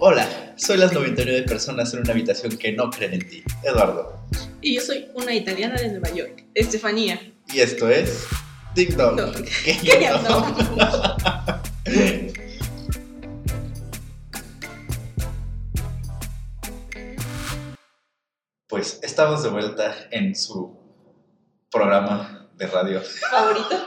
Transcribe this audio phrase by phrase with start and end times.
[0.00, 3.42] Hola, soy las 99 personas en una habitación que no creen en ti.
[3.64, 4.28] Eduardo.
[4.60, 7.20] Y yo soy una italiana de Nueva York, Estefanía.
[7.52, 8.24] Y esto es
[8.76, 9.16] Ding Dong.
[9.16, 9.32] No,
[9.64, 10.54] ¿qué yo no?
[18.68, 20.78] Pues estamos de vuelta en su
[21.72, 23.68] programa de radio Favorito,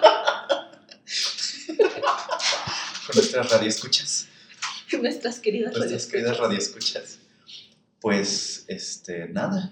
[1.78, 4.31] con nuestras radioescuchas.
[5.02, 7.20] nuestras queridas Nuestras queridas radioescuchas.
[8.00, 9.72] Pues, este, nada.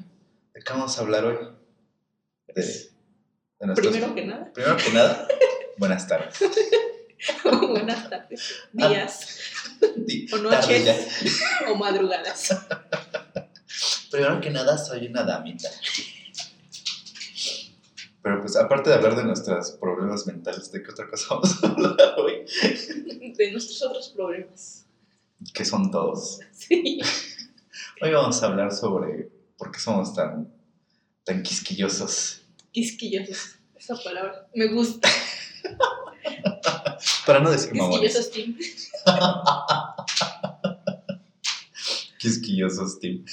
[0.53, 1.37] ¿De qué vamos a hablar hoy?
[2.55, 5.27] De, de nuestros- Primero que nada, Primero que nada,
[5.77, 6.37] buenas tardes.
[7.43, 8.41] buenas tardes,
[8.73, 9.39] días
[9.97, 11.21] Di- O noches.
[11.69, 12.49] o madrugadas.
[14.11, 15.69] Primero que nada, soy una damita.
[18.21, 21.67] Pero pues, aparte de hablar de nuestros problemas mentales, ¿de qué otra cosa vamos a
[21.67, 22.45] hablar hoy?
[23.37, 24.85] De nuestros otros problemas.
[25.53, 26.39] Que son todos.
[26.51, 26.99] Sí.
[28.01, 30.53] Hoy vamos a hablar sobre por qué somos tan,
[31.23, 32.43] tan quisquillosos.
[32.71, 33.55] Quisquillosos.
[33.75, 35.09] Esa palabra me gusta.
[37.25, 38.13] Para no decir mamones.
[38.13, 38.57] Quisquillosos team.
[42.19, 43.23] Quisquillosos, Tim.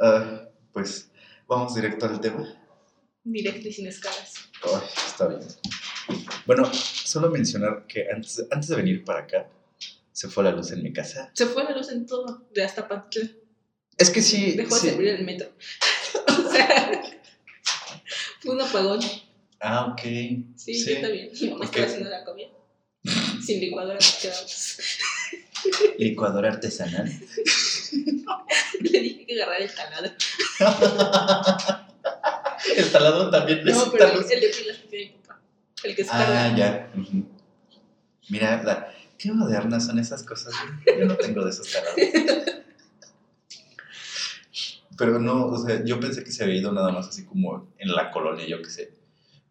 [0.00, 1.10] Ah, pues,
[1.46, 2.44] vamos directo al tema.
[3.22, 4.34] Directo y sin escalas.
[4.64, 5.40] Ay, está bien.
[6.46, 9.48] Bueno, solo mencionar que antes, antes de venir para acá,
[10.12, 11.30] se fue la luz en mi casa.
[11.34, 13.32] Se fue la luz en todo, de hasta Pantlán.
[13.96, 14.88] Es que sí, Dejó de sí.
[14.90, 15.50] servir el metro.
[16.28, 17.02] o sea,
[18.40, 19.00] fue un apagón.
[19.60, 20.00] Ah, ok.
[20.56, 21.30] Sí, yo también.
[21.40, 21.70] Mi mamá Ok.
[21.70, 22.48] estaba haciendo la comida.
[23.44, 24.78] Sin licuadora nos quedamos.
[25.98, 27.08] Licuadora artesanal.
[28.80, 30.12] Le dije que agarrara el taladro.
[32.76, 34.30] El taladro también No, necesita pero luz.
[34.30, 35.17] el de pilas que tiene.
[35.84, 36.44] El que se carga.
[36.46, 36.92] Ah, ya.
[38.30, 40.52] Mira, la- qué modernas son esas cosas.
[40.98, 42.64] Yo no tengo de esos taladros.
[44.96, 47.92] Pero no, o sea, yo pensé que se había ido nada más así como en
[47.92, 48.92] la colonia, yo qué sé.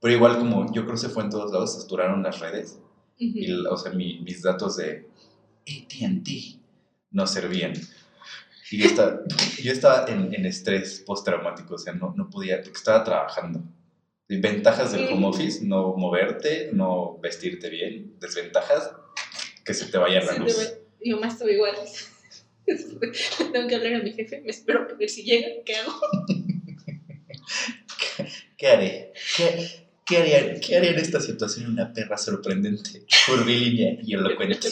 [0.01, 2.79] Pero igual como yo creo que se fue en todos lados, se saturaron las redes.
[3.17, 3.73] Y, Ujú.
[3.73, 5.07] o sea, mi- mis datos de
[5.67, 6.59] ATT
[7.11, 7.73] no servían.
[8.69, 9.21] Y yo estaba,
[9.63, 13.63] yo estaba en, en estrés postraumático, o sea, no, no podía, porque estaba trabajando.
[14.29, 18.19] Ventajas del home office, no moverte, no vestirte bien.
[18.19, 18.91] Desventajas,
[19.63, 20.73] que se te vaya la Sí, luz.
[20.99, 21.75] Mi mamá estaba igual.
[23.53, 25.93] Tengo que hablar a mi jefe, me espero ver si llega, ¿qué hago?
[28.57, 29.13] ¿Qué haré?
[29.37, 34.67] ¿Qué, qué haría, ¿Qué haría en esta situación una perra sorprendente, curvilínea y elocuente?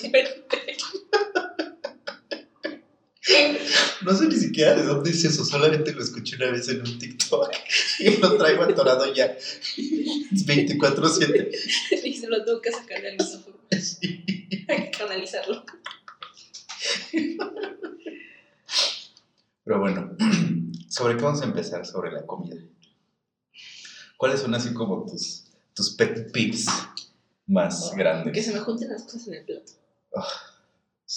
[4.05, 6.99] No sé ni siquiera de dónde es eso, solamente lo escuché una vez en un
[6.99, 7.49] TikTok
[7.99, 11.49] y lo traigo atorado ya 24-7.
[12.03, 13.57] y se lo tengo que sacar del misófono.
[13.71, 15.65] Hay que canalizarlo.
[19.63, 20.15] Pero bueno,
[20.87, 21.83] ¿sobre qué vamos a empezar?
[21.83, 22.61] Sobre la comida.
[24.17, 26.67] ¿Cuáles son así como tus, tus pet peeves
[27.47, 28.33] más grandes?
[28.33, 29.65] Que se me junten las cosas en el plato.
[29.65, 29.77] Sí.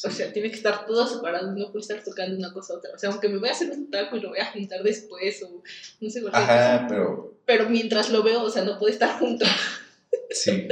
[0.05, 2.91] O sea, tiene que estar todo separado, no puede estar tocando una cosa a otra.
[2.95, 5.43] O sea, aunque me voy a hacer un taco y lo voy a juntar después
[5.43, 5.63] o
[6.01, 6.75] no sé cualquier cosa.
[6.77, 9.47] Ajá, pero Pero mientras lo veo, o sea, no puede estar junto.
[10.31, 10.69] sí,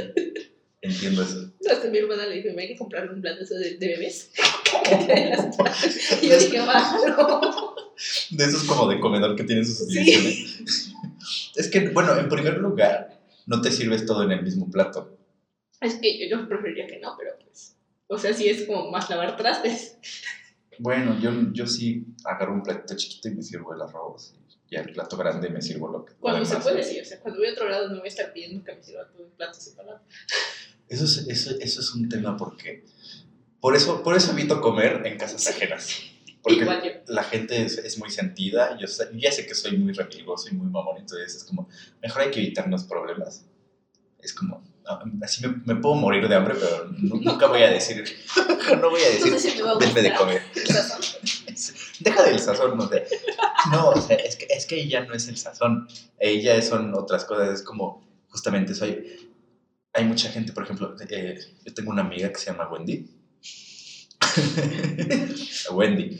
[0.81, 1.51] entiendo eso.
[1.69, 4.31] Hasta mi hermana le dijo, me hay que comprar un plato de, de bebés.
[6.21, 7.75] y yo dije, bájalo.
[8.31, 9.97] De esos como de comedor que tienen sus Sí.
[9.99, 10.93] divisiones.
[11.55, 15.17] Es que, bueno, en primer lugar, no te sirves todo en el mismo plato.
[15.81, 17.73] Es que yo, yo preferiría que no, pero pues.
[18.07, 19.97] O sea, sí es como más lavar trastes.
[20.79, 24.35] Bueno, yo, yo sí agarro un platito chiquito y me sirvo el arroz.
[24.69, 26.99] Y ya el plato grande me sirvo lo que Cuando se puede, sí.
[26.99, 29.07] O sea, cuando voy a otro lado no voy a estar pidiendo que me sirva
[29.07, 30.01] todo en plato separado.
[30.87, 32.85] Eso es, eso, eso es un tema porque...
[33.59, 35.99] Por eso, por eso evito comer en casas ajenas.
[36.41, 36.91] Porque Igual yo.
[37.07, 38.77] la gente es, es muy sentida.
[38.77, 40.97] Yo ya sé que soy muy remilgoso y muy mamón.
[40.97, 41.67] Entonces es como,
[42.01, 43.45] mejor hay que evitarnos problemas.
[44.19, 44.63] Es como,
[45.21, 48.03] así me, me puedo morir de hambre, pero nu- nunca voy a decir...
[48.81, 50.41] no voy a decir, No sé si denme de comer.
[50.55, 51.01] el sazón.
[51.99, 53.05] Deja del sazón, no sé.
[53.71, 55.87] No, o sea, es que, es que ella no es el sazón.
[56.19, 57.49] Ella son otras cosas.
[57.59, 59.31] Es como, justamente, soy.
[59.93, 63.09] Hay mucha gente, por ejemplo, eh, yo tengo una amiga que se llama Wendy.
[65.71, 66.19] Wendy.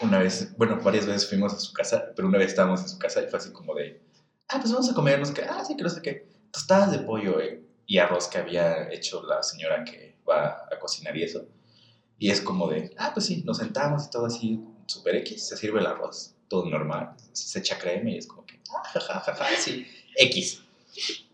[0.00, 2.98] Una vez, bueno, varias veces fuimos a su casa, pero una vez estábamos en su
[2.98, 4.00] casa y fue así como de,
[4.48, 6.26] ah, pues vamos a comer, no sé qué, ah, sí, que no sé qué.
[6.50, 11.16] Tostadas de pollo eh, y arroz que había hecho la señora que va a cocinar
[11.16, 11.46] y eso.
[12.18, 15.56] Y es como de, ah, pues sí, nos sentamos y todo así, super X, se
[15.56, 19.86] sirve el arroz, todo normal, se echa crema y es como que, ah, jajaja, sí,
[20.16, 20.62] X.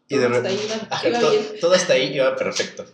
[0.09, 1.47] Y de repente, ahí iba- Ajá, iba to- bien.
[1.61, 2.85] todo hasta ahí iba perfecto.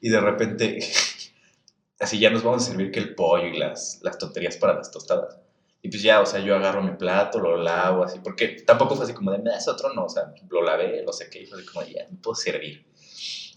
[0.00, 0.78] Y de repente
[2.00, 4.90] así ya nos vamos a servir que el pollo y las, las tonterías para las
[4.90, 5.36] tostadas.
[5.82, 9.04] Y pues ya, o sea, yo agarro mi plato, lo lavo así, porque tampoco fue
[9.04, 11.58] así como de, me das otro, no, o sea, lo lavé, lo sé y fue
[11.58, 12.86] así como, ya, me puedo servir.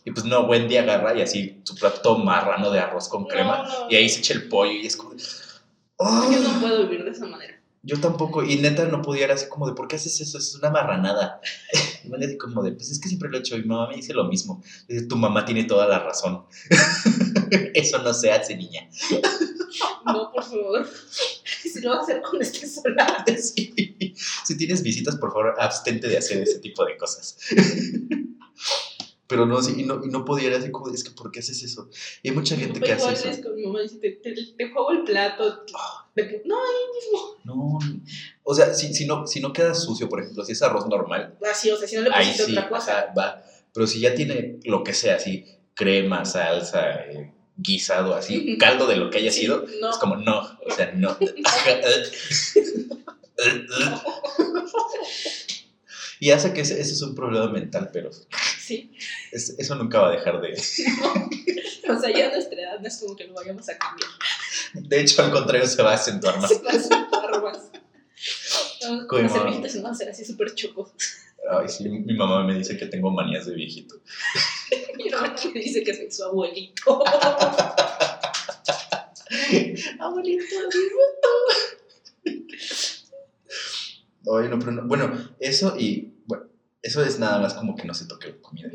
[0.08, 3.92] Y pues no, Wendy agarra y así su plato marrano de arroz con crema, No,
[3.92, 7.12] y ahí se echa el pollo y es como, de, Yo no puedo vivir de
[7.12, 7.62] esa manera.
[7.84, 10.38] Yo tampoco, y neta no pudiera así como de, ¿por qué haces eso?
[10.38, 11.42] Es una marranada.
[12.06, 13.90] Y me así como de, pues es que siempre lo he hecho, y mi mamá
[13.90, 14.64] me dice lo mismo.
[14.88, 16.46] Dice, tu mamá tiene toda la razón.
[17.74, 18.90] eso no se hace, niña.
[20.06, 20.88] No, por favor.
[21.68, 23.26] Si lo vas a hacer con este sola.
[23.38, 24.16] Sí.
[24.46, 27.38] Si tienes visitas, por favor, abstente de hacer ese tipo de cosas.
[29.28, 31.40] Pero no, sí, y no, y no podía, era así como, es que, ¿por qué
[31.40, 31.90] haces eso?
[32.24, 33.30] Y hay mucha gente que hace eso.
[33.30, 35.64] es con mi mamá dice, te, te, te juego el plato.
[36.16, 37.36] Que, no, ahí mismo.
[37.44, 37.78] No,
[38.44, 41.38] o sea, si, si, no, si no queda sucio, por ejemplo, si es arroz normal,
[41.52, 43.00] Así, o sea, si no le pusiste sí, otra cosa.
[43.00, 43.44] ajá, va.
[43.74, 45.46] Pero si ya tiene lo que sea, así,
[45.76, 49.92] crema, salsa, eh, guisado, así, caldo de lo que haya Sí, sido, no.
[49.92, 51.16] es como, no, o sea, no.
[56.20, 58.10] Y hace que ese, ese es un problema mental, pero
[58.68, 58.92] Sí.
[59.32, 60.54] es- eso nunca va a dejar de...
[61.90, 64.10] O sea, ya nuestra edad no es como que lo vayamos a cambiar.
[64.74, 66.50] De hecho, al contrario, se va a acentuar más.
[66.50, 67.60] Se va a acentuar más.
[68.82, 69.30] Las mamá.
[69.30, 70.92] semillitas se van a hacer así súper chocos.
[71.50, 73.96] Ay, sí, mi mamá me dice que tengo manías de viejito.
[75.00, 77.02] Y luego me dice que soy su abuelito.
[80.00, 80.44] Abuelito,
[84.26, 86.14] Oye, no, pero no- Bueno, eso y.
[86.82, 88.70] Eso es nada más como que no se toque la comida.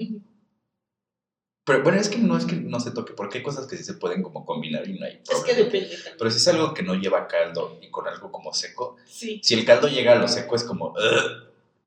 [1.65, 3.85] Pero bueno, es que no es que no se toque, porque hay cosas que sí
[3.85, 5.57] se pueden como combinar y no hay Es que problema.
[5.65, 6.17] depende también.
[6.19, 9.41] Pero si es algo que no lleva caldo y con algo como seco, Sí.
[9.45, 10.95] si el caldo llega a lo seco es como.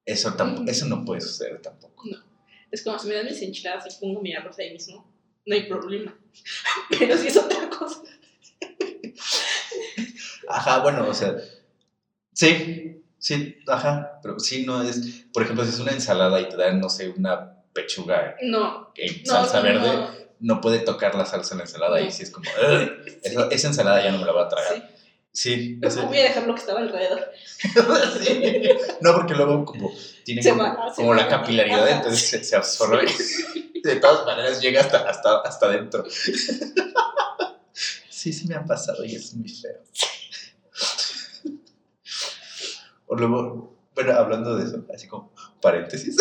[0.06, 2.06] Eso, tampoco, eso no puede suceder tampoco.
[2.72, 5.12] Es como si me dan mis enchiladas y pongo mi arroz ahí mismo.
[5.46, 6.18] No hay problema.
[6.98, 8.02] Pero si es otra cosa.
[10.48, 11.36] Ajá, bueno, o sea.
[12.34, 14.20] Sí, sí, ajá.
[14.22, 15.00] Pero sí, no es.
[15.34, 18.92] Por ejemplo, si es una ensalada y te dan, no sé, una pechuga No.
[18.96, 19.88] en salsa no, verde.
[19.94, 20.10] no.
[20.40, 22.90] no puede tocar la salsa en la ensalada y sí es como, "Ugh,
[23.24, 24.74] esa, esa ensalada ya no me la voy a tragar.
[25.34, 25.78] Sí.
[25.82, 27.30] Sí, voy a dejar lo que estaba alrededor.
[28.24, 28.42] sí.
[29.02, 29.92] No, porque luego como
[30.24, 31.16] tiene Se como, va, como va.
[31.18, 33.06] la capilaridad, entonces se, se absorbe.
[33.84, 36.06] De todas maneras llega hasta, hasta, hasta adentro.
[38.10, 39.78] Sí, sí me ha pasado y es muy feo.
[43.08, 45.32] O luego, bueno, hablando de eso, así como
[45.62, 46.16] paréntesis,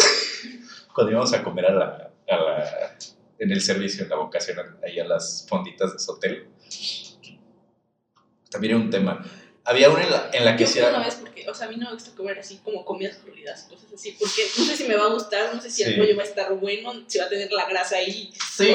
[0.94, 2.98] cuando íbamos a comer a la, a la,
[3.38, 6.48] en el servicio, en la vocación, ahí a las fonditas de Sotel,
[8.50, 9.24] también era un tema.
[9.64, 11.76] Había una en la, en la que era- una vez porque, o sea, a mí
[11.76, 14.94] no me gusta comer así como comidas floridas, cosas así, porque no sé si me
[14.94, 15.90] va a gustar, no sé si Sí.
[15.90, 18.30] el pollo va a estar bueno, si va a tener la grasa ahí.
[18.56, 18.68] Sí.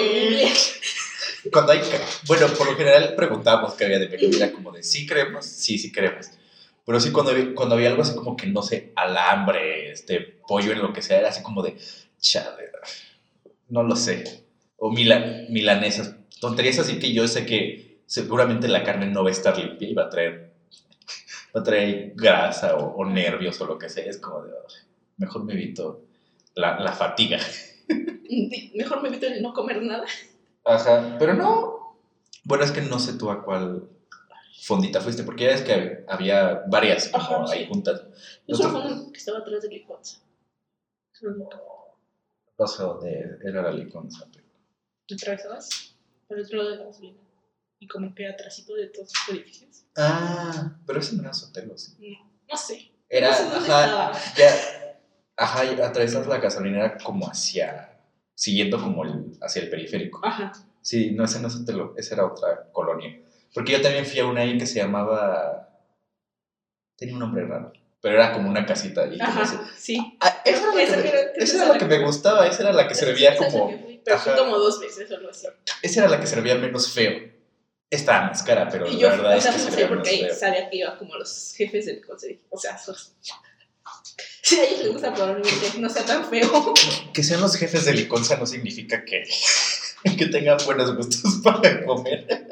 [1.51, 1.81] Cuando hay,
[2.27, 5.45] bueno, por lo general preguntábamos qué había de era como de, ¿sí queremos?
[5.45, 6.25] Sí, sí queremos.
[6.89, 10.71] Pero sí, cuando había, cuando había algo así como que, no sé, alambre, este, pollo
[10.71, 11.77] en lo que sea, era así como de,
[12.19, 12.71] chale,
[13.68, 14.44] no lo sé.
[14.77, 19.33] O mila- milanesas, tonterías así que yo sé que seguramente la carne no va a
[19.33, 20.50] estar limpia y va a traer,
[21.56, 24.06] va a traer grasa o, o nervios o lo que sea.
[24.06, 24.75] Es como de, "Ay,
[25.18, 26.01] mejor me evito
[26.56, 27.39] la, la fatiga.
[28.75, 30.06] Mejor me evito el no comer nada.
[30.63, 31.97] Ajá, pero no.
[32.44, 33.90] Bueno, es que no sé tú a cuál
[34.61, 37.57] fondita fuiste, porque ya es que había varias como Ajá, sí.
[37.59, 38.04] ahí juntas.
[38.47, 40.19] Yo solo fue que estaba atrás del licuanza.
[42.57, 44.45] No sé dónde era la liconza, pero...
[45.07, 45.95] ¿Te atravesabas?
[46.30, 47.19] El otro lado de la gasolina.
[47.80, 49.85] Y como que atrásito de todos los edificios.
[49.97, 51.95] Ah, pero ese no era Sotelo, sí.
[51.99, 52.92] No, no sé.
[53.07, 54.35] Era, No sé dónde ajá, estaba.
[54.37, 54.99] ya,
[55.37, 57.97] ajá, atravesas la gasolinera como hacia,
[58.35, 60.19] siguiendo como el, hacia el periférico.
[60.23, 60.51] Ajá.
[60.81, 63.19] Sí, no, ese no es Sotelo, esa era otra colonia.
[63.53, 65.69] Porque yo también fui a una ahí que se llamaba,
[66.97, 70.18] tenía un nombre raro, pero era como una casita ese- Ajá, sí.
[70.19, 72.73] Ah, esa era la Esa que, me, esa era la que me gustaba, esa era
[72.73, 73.71] la que servía como.
[74.03, 75.47] Pero fui como dos veces o algo así.
[75.81, 77.29] Esa era la que servía menos feo.
[77.89, 80.27] Estaba más cara, pero Y la yo, verdad o es que no sé porque ahí
[80.29, 82.39] sabía que iba como los jefes del consejo.
[82.49, 83.15] O sea, sos...
[84.44, 86.73] si a ellos les gusta probablemente no sea tan feo.
[87.13, 89.23] Que sean los jefes de Liconza no significa que,
[90.18, 92.47] que tengan buenos gustos para comer.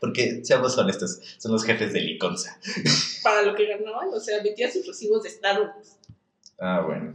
[0.00, 2.58] Porque, seamos honestos, son los jefes de Liconza.
[3.22, 4.08] para lo que ganaban.
[4.12, 5.96] O sea, metía sus recibos de Starbucks.
[6.60, 7.14] Ah, bueno.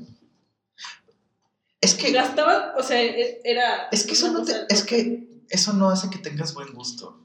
[1.82, 3.90] Es que, Gastaban, o sea, e- era.
[3.92, 7.20] es que eso no te, es que eso no hace que tengas buen gusto.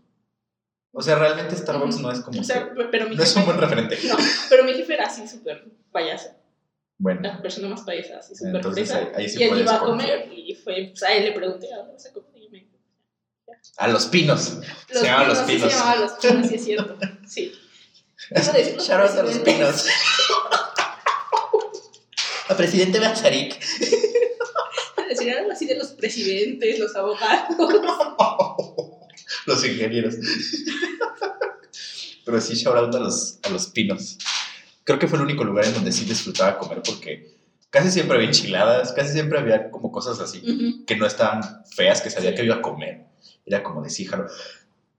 [0.93, 3.59] O sea, realmente Starbucks no es como O sea, pero mi no es un buen
[3.59, 3.97] referente.
[4.09, 4.17] No,
[4.49, 6.31] pero mi jefe era así súper payaso.
[6.99, 9.79] Bueno, La persona más payasa, así súper entonces ahí, ahí sí y él iba a
[9.79, 12.43] comer y fue, pues a él le pregunté, ¿a dónde comer?
[12.43, 12.77] Y me dijo,
[13.47, 13.48] ya.
[13.77, 14.59] A los pinos.
[14.89, 15.73] Los se llamaban los sí pinos.
[15.73, 16.99] se llamaban los pinos, sí es cierto.
[17.27, 17.53] Sí.
[18.35, 19.87] Shout out a los pinos.
[22.49, 23.59] A presidente Bacharik.
[25.09, 27.57] Decir algo así de los presidentes, los abogados.
[29.47, 30.15] Los ingenieros.
[32.25, 34.19] Pero sí, shout out a los, a los pinos.
[34.85, 37.39] Creo que fue el único lugar en donde sí disfrutaba comer porque
[37.71, 42.11] casi siempre había enchiladas, casi siempre había como cosas así que no estaban feas, que
[42.11, 43.08] sabía que iba a comer.
[43.49, 44.27] Era como de sí, jalo.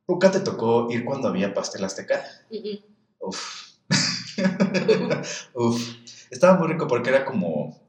[0.07, 2.25] ¿Nunca te tocó ir cuando había pastel azteca?
[2.49, 2.79] Ujú.
[3.19, 3.75] Uf.
[5.53, 5.95] Uf.
[6.31, 7.79] Estaba muy rico porque era como,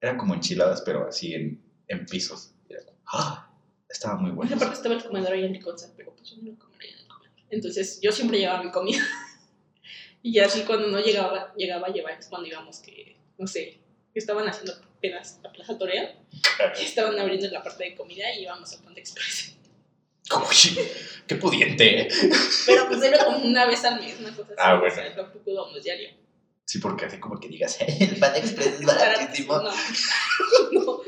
[0.00, 2.52] era como enchiladas, pero así en, en pisos.
[2.68, 3.50] Era como, ¡ah!
[3.88, 4.56] Estaba muy bueno.
[4.58, 7.38] parte estaba el comedor ahí en Liconza, pero pues yo no comería en el comedor.
[7.50, 9.02] Entonces yo siempre llevaba mi comida.
[10.22, 13.80] y así cuando no llegaba, llegaba a llevar, es cuando íbamos que, no sé,
[14.14, 16.18] estaban haciendo apenas la Plaza Torea,
[16.78, 19.56] estaban abriendo la parte de comida y íbamos a Panda Express.
[20.36, 20.78] Uy,
[21.26, 22.02] qué pudiente.
[22.02, 22.08] ¿eh?
[22.66, 24.54] Pero pues era como una vez al mes, una cosa así.
[24.58, 24.92] Ah, bueno.
[24.92, 26.10] O sea, tampoco íbamos diario.
[26.64, 29.58] Sí, porque así como que digas, el pan express es baratísimo.
[29.60, 29.70] No.
[30.72, 31.00] no.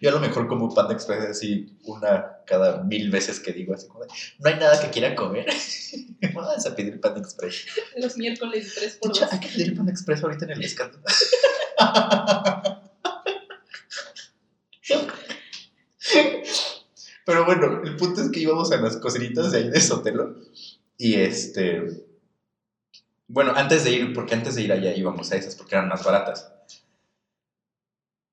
[0.00, 3.86] Yo a lo mejor como pan express así una cada mil veces que digo así
[3.86, 5.46] como de, no hay nada que quiera comer.
[6.34, 7.66] Vamos a pedir pan express.
[7.96, 10.64] Los miércoles 3 De por hecho, 2 hay que pedir pan express ahorita en el
[10.64, 11.04] escándalo.
[17.30, 20.34] Pero bueno, el punto es que íbamos a las cocinitas de ahí de Sotelo.
[20.98, 22.04] Y este.
[23.28, 26.02] Bueno, antes de ir, porque antes de ir allá íbamos a esas porque eran más
[26.02, 26.50] baratas.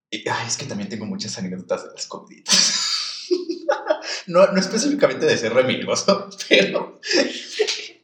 [0.10, 3.28] Y, ay, es que también tengo muchas anécdotas de las comiditas.
[4.26, 7.00] no, no específicamente de ser remilgoso, pero.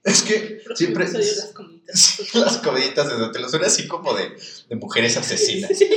[0.04, 1.06] Es que siempre.
[1.06, 1.74] Próximo episodio, las comidas.
[1.96, 4.30] Sí, las comiditas de Sotelo son así como de,
[4.70, 5.76] de mujeres asesinas.
[5.76, 5.90] Sí.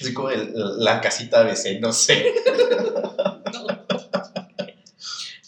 [0.00, 2.32] Así como el- la casita ABC, no sé.
[3.52, 3.66] No.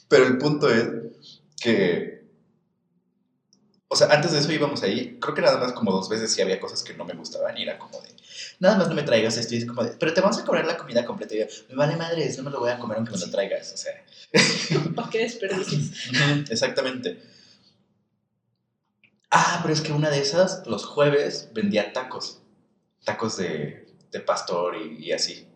[0.09, 0.87] Pero el punto es
[1.61, 2.19] que.
[3.91, 5.19] O sea, antes de eso íbamos ahí.
[5.21, 7.57] Creo que nada más como dos veces sí había cosas que no me gustaban.
[7.57, 8.09] Y era como de.
[8.61, 9.55] Nada más no me traigas esto.
[9.55, 9.91] Y es como de.
[9.93, 11.35] Pero te vamos a cobrar la comida completa.
[11.35, 13.73] Y yo, me vale madres, no me lo voy a comer aunque me lo traigas.
[13.73, 13.93] O sea.
[14.95, 15.93] ¿Para qué desperdicies?
[16.51, 17.19] Exactamente.
[19.31, 22.41] Ah, pero es que una de esas, los jueves, vendía tacos.
[23.05, 25.47] Tacos de, de pastor y, y así.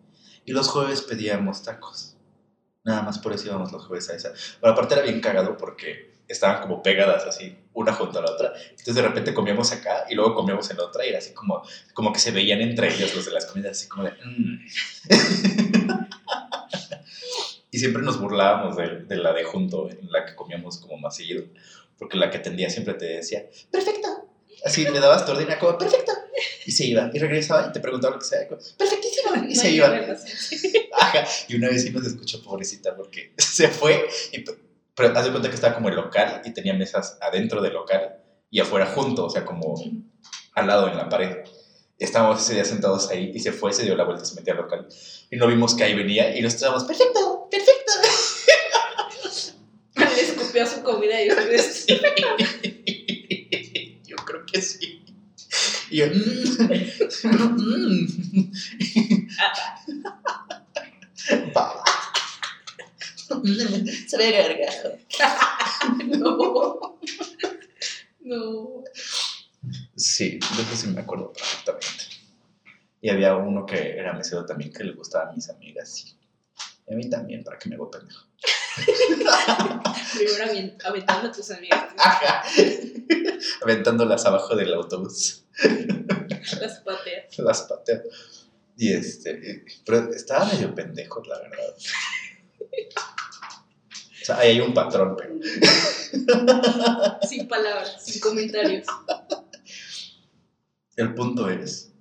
[0.45, 2.15] Y los jueves pedíamos tacos.
[2.83, 4.33] Nada más por eso íbamos los jueves a esa.
[4.59, 8.53] Pero aparte era bien cagado porque estaban como pegadas así, una junto a la otra.
[8.71, 11.61] Entonces de repente comíamos acá y luego comíamos en otra y era así como,
[11.93, 14.11] como que se veían entre ellos los de las comidas, así como de...
[14.11, 14.59] "Mm".
[17.71, 21.15] y siempre nos burlábamos de, de la de junto, en la que comíamos como más
[21.15, 21.45] seguido.
[21.97, 24.02] Porque la que atendía siempre te decía, perfecto.
[24.65, 26.11] Así le dabas tu orden y como, perfecto.
[26.65, 27.09] Y se iba.
[27.13, 28.47] Y regresaba y te preguntaba lo que sea.
[28.47, 29.35] como, Perfectísimo.
[29.35, 29.87] Y No se iba.
[30.93, 31.27] Ajá.
[31.47, 34.07] Y una vez sí nos escuchó, pobrecita, porque se fue.
[34.31, 34.43] Y,
[34.95, 38.17] pero haz de cuenta que estaba como el local y tenía mesas adentro del local
[38.49, 39.75] y afuera junto, o sea, como
[40.53, 41.37] al lado en la pared.
[41.97, 44.59] Estábamos ese día sentados ahí y se fue, se dio la vuelta, se metió al
[44.59, 44.87] local.
[45.31, 47.93] Y no vimos que ahí venía y nos estábamos, perfecto, perfecto.
[50.15, 51.87] Le escupió su comida y ustedes.
[54.05, 55.03] Yo creo que sí.
[55.93, 56.11] Y yo, mm,
[57.61, 58.07] mm.
[61.55, 61.83] Va.
[64.07, 64.97] Se ve gargajo.
[66.17, 66.97] No.
[68.21, 68.83] No.
[69.95, 72.05] Sí, yo que sí me acuerdo perfectamente.
[72.99, 76.17] Y había uno que era mesero también que le gustaba a mis amigas.
[76.87, 78.25] Y a mí también, para que me hago pendejo.
[80.17, 81.93] Primero aventando a tus amigas.
[81.99, 82.43] Ajá.
[83.61, 85.42] Aventándolas abajo del autobús.
[86.61, 87.37] Las pateas.
[87.37, 88.01] Las pateo.
[88.77, 89.65] Y este.
[89.85, 91.75] Pero estaba medio pendejo, la verdad.
[94.23, 95.35] O sea, ahí hay un patrón, pero.
[97.27, 98.87] Sin palabras, sin comentarios.
[100.95, 101.91] El punto es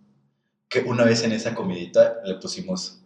[0.68, 3.02] que una vez en esa comidita le pusimos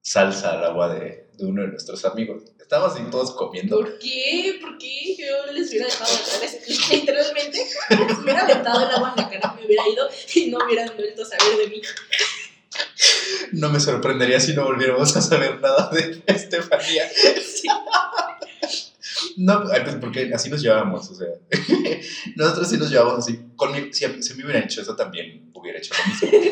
[0.00, 2.42] salsa al agua de, de uno de nuestros amigos.
[2.58, 3.76] Estábamos así todos comiendo.
[3.76, 4.58] ¿Por qué?
[4.60, 5.16] ¿Por qué?
[5.16, 6.58] Yo les hubiera dejado atrás.
[6.90, 10.90] Literalmente, les hubiera aventado el agua en la cara, me hubiera ido y no hubieran
[10.96, 11.82] vuelto a saber de mí.
[13.52, 17.08] No me sorprendería si no volviéramos a saber nada de Estefanía.
[17.08, 17.68] Sí.
[19.36, 21.28] No, pues porque así nos llevábamos, o sea.
[22.36, 23.40] Nosotros sí nos llevábamos así.
[23.54, 26.50] Conmigo, si, si me hubieran hecho eso, también hubiera hecho lo mismo.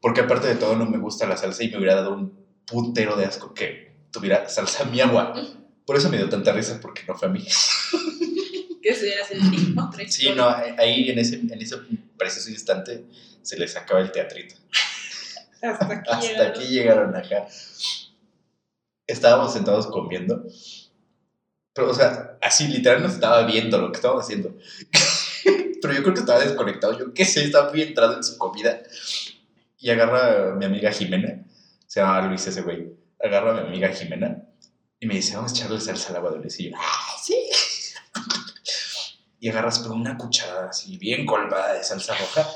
[0.00, 3.16] Porque aparte de todo, no me gusta la salsa y me hubiera dado un putero
[3.16, 5.34] de asco que tuviera salsa mi agua.
[5.84, 7.44] Por eso me dio tanta risa, porque no fue a mí.
[8.82, 9.36] Que se hace
[9.78, 10.34] otra Sí, historia.
[10.34, 10.48] no,
[10.82, 11.76] ahí en ese, en ese
[12.16, 13.04] preciso instante
[13.42, 14.54] se les acaba el teatrito.
[15.62, 16.50] Hasta aquí Hasta llegaron.
[16.50, 17.46] aquí llegaron acá.
[19.06, 20.44] Estábamos sentados comiendo.
[21.72, 24.56] Pero, o sea, así literal nos estaba viendo lo que estábamos haciendo.
[25.82, 26.98] Pero yo creo que estaba desconectado.
[26.98, 28.82] Yo qué sé, estaba muy entrado en su comida.
[29.78, 31.44] Y agarra a mi amiga Jimena.
[31.96, 32.92] Se llama Luis ese güey.
[33.24, 34.42] Agarra a mi amiga Jimena.
[35.00, 36.64] Y me dice, vamos a echarle salsa al agua dulce.
[36.64, 37.34] Y yo, ¡ah, sí!
[39.40, 42.46] Y agarras pero una cucharada así, bien colmada de salsa roja.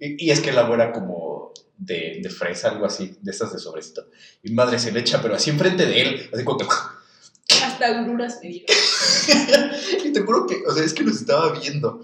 [0.00, 3.52] Y, y es que el agua era como de, de fresa, algo así, de estas
[3.52, 4.06] de sobrecito.
[4.42, 6.30] Y madre se le echa, pero así enfrente de él.
[6.32, 6.66] Así como que...
[7.62, 8.66] Hasta agruras me dieron.
[10.06, 12.00] y te juro que, o sea, es que nos estaba viendo.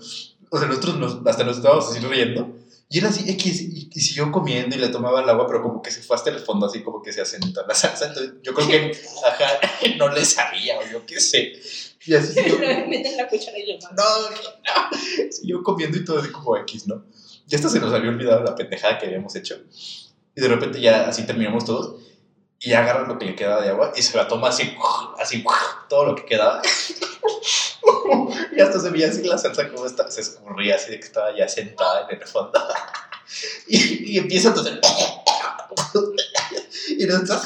[0.51, 2.55] O sea, nosotros nos- hasta nos estábamos así riendo.
[2.93, 5.81] Y era así, X, y, y siguió comiendo y le tomaba el agua, pero como
[5.81, 8.09] que se fue hasta el fondo, así como que se asentó la salsa.
[8.09, 8.93] Entonces, yo creo que,
[9.27, 9.61] ajá,
[9.97, 11.55] no le sabía, o yo qué sé.
[12.05, 15.31] Y así siguió, Meten la cuchara y no, no.
[15.31, 17.03] Siguió comiendo y todo así como X, ¿no?
[17.47, 19.59] Ya hasta se nos había olvidado la pendejada que habíamos hecho.
[20.37, 22.02] Y de repente ya así terminamos todos.
[22.65, 24.75] Y agarra lo que le quedaba de agua y se la toma así,
[25.19, 25.45] así,
[25.89, 26.63] todo lo que quedaba.
[28.57, 31.37] y hasta se veía así la salsa como está, se escurría así de que estaba
[31.37, 32.61] ya sentada en el fondo.
[33.67, 34.81] y, y empieza toser.
[36.99, 37.43] y nosotros...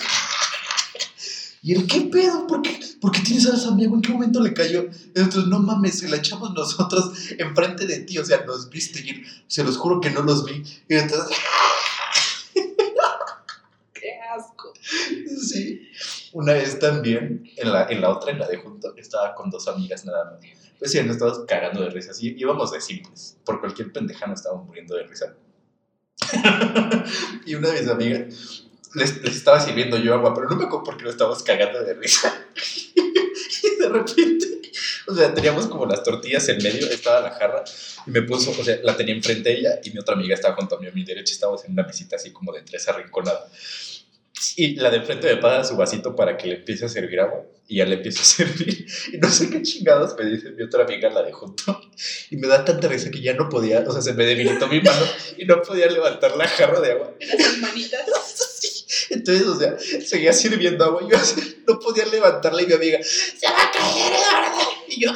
[1.67, 2.47] ¿Y el qué pedo?
[2.47, 3.97] ¿Por qué, ¿Por qué tienes salsa, amigo?
[3.97, 4.85] ¿En qué momento le cayó?
[4.85, 8.19] Y nosotros, no mames, se la echamos nosotros enfrente de ti.
[8.19, 9.27] O sea, nos viste ir.
[9.49, 10.63] Se los juro que no los vi.
[10.89, 11.37] Y entonces,
[13.95, 14.73] Qué asco.
[15.49, 15.89] Sí.
[16.33, 19.69] Una vez también, en la, en la otra, en la de junto, estaba con dos
[19.69, 20.41] amigas nada más.
[20.79, 22.13] Pues sí, nos estábamos cagando de risa.
[22.13, 23.39] Sí, íbamos de simples.
[23.45, 25.35] Por cualquier pendeja nos estábamos muriendo de risa.
[27.47, 30.85] y una de mis amigas les, les estaba sirviendo yo agua, pero no me acuerdo
[30.85, 32.47] por qué nos estábamos cagando de risa.
[32.95, 34.63] y de repente,
[35.07, 37.65] o sea, teníamos como las tortillas en medio, estaba la jarra,
[38.07, 40.57] y me puso, o sea, la tenía enfrente de ella, y mi otra amiga estaba
[40.57, 43.49] junto a mí a mi derecha, estábamos en una visita así como de tres arrinconada.
[44.57, 47.45] Y la de enfrente me pasa su vasito para que le empiece a servir agua.
[47.69, 48.87] Y ya le empiezo a servir.
[49.13, 51.81] Y no sé qué chingados me dice mi otra amiga, la de junto.
[52.31, 54.81] Y me da tanta risa que ya no podía, o sea, se me debilitó mi
[54.81, 57.15] mano y no podía levantar la jarra de agua.
[57.21, 58.01] Las hermanitas.
[59.11, 61.19] Entonces, o sea, seguía sirviendo agua yo
[61.67, 64.63] no podía levantarla y mi amiga, se va a caer, Eduardo.
[64.89, 65.13] Y yo,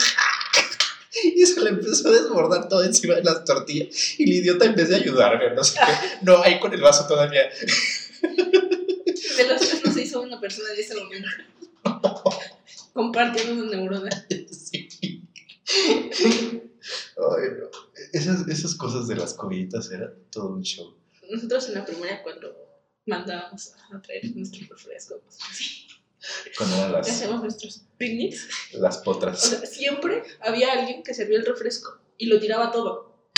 [1.23, 4.19] y se le empezó a desbordar todo encima de las tortillas.
[4.19, 7.07] Y el idiota en vez de ayudarme, no sé qué, no, ahí con el vaso
[7.07, 7.51] todavía.
[9.37, 11.29] De los tres no se hizo una persona en ese momento.
[12.93, 14.27] Compartiendo una neurona.
[14.51, 14.89] Sí.
[15.65, 17.71] Ay, no.
[18.13, 20.95] Esas, esas cosas de las comiditas eran todo un show.
[21.31, 22.55] Nosotros en la primaria cuando
[23.07, 25.87] mandábamos a traer nuestros refrescos, así,
[26.57, 29.41] Cuando eran las, hacíamos nuestros picnics, las o potras.
[29.41, 33.31] sea, siempre había alguien que servía el refresco y lo tiraba todo.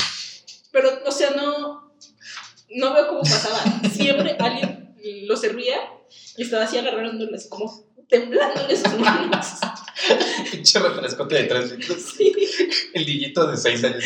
[0.73, 1.82] Pero, o sea, no,
[2.75, 3.63] no veo cómo pasaba.
[3.93, 4.95] Siempre alguien
[5.27, 5.77] lo servía
[6.37, 9.47] y estaba así agarrándolo así como temblándole sus manos.
[10.51, 12.03] Pinche refrescote de 3 litros.
[12.17, 12.33] Sí.
[12.95, 14.03] El niñito de 6 años.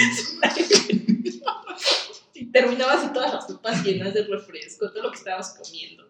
[2.35, 6.05] Y terminaba así todas las sopas llenas de refresco, todo lo que estábamos comiendo.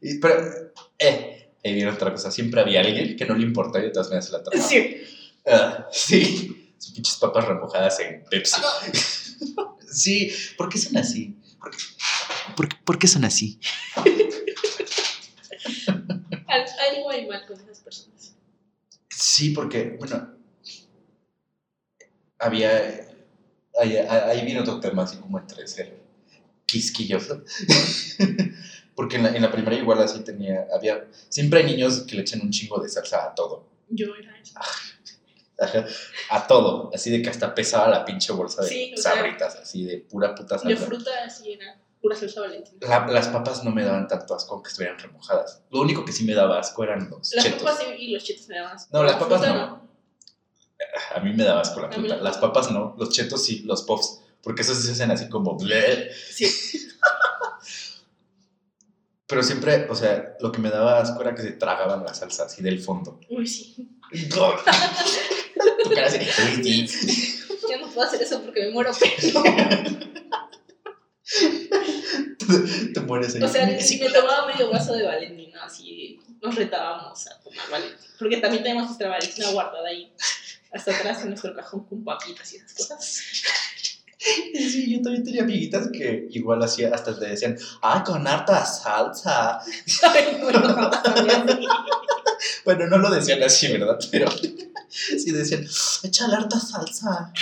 [0.00, 0.34] Y- Pero,
[0.98, 2.30] eh, ahí viene otra cosa.
[2.30, 4.68] Siempre había alguien que no le importaba y de todas maneras se la tomaba.
[4.68, 4.96] Sí.
[5.46, 6.72] Ah, sí.
[6.78, 8.60] Sus pinches papas remojadas en Pepsi.
[9.90, 11.36] Sí, ¿por qué son así?
[11.64, 11.82] ¿Por qué,
[12.56, 13.58] por qué- por qué son así?
[16.46, 18.34] Al- Algo hay mal con esas personas.
[19.08, 20.34] Sí, porque, bueno,
[22.38, 23.08] había.
[23.80, 25.98] Ahí, ahí viene otro tema, así como entre ser
[26.66, 27.42] quisquilloso.
[28.94, 30.66] porque en la, en la primaria igual así tenía.
[30.74, 31.08] Había.
[31.28, 33.66] Siempre hay niños que le echan un chingo de salsa a todo.
[33.88, 34.60] Yo era esa.
[35.58, 35.84] Ajá,
[36.30, 36.90] a todo.
[36.94, 40.34] Así de que hasta pesaba la pinche bolsa de Sí, sea, sabritas, así de pura
[40.34, 40.86] puta De salsa.
[40.86, 42.78] fruta así era pura salsa valentina.
[42.86, 45.62] La- las papas no me daban tanto asco aunque estuvieran remojadas.
[45.70, 47.62] Lo único que sí me daba asco eran los Las chetos.
[47.62, 48.90] papas sí, y los chetos me daban asco.
[48.92, 49.84] No, las La papas no.
[51.14, 52.16] A mí me daba asco la fruta.
[52.16, 54.20] Las papas no, los chetos sí, los puffs.
[54.42, 55.56] Porque esos se hacen así como...
[55.56, 56.10] bleh.
[56.30, 56.46] Sí.
[59.26, 62.44] Pero siempre, o sea, lo que me daba asco era que se tragaban la salsa
[62.44, 63.18] así del fondo.
[63.30, 63.88] Uy, sí.
[67.68, 69.42] Ya no puedo hacer eso porque me muero, pero.
[72.94, 73.42] Te mueres ahí.
[73.42, 78.00] O sea, si me tomaba medio vaso de Valentina, así nos retábamos a tomar Valentina.
[78.18, 80.12] Porque también tenemos nuestra Valentina guardada ahí,
[80.72, 83.22] hasta atrás en nuestro cajón con papitas y esas cosas.
[84.18, 89.58] Sí, yo también tenía amiguitas que igual hacía, hasta te decían, ah, con harta salsa.
[90.02, 91.66] Ay, no, no, jamás sabía así.
[92.64, 93.98] Bueno, no lo decían así, ¿verdad?
[94.10, 94.30] Pero
[94.88, 95.66] sí decían,
[96.02, 97.32] échale harta salsa.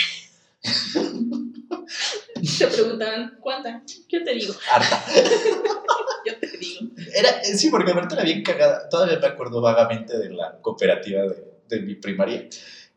[2.57, 3.81] Te preguntaban, ¿cuánta?
[4.09, 5.05] Yo te digo, Harta.
[6.25, 6.33] yo
[7.15, 8.87] Era, sí, porque aparte era bien cagada.
[8.89, 12.47] Todavía me acuerdo vagamente de la cooperativa de, de mi primaria.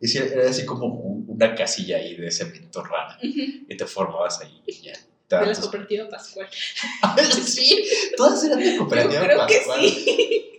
[0.00, 3.16] Y sí, era así como un- una casilla ahí de cemento rara.
[3.22, 3.40] Ujú.
[3.68, 4.92] Y te formabas ahí y ya.
[5.28, 6.48] Te De la cooperativa Pascual.
[7.44, 7.84] sí,
[8.16, 9.80] todas eran de Yo cooperativa creo Pascual.
[9.80, 10.55] que sí.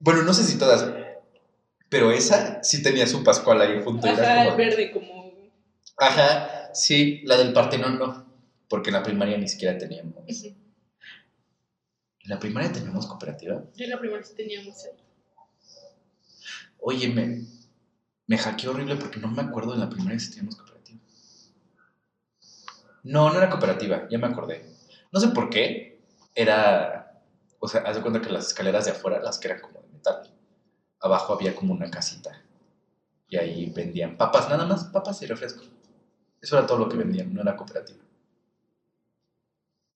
[0.00, 0.86] Bueno, no sé si todas,
[1.88, 4.08] pero esa sí tenía su Pascual ahí junto.
[4.08, 5.30] Ajá, como el de- verde como...
[5.98, 8.26] Ajá, sí, la del Partenón no,
[8.68, 10.14] porque en la primaria ni siquiera teníamos.
[10.44, 10.56] ¿En
[12.24, 13.62] la primaria teníamos cooperativa?
[13.74, 14.92] Yo en la primera sí teníamos ahí.
[16.78, 17.42] Oye, me,
[18.26, 21.00] me hackeé horrible porque no me acuerdo en la primaria si teníamos cooperativa.
[23.02, 24.64] No, no era cooperativa, ya me acordé.
[25.12, 25.98] No sé por qué.
[26.34, 27.20] Era,
[27.58, 29.79] o sea, haz de cuenta que las escaleras de afuera, las que eran como
[31.00, 32.42] abajo había como una casita.
[33.28, 35.62] Y ahí vendían papas, nada más, papas y refresco.
[36.40, 38.00] Eso era todo lo que vendían, no era cooperativa.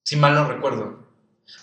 [0.04, 1.04] Si mal no recuerdo.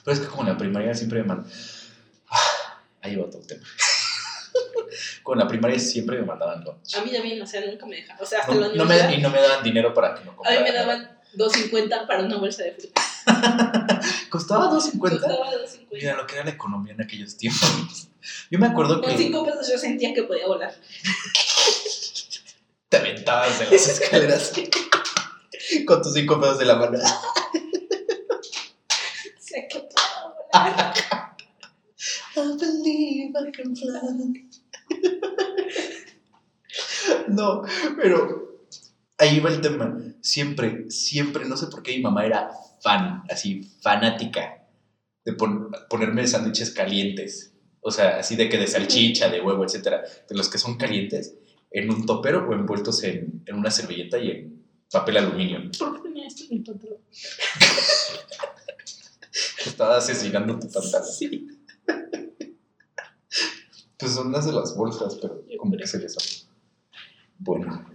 [0.03, 1.51] Pero es que como en la primaria siempre me mandaban...
[3.01, 3.63] ahí va todo el tema.
[5.23, 6.95] Con la primaria siempre me mandaban lunch.
[6.95, 8.21] A mí también, o sea, nunca me dejaban.
[8.21, 10.31] O sea, hasta No, la no me, y no me daban dinero para que no
[10.31, 10.59] a comprara.
[10.59, 13.01] mí me daban 2.50 para una bolsa de fruta.
[14.29, 14.99] ¿Costaba 2.50?
[14.99, 15.87] Costaba 2.50.
[15.91, 18.09] Mira lo que era la economía en aquellos tiempos.
[18.49, 20.73] Yo me acuerdo Con que 5 pesos yo sentía que podía volar.
[22.89, 24.51] te aventabas de las escaleras
[25.85, 26.99] con tus 5 pesos de la mano.
[29.39, 30.93] Sé que puedo volar.
[32.35, 34.49] I believe I can fly.
[37.27, 37.63] No,
[37.97, 38.65] pero
[39.17, 39.97] ahí va el tema.
[40.21, 44.65] Siempre, siempre, no sé por qué mi mamá era fan, así, fanática
[45.25, 47.53] de pon- ponerme sándwiches calientes.
[47.81, 51.35] O sea, así de que de salchicha, de huevo, etcétera, de los que son calientes,
[51.71, 55.61] en un topero o envueltos en, en una servilleta y en papel aluminio.
[55.79, 56.97] ¿Por qué tenía esto en mi pantalón?
[59.65, 61.07] Estaba asesinando tu pantalón.
[61.07, 61.47] Sí.
[63.97, 66.47] Pues son las de las bolsas, pero como que se les.
[67.37, 67.85] Bueno,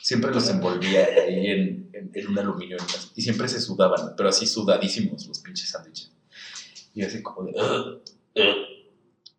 [0.00, 2.76] siempre los envolvía ahí en, en- en un aluminio
[3.14, 6.10] y siempre se sudaban, pero así sudadísimos los pinches sándwiches.
[6.94, 8.00] Y así como de...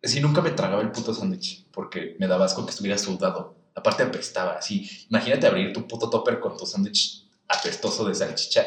[0.02, 3.54] Así nunca me tragaba el puto sándwich porque me daba asco que estuviera sudado.
[3.74, 4.88] Aparte apestaba, así.
[5.10, 8.66] Imagínate abrir tu puto topper con tu sándwich apestoso de salchicha.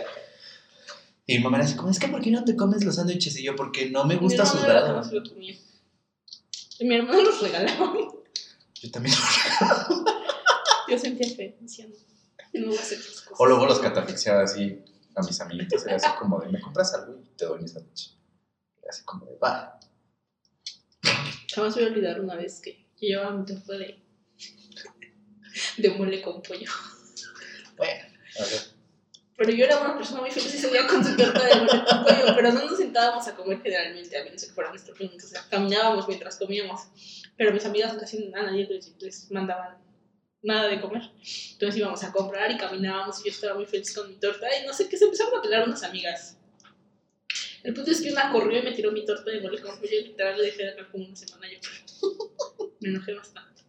[1.25, 3.37] Y mi mamá era así como, es que ¿por qué no te comes los sándwiches?
[3.39, 5.01] Y yo, porque no me gusta sudado.
[6.79, 7.93] Y mi hermano los regalaba.
[8.81, 9.15] Yo también
[10.89, 11.87] Yo sentía fe, decía,
[12.53, 13.39] no, no voy a hacer esas cosas.
[13.39, 14.83] O luego los catafixiaba así
[15.15, 15.85] a mis amiguitos.
[15.85, 17.19] Era así como de, ¿me compras algo?
[17.23, 18.17] Y te doy mi sándwich.
[18.81, 19.79] Era así como de, va.
[21.53, 24.03] Jamás voy a olvidar una vez que yo llevaba mi torta de,
[25.77, 26.71] de mole con pollo.
[27.77, 28.05] Bueno,
[28.39, 28.73] a ver.
[29.35, 32.03] Pero yo era una persona muy feliz ese día con su torta de mole con
[32.03, 35.11] pollo, pero no nos sentábamos a comer generalmente, a menos que fuera nuestro plan.
[35.15, 36.81] O sea, caminábamos mientras comíamos.
[37.35, 39.77] Pero mis amigas casi a nadie les, les mandaban
[40.43, 41.01] nada de comer.
[41.53, 44.47] Entonces íbamos a comprar y caminábamos y yo estaba muy feliz con mi torta.
[44.61, 46.37] Y no sé qué, se empezaron a pelear unas amigas.
[47.63, 49.97] El punto es que una corrió y me tiró mi torta de mole con pollo
[49.97, 51.59] y literal le dejé de hablar como una semana yo.
[52.81, 53.61] Me enojé bastante.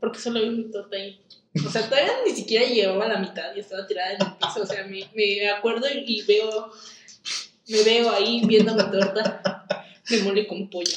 [0.00, 1.20] Porque solo vi mi torta ahí.
[1.64, 4.62] O sea, todavía ni siquiera llevaba la mitad y estaba tirada en el piso.
[4.62, 6.72] O sea, me, me acuerdo y, y veo,
[7.68, 9.66] me veo ahí viendo mi torta
[10.08, 10.96] de mole con pollo.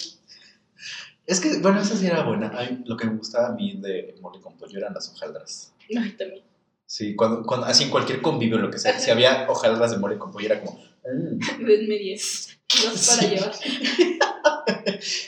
[1.26, 2.48] Es que, bueno, esa sí era buena.
[2.50, 5.74] A mí, lo que me gustaba a mí de mole con pollo eran las hojaldras.
[5.98, 6.44] Ay, también.
[6.86, 10.18] Sí, cuando, cuando, así en cualquier convivio, lo que sea, si había hojaldras de mole
[10.18, 11.66] con pollo, era como, "Mm".
[11.66, 12.60] Denme 10.
[12.84, 13.28] Dos para Sí.
[13.30, 13.54] llevar.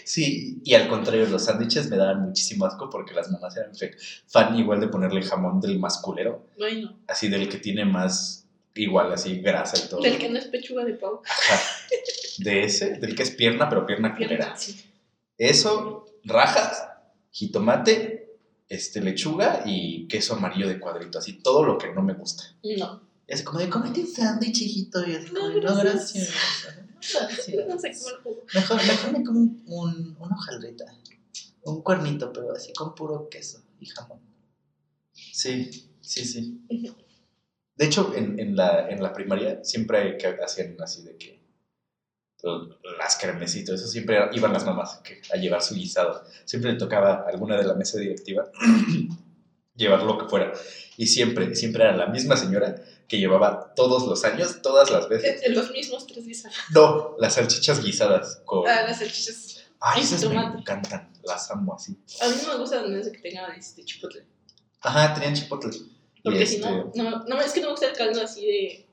[0.04, 3.72] Sí, y al contrario, los sándwiches me daban muchísimo asco porque las mamás eran
[4.28, 9.12] fan igual de ponerle jamón del más culero, Bueno, así del que tiene más, igual,
[9.12, 10.02] así, grasa y todo.
[10.02, 11.22] del que no es pechuga de pavo.
[11.26, 11.62] Ajá.
[12.40, 14.38] De ese, del que es pierna, pero pierna culera.
[14.38, 14.82] Pierna, sí.
[15.38, 16.88] Eso, rajas,
[17.32, 18.38] jitomate,
[18.70, 22.44] este, lechuga y queso amarillo de cuadrito, así todo lo que no me gusta.
[22.78, 23.02] No.
[23.28, 25.06] Y así como de, cómete un sándwich, hijito.
[25.08, 26.30] Y así No, como, de, no, gracias.
[26.34, 27.50] gracias.
[27.68, 27.92] No, sé
[28.24, 28.38] cómo.
[28.54, 30.86] Mejor, mejor me como un, un, una hojaldrita.
[31.64, 34.20] Un cuernito, pero así con puro queso y jamón.
[35.14, 35.70] Sí,
[36.02, 36.62] sí, sí.
[37.78, 41.35] De hecho, en, en, la, en la primaria siempre que hacían así de que
[43.00, 45.02] las kermesitos, eso siempre iban las mamás
[45.34, 46.24] a llevar su guisado.
[46.46, 48.46] Siempre le tocaba a alguna de la mesa directiva
[49.76, 50.54] llevar lo que fuera.
[50.98, 52.76] Y siempre, siempre era la misma señora
[53.08, 55.42] que llevaba todos los años, todas las veces.
[55.56, 56.56] Los mismos tres guisados.
[56.74, 58.68] No, las salchichas guisadas con...
[58.68, 59.64] Ah, las salchichas.
[59.80, 61.96] Ay, esas me encantan, las amo así.
[62.22, 64.26] A mí no me gusta desde que tengan este chipotle.
[64.82, 65.70] Ajá, tenían chipotle.
[66.24, 68.46] Porque Y si este, no, no, no, es que no me gusta el caldo así
[68.48, 68.88] de.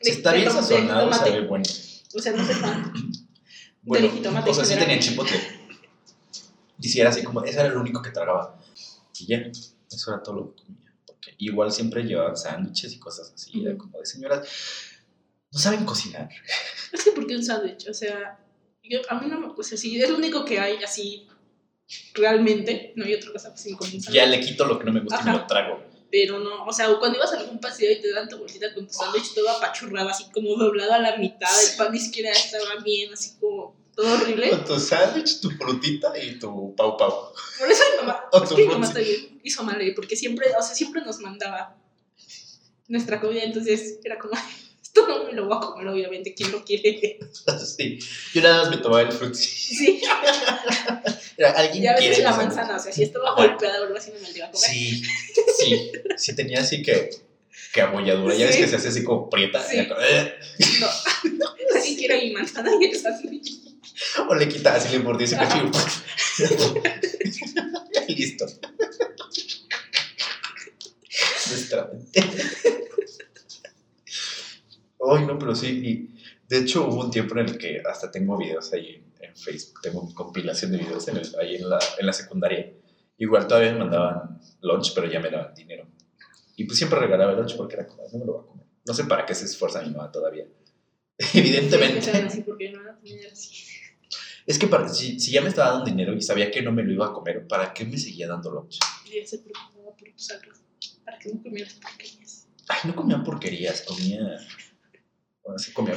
[0.00, 1.64] Si de- está de bien sazonado, sabe bueno.
[2.14, 2.92] O sea, no soy fan.
[3.86, 5.38] Bueno, jitomate o sea, sí tenía chipotle.
[6.80, 8.58] Y sí era así como, ese era el único que tragaba.
[9.20, 9.36] Y ya,
[9.92, 10.90] eso era todo lo que comía.
[11.06, 13.60] Porque igual siempre llevaban sándwiches y cosas así.
[13.60, 13.78] Era Ujú.
[13.84, 14.48] como de señoras,
[15.52, 16.30] no saben cocinar.
[16.92, 17.86] Es que ¿por qué un sándwich?
[17.90, 18.38] O sea,
[18.82, 19.48] yo, a mí no me...
[19.48, 21.26] O sea, sí, es lo único que hay así
[22.14, 22.94] realmente.
[22.96, 24.08] No hay otra cosa un sándwich.
[24.10, 25.82] Ya le quito lo que no me gusta y me lo trago.
[26.14, 28.86] Pero no, o sea, cuando ibas a algún paseo y te dan tu bolsita con
[28.86, 32.76] tu sándwich todo apachurrado, así como doblado a la mitad, el pan ni siquiera estaba
[32.84, 34.50] bien, así como todo horrible.
[34.50, 37.32] Con tu sándwich, tu frutita y tu pau pau.
[37.58, 40.76] Por eso mi mamá, O tu mi mamá también hizo mal, porque siempre, o sea,
[40.76, 41.76] siempre nos mandaba
[42.86, 44.34] nuestra comida, entonces era como,
[44.94, 47.18] esto no me lo voy a comer, obviamente, ¿quién lo quiere?
[47.76, 47.98] Sí.
[48.32, 49.48] Yo nada más me tomaba el frutzi.
[49.48, 50.00] Sí,
[51.36, 53.42] Era, ¿Alguien y a quiere veces la manzana, o sea, si estaba Ajá.
[53.48, 54.70] golpeada o algo así, no me lo iba a comer.
[54.70, 55.02] Sí,
[55.58, 55.92] sí.
[56.16, 57.10] Sí tenía así que,
[57.72, 58.36] que abolladura.
[58.36, 58.62] Ya ves Sí.
[58.62, 59.60] que se hace así como prieta.
[59.60, 59.78] Sí.
[59.78, 60.34] "Eh".
[60.80, 60.86] No,
[61.74, 63.50] nadie quiere mi manzana y el sándwich.
[64.28, 65.70] O le quita así le mordí ese cachillo.
[68.06, 68.46] Listo.
[71.50, 72.20] Nuestra mente.
[75.10, 75.68] Ay, no, pero sí.
[75.84, 76.14] Y
[76.48, 79.80] de hecho, hubo un tiempo en el que hasta tengo videos ahí en, Facebook.
[79.82, 82.72] Tengo compilación de videos en el- ahí en la, en la secundaria.
[83.18, 85.86] Igual todavía me mandaban lunch, pero ya me daban dinero.
[86.56, 88.66] Y pues siempre regalaba el lunch porque era como, no me lo voy a comer.
[88.86, 90.46] No sé para qué se esfuerza mi mamá todavía.
[91.34, 91.98] Evidentemente.
[94.46, 96.82] Es que para- si, si ya me estaba dando dinero y sabía que no me
[96.84, 98.78] lo iba a comer, ¿para qué me seguía dando lunch?
[99.06, 100.54] Y él se preocupaba por salud,
[101.04, 102.46] para que no comieras porquerías.
[102.68, 104.38] Ay, no comía porquerías, comía.
[105.44, 105.94] Bueno, sí comía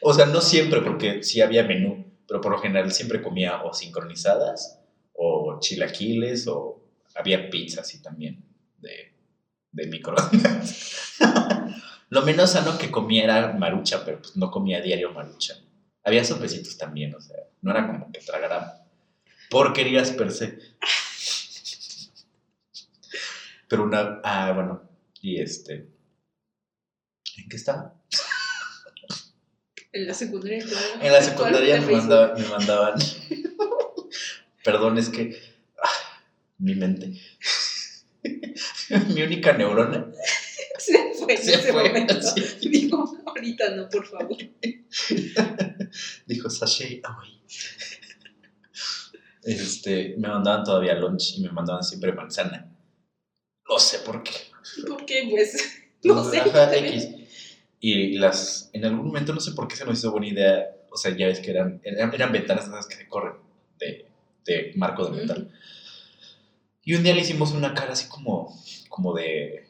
[0.00, 3.72] o sea, no siempre, porque sí había menú, pero por lo general siempre comía o
[3.72, 4.80] sincronizadas,
[5.12, 6.82] o chilaquiles, o
[7.14, 8.44] había pizza así también,
[8.78, 9.14] de,
[9.72, 11.16] de microondas.
[12.10, 15.54] lo menos sano que comía era marucha, pero pues no comía diario marucha.
[16.04, 18.84] Había sopecitos también, o sea, no era como que tragara
[19.50, 20.58] porquerías per se.
[23.68, 24.20] Pero una.
[24.24, 24.82] Ah, bueno.
[25.20, 25.88] Y este.
[27.38, 27.94] ¿En qué estaba?
[29.92, 30.86] En la secundaria, claro.
[31.02, 32.38] En la secundaria me mandaban.
[32.38, 32.94] Me mandaban
[34.62, 35.34] perdón, es que.
[35.82, 36.22] ah,
[36.58, 37.18] mi mente.
[39.14, 40.10] mi única neurona
[40.78, 41.84] Se fue en se ese fue.
[41.88, 42.14] momento.
[42.60, 44.36] Dijo, ahorita no, por favor.
[46.26, 47.42] Dijo Sashay away.
[49.44, 52.70] Este, me mandaban todavía lunch y me mandaban siempre manzana.
[53.68, 54.32] No sé por qué.
[54.86, 56.40] Porque, pues, no sé.
[56.40, 57.08] Ajá, X.
[57.80, 60.66] Y las, en algún momento no sé por qué se nos hizo buena idea.
[60.90, 63.34] O sea, ya ves que eran, eran, eran ventanas esas que se corren
[63.78, 64.06] de,
[64.44, 65.50] de marco de metal.
[66.82, 69.66] Y un día le hicimos una cara así como, como de,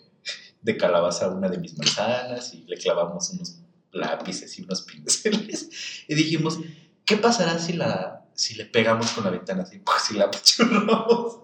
[0.63, 3.59] de calabaza a una de mis manzanas y le clavamos unos
[3.93, 5.69] lápices y unos pinceles.
[6.07, 6.59] Y dijimos,
[7.05, 9.79] ¿qué pasará si, la, si le pegamos con la ventana así?
[9.81, 11.41] Pues si la apachurramos.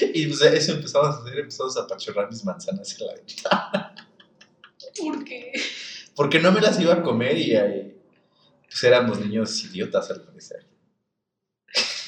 [0.00, 3.94] y pues eso empezamos a hacer, empezamos a apachurrar mis manzanas en la ventana.
[5.26, 5.52] Porque
[6.14, 8.00] Porque no me las iba a comer y ahí,
[8.68, 10.66] pues éramos niños idiotas al parecer.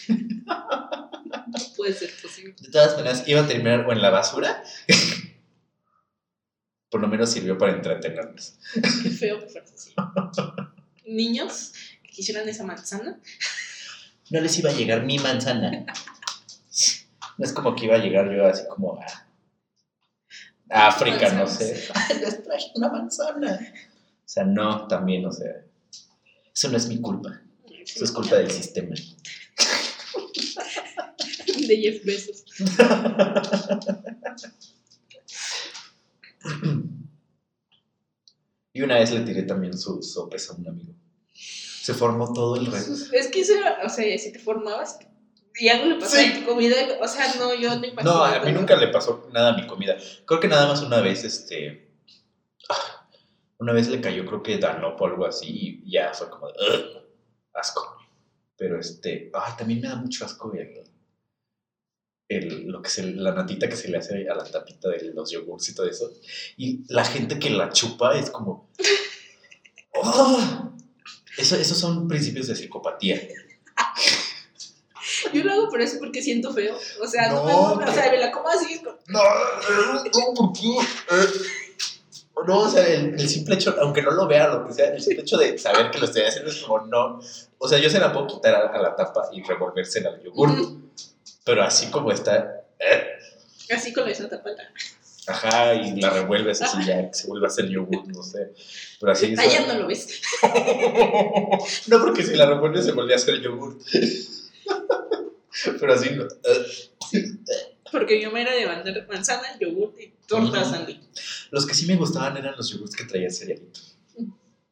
[0.09, 2.55] no puede ser posible.
[2.59, 4.63] De todas maneras, iba a terminar o en la basura.
[6.91, 8.59] Por lo menos sirvió para entretenernos.
[9.03, 9.95] Qué feo que así.
[11.07, 13.21] Niños que quisieran esa manzana.
[14.31, 15.85] No les iba a llegar mi manzana.
[17.37, 19.28] No es como que iba a llegar yo así como a, a
[20.71, 21.89] África, no sé.
[21.95, 23.55] Ay, les traje una manzana.
[23.55, 25.65] O sea, no, también, o sea.
[26.55, 27.41] Eso no es mi culpa.
[27.67, 28.95] Eso es culpa del sistema.
[31.69, 32.45] De Jeff Bezos.
[38.79, 40.95] Y una vez le tiré también su sopes a un amigo.
[41.35, 42.93] Se formó todo el resto.
[43.13, 45.01] Es que eso era, o sea, si te formabas
[45.59, 46.25] y algo le Sí.
[46.33, 48.03] a tu comida, o sea, no, yo no imagino.
[48.15, 49.97] No, a mí nunca le pasó nada a mi comida.
[50.27, 51.89] Creo que nada más una vez, este.
[53.59, 56.53] Una vez le cayó, creo que Danop o algo así, y ya fue como de.
[56.55, 57.03] "Ugh",
[57.55, 57.97] asco.
[58.57, 59.31] Pero este.
[59.35, 60.85] Ay, también me da mucho asco el.
[62.29, 65.31] el lo que se, la natita que se le hace a la tapita de los
[65.31, 66.13] yogurts y todo eso.
[66.57, 68.71] Y la gente que la chupa es como.
[69.95, 70.73] "Oh".
[71.37, 73.21] Eso, esos son principios de psicopatía.
[75.33, 76.77] Yo lo hago, pero es porque siento feo.
[77.03, 78.79] O sea, no, No, me, o sea, me la como así.
[78.83, 80.69] como- No, no, ¿por qué?
[82.47, 85.03] No, o sea, el, el simple hecho, aunque no lo vea, lo que sea, el
[85.03, 87.21] simple hecho de saber que lo estoy haciendo es como no.
[87.59, 90.51] O sea, yo se la puedo quitar a, a la tapa y revolverse al yogur,
[90.51, 90.81] Ujú.
[91.45, 93.05] pero así como está, eh,
[93.75, 94.63] Así con esa tapata.
[95.27, 98.55] Ajá, y la revuelves así ya, que se vuelve a hacer yogur, no sé.
[99.01, 100.09] Pero así ya no lo ves.
[101.89, 103.79] no, porque si la revuelves se vuelve a hacer yogur.
[105.81, 106.25] Pero así no.
[107.91, 111.01] Porque yo me era de mandar manzana, yogur y torta sandy.
[111.51, 113.81] Los que sí me gustaban eran los yogurts que traían cerealito.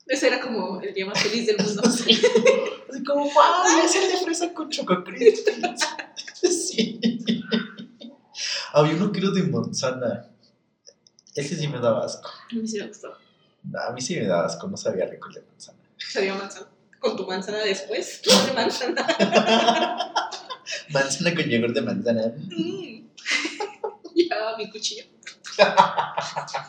[0.07, 1.83] Ese era como el día más feliz del mundo.
[1.85, 5.53] Así como, wow, es el de fresa con choco crispy.
[6.43, 7.01] Sí.
[8.73, 10.31] Había uno que era de manzana.
[11.35, 12.29] Ese sí me daba asco.
[12.29, 13.19] A mí sí me gustaba.
[13.65, 15.79] No, a mí sí me daba asco, no sabía rico el de manzana.
[15.97, 16.69] Sabía manzana.
[17.01, 19.07] Con tu manzana después, tú de manzana.
[20.91, 22.23] Manzana con yogur de manzana.
[22.37, 23.07] Mm.
[24.15, 25.05] Llevaba mi cuchillo.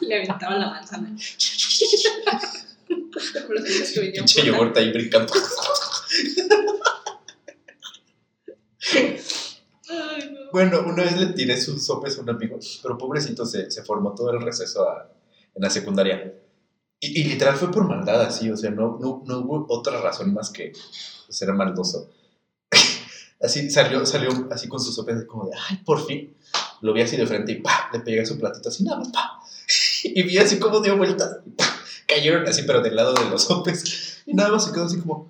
[0.02, 1.16] Le aventaba la manzana.
[2.88, 3.66] Pinche por la-
[4.46, 5.34] yogur ahí brincando.
[9.90, 10.52] Ay, no.
[10.52, 14.14] Bueno, una vez le tiré sus sopes a un amigo, pero pobrecito se, se formó
[14.16, 15.10] todo el receso a-
[15.56, 16.34] en la secundaria.
[17.00, 20.34] Y, y literal fue por maldad, así, o sea, no, no, no hubo otra razón
[20.34, 20.74] más que
[21.30, 22.10] ser maldoso.
[23.42, 26.36] así salió, salió así con sus sopes, así como de, ay, por fin.
[26.82, 27.90] Lo vi así de frente y ¡pa!
[27.94, 29.40] le pegué su platito así, nada más, ¡pa!
[30.04, 31.38] Y vi así como dio vueltas.
[31.46, 31.66] y ¡pa!
[32.08, 34.24] Cayeron así, pero del lado de los sopes.
[34.26, 35.30] Y nada más se quedó así como,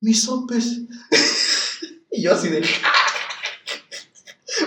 [0.00, 0.80] mis sopes.
[2.10, 2.64] y yo así de,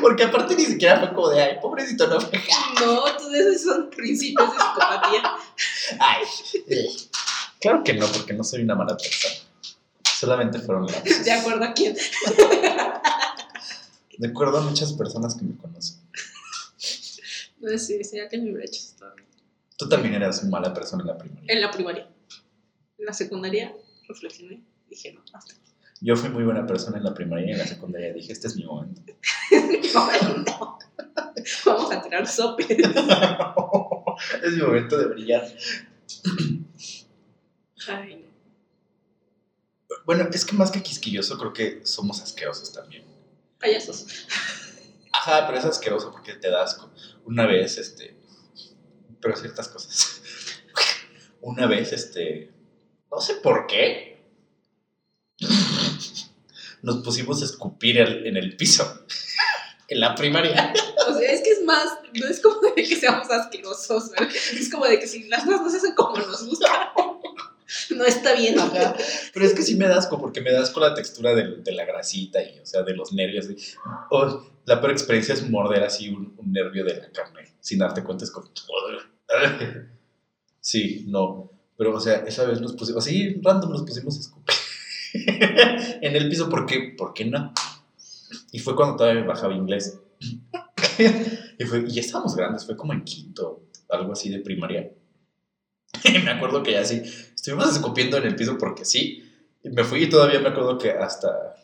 [0.02, 2.18] porque aparte ni siquiera fue como de, ay, pobrecito, no.
[2.18, 5.24] No, todos esos son principios de psicopatía.
[6.00, 6.24] Ay,
[7.60, 9.36] claro que no, porque no soy una mala persona.
[10.20, 11.24] Solamente fueron lapsos.
[11.26, 11.96] De acuerdo a quién.
[14.18, 16.02] De acuerdo a muchas personas que me conocen.
[17.60, 18.80] No sé, sería que mi brecha
[19.16, 19.28] bien.
[19.78, 21.54] Tú también eras una mala persona en la primaria.
[21.54, 22.10] En la primaria.
[22.98, 23.74] En la secundaria
[24.08, 24.62] reflexioné.
[24.90, 25.69] Dije, no, hasta aquí.
[26.02, 28.56] Yo fui muy buena persona en la primaria y en la secundaria dije, este es
[28.56, 29.02] mi momento.
[30.46, 30.78] No.
[31.66, 32.68] Vamos a tirar sopes.
[34.44, 35.48] es mi momento de brillar.
[37.88, 38.30] Ay, no.
[40.06, 43.06] Bueno, es que más que quisquilloso, creo que somos asquerosos también.
[43.60, 44.08] Payasos.
[45.12, 46.92] Ajá, pero es asqueroso porque te da asco.
[47.26, 48.16] Una vez, este.
[49.22, 50.22] Pero ciertas cosas.
[51.42, 52.52] Una vez, este.
[53.12, 54.09] No sé por qué.
[56.82, 59.06] Nos pusimos a escupir el- en el piso.
[59.92, 60.72] En la primaria.
[61.08, 64.30] O sea, es que es más, no es como de que seamos asquerosos, ¿verdad?
[64.54, 66.94] es como de que si las cosas no se hacen como nos gusta,
[67.96, 68.60] no está bien.
[68.60, 68.96] Ajá.
[69.34, 71.86] Pero es que sí me da asco, porque me da asco la textura de, la
[71.86, 73.50] grasita y, o sea, de los nervios.
[73.50, 73.58] y-
[74.12, 78.04] oh, la peor experiencia es morder así un, un nervio de la carne, sin darte
[78.04, 78.48] cuenta, es como...
[80.62, 81.52] Sí, no.
[81.78, 84.56] Pero, o sea, esa vez nos pusimos, así random nos pusimos a escupir
[86.02, 86.94] en el piso, ¿por qué?
[86.98, 87.54] ¿Por qué no?
[88.52, 90.00] Y fue cuando todavía bajaba inglés.
[91.60, 94.92] y, fue, estábamos grandes, fue como en quinto, algo así de primaria.
[96.04, 97.02] Y me acuerdo que ya así,
[97.36, 99.26] estuvimos escupiendo en el piso porque sí.
[99.64, 101.56] Y me fui y todavía me acuerdo que hasta,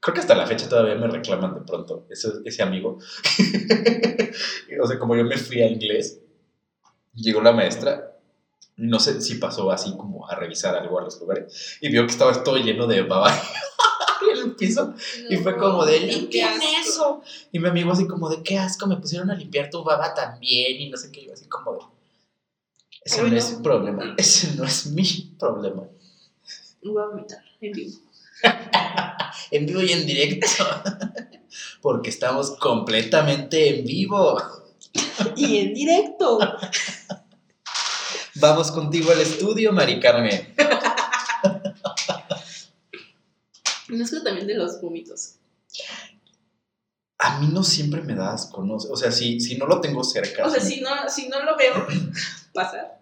[0.00, 2.98] creo que hasta la fecha todavía me reclaman de pronto ese, ese amigo.
[4.82, 6.20] o sea, como yo me fui a inglés,
[7.14, 8.15] llegó la maestra,
[8.76, 12.12] no sé si pasó así como a revisar algo a los lugares, y vio que
[12.12, 13.32] estaba todo lleno de baba
[14.32, 14.94] en el piso.
[15.28, 17.22] Y fue como de, limpian eso.
[17.52, 20.80] Y mi amigo así como de, qué asco, me pusieron a limpiar tu baba también.
[20.80, 21.80] Y no sé qué, yo así como de,
[23.04, 23.36] ese Ay, no no.
[23.36, 25.84] es mi problema, ese no es mi problema.
[26.82, 27.98] Voy a vomitar en vivo.
[29.50, 30.64] En vivo y en directo.
[31.80, 34.42] Porque estamos completamente en vivo.
[35.36, 36.38] Y en directo.
[38.36, 40.54] Vamos contigo al estudio, Mari Carmen.
[43.88, 45.36] No es que también de los vómitos.
[47.18, 48.74] A mí no siempre me da asco, ¿no?
[48.74, 50.44] O sea, si, si no lo tengo cerca.
[50.46, 51.86] O sea, si no, si no lo veo
[52.52, 53.00] pasar,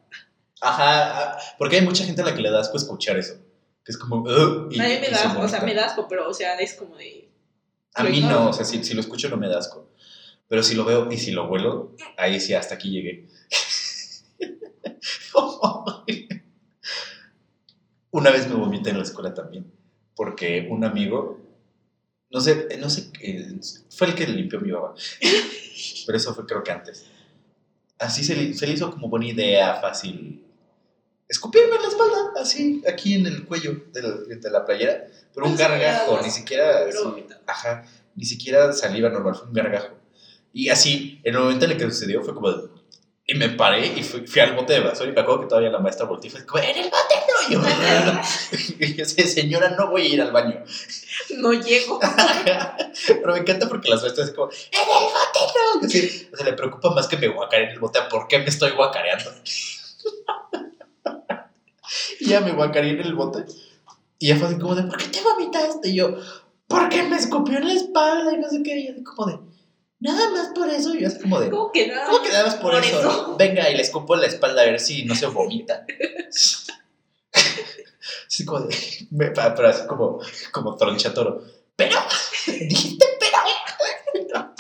[0.61, 3.35] Ajá, ah, porque hay mucha gente a la que le da asco escuchar eso.
[3.85, 4.23] Que es como.
[4.23, 6.75] "Ugh", y- mí me se da, o sea, me da asco, pero, o sea, es
[6.75, 7.29] como de.
[7.95, 9.89] A mí no, o sea, si, si lo escucho no me da asco.
[10.49, 13.27] Pero si lo veo y si lo huelo, ahí sí, hasta aquí llegué.
[18.11, 19.73] Una vez me vomité en la escuela también,
[20.15, 21.41] porque un amigo,
[22.31, 23.11] no sé, no sé,
[23.91, 24.95] fue el que limpió mi baba,
[26.07, 27.07] pero eso fue creo que antes.
[27.99, 30.45] Así se le, se le hizo como buena idea, fácil,
[31.29, 35.47] escupirme en la espalda, así, aquí en el cuello de la, de la playera, pero
[35.47, 36.87] un gargajo, ni siquiera...
[37.47, 39.95] Ajá, ni siquiera saliva normal, fue un gargajo.
[40.53, 42.69] Y así, en el momento en el que sucedió fue como de...
[43.27, 45.71] Y me paré y fui, fui al bote de basura y me acuerdo que todavía
[45.71, 47.35] la maestra volteó y fue como, ¡en el bote no!
[48.79, 50.63] Y yo, y yo señora, no voy a ir al baño.
[51.39, 51.99] No llego.
[53.07, 55.87] Pero me encanta porque las maestras es como, ¡en el bote no!
[55.87, 58.47] Así, o sea, le preocupa más que me guacareen en el bote por qué me
[58.47, 59.31] estoy guacareando.
[62.21, 63.47] y ya me guacareé en el bote.
[64.19, 65.89] Y ya fue así como de, ¿por qué te vomitaste?
[65.89, 66.15] Y yo,
[66.67, 68.81] porque me escupió en la espalda y no sé qué.
[68.81, 69.39] Y así como de,
[70.01, 70.95] nada más por eso.
[70.95, 72.07] Yo así como de, ¿Cómo que nada?
[72.07, 73.37] ¿Cómo que nada más por, eso?
[73.39, 75.85] Venga, y le escupo en la espalda a ver si no se vomita.
[78.27, 78.77] Así como de,
[79.13, 80.19] me- pero así como,
[80.53, 81.43] como tronchatoro.
[81.77, 81.97] Pero,
[82.47, 84.55] dijiste pero.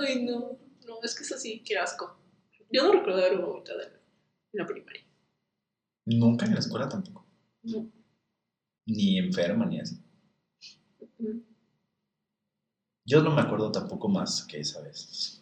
[0.00, 0.58] Ay, no.
[0.86, 2.16] No, es que es así, qué asco.
[2.70, 3.88] Yo no recuerdo haber vomitado en
[4.52, 5.02] la primaria.
[6.06, 7.26] Nunca en la escuela tampoco.
[7.62, 7.90] No.
[8.86, 9.96] Ni enferma ni así.
[13.04, 15.40] Yo no me acuerdo tampoco más que esa vez.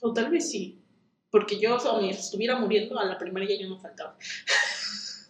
[0.00, 0.78] O tal vez sí.
[1.30, 4.16] Porque yo, o me estuviera muriendo, a la primaria yo no faltaba.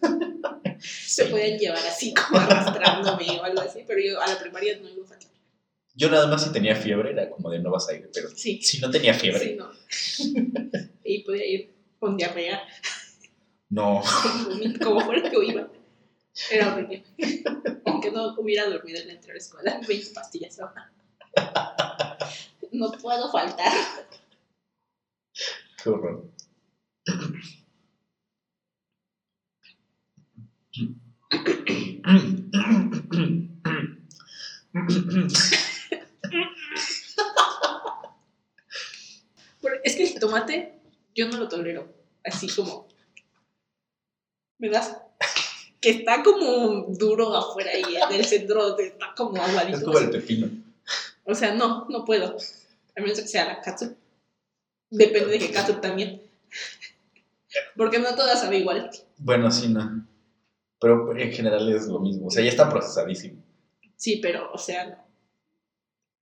[0.79, 4.87] Se podían llevar así, como arrastrándome o algo así, pero yo a la primaria no
[4.87, 5.31] iba a faltar.
[5.95, 8.61] Yo nada más si tenía fiebre era como de no vas a ir, pero Sí.
[8.61, 9.69] si no tenía fiebre, Sí, no.
[11.03, 12.61] Y podía ir con diarrea,
[13.69, 14.01] no.
[14.83, 15.67] como fuera que iba.
[16.51, 17.03] Era horrible.
[17.85, 20.91] Aunque no hubiera dormido en la entrada de escuela, 20 pastillas ahora.
[22.71, 23.73] No puedo faltar.
[25.81, 26.31] Qué horror.
[39.83, 40.79] Es que el tomate
[41.15, 41.93] yo no lo tolero.
[42.23, 42.87] Así como.
[44.57, 44.95] ¿Me das?
[45.81, 49.77] Que está como duro afuera y en el centro está como aguadito.
[49.77, 50.49] Es como el pepino.
[51.23, 52.35] O sea, no, no puedo.
[52.97, 53.95] A menos que sea la katsu.
[54.89, 56.21] Depende de qué katsu también.
[57.77, 58.89] Porque no todas sabe igual.
[59.17, 60.05] Bueno, sí, no.
[60.79, 62.27] Pero en general es lo mismo.
[62.27, 63.41] O sea, ya está procesadísimo.
[63.95, 64.97] Sí, pero, o sea, no.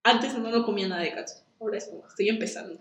[0.04, 1.36] Antes no lo comía nada de katsu.
[1.60, 2.80] Ahora es como, estoy empezando.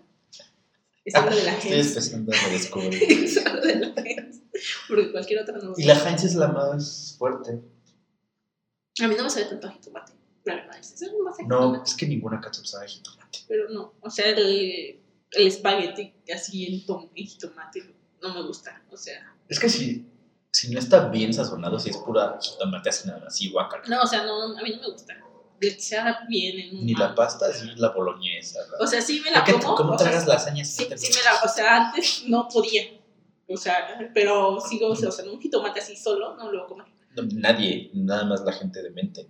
[1.07, 1.87] Es algo de la Estoy gente.
[1.87, 3.03] empezando a descubrir.
[3.23, 4.41] Es algo de la gente.
[4.89, 5.73] Porque cualquier otra no.
[5.77, 7.61] Y la Heinz es la más fuerte.
[9.01, 10.11] A mí no me sabe tanto a jitomate.
[10.43, 13.39] La verdad, es es más a No, es que ninguna catsup sabe a jitomate.
[13.47, 14.99] Pero no, o sea, el,
[15.31, 17.83] el espagueti así en, tom, en jitomate
[18.21, 18.81] no me gusta.
[18.91, 20.05] O sea, Es que si,
[20.51, 23.83] si no está bien sazonado, si es pura jitomate así nada, así guacala.
[23.87, 25.13] no, o sea, no, a mí no me gusta.
[25.79, 26.85] Sea bien en un.
[26.85, 28.59] Ni la pasta, así la boloñesa.
[28.71, 29.75] la- O sea, sí me la ¿Por qué- como.
[29.75, 31.07] ¿Cómo o sea, tragas lasaña sí, sí gusta?
[31.19, 32.83] me la, o sea, antes no podía.
[33.49, 36.85] O sea, pero sigo, o sea, un jitomate así solo no lo comer.
[37.15, 39.27] No, nadie, nada más la gente de mente.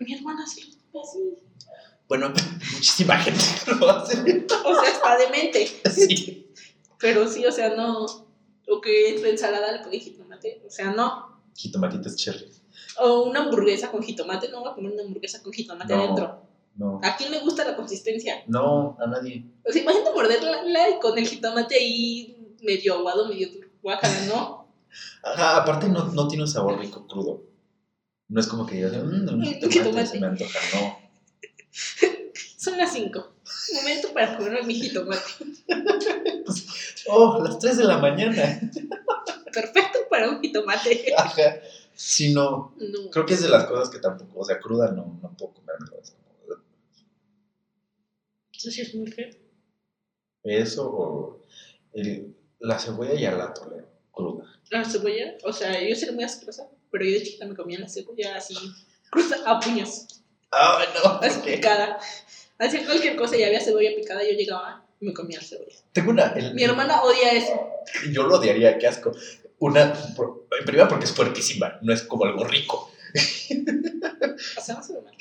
[0.00, 1.18] Mi hermana sí, así.
[2.08, 2.32] Bueno,
[2.74, 3.42] muchísima gente
[3.80, 4.46] lo hace.
[4.64, 5.66] O sea, está demente.
[5.90, 6.52] Sí.
[6.98, 8.04] Pero sí, o sea, no.
[8.68, 10.62] O que es la ensalada le pongo jitomate.
[10.66, 11.40] O sea, no.
[11.56, 12.50] Jitomatitos cherry.
[12.98, 14.48] O una hamburguesa con jitomate.
[14.50, 16.02] No voy a comer una hamburguesa con jitomate No.
[16.02, 16.42] adentro.
[16.76, 18.42] No, ¿A quién le gusta la consistencia?
[18.46, 19.44] no, a nadie.
[19.68, 23.68] O sea, imagínate morderla y con el jitomate ahí medio aguado, medio duro.
[23.82, 24.66] Guácala, ¿no?
[25.22, 27.42] Ajá, aparte no, no tiene un sabor rico crudo.
[28.28, 30.58] No es como que digas, mmm, un jitomate, se me antoja.
[30.74, 30.98] No.
[32.56, 33.32] Son las 5.
[33.74, 35.20] Momento para comer mi jitomate.
[37.08, 38.60] Oh, las 3 de la mañana.
[39.52, 41.12] Perfecto para un jitomate.
[41.16, 41.60] Ajá.
[42.02, 42.72] Sí, no.
[42.78, 43.10] No.
[43.10, 46.00] Creo que es de las cosas que tampoco, o sea, cruda no, no puedo comérmelo.
[48.56, 49.28] Eso sí es muy feo.
[50.42, 51.42] Eso o
[51.92, 54.44] el- la cebolla ya la tolero, cruda.
[54.70, 57.88] La cebolla, o sea, yo soy muy asquerosa, pero yo de chiquita me comía la
[57.88, 58.54] cebolla así,
[59.10, 60.06] cruda a puños,
[60.52, 61.98] Ah, no, así picada.
[62.58, 65.76] Hacía cualquier cosa y había cebolla picada, yo llegaba y me comía la cebolla.
[65.92, 66.32] Tengo una.
[66.32, 67.70] el- Mi hermana odia eso.
[68.10, 69.12] Yo lo odiaría, qué asco.
[69.60, 69.92] Una.
[70.16, 72.90] por- en primera porque es fuertísima, no es como algo rico.
[74.58, 75.14] O sea, no se lo mal.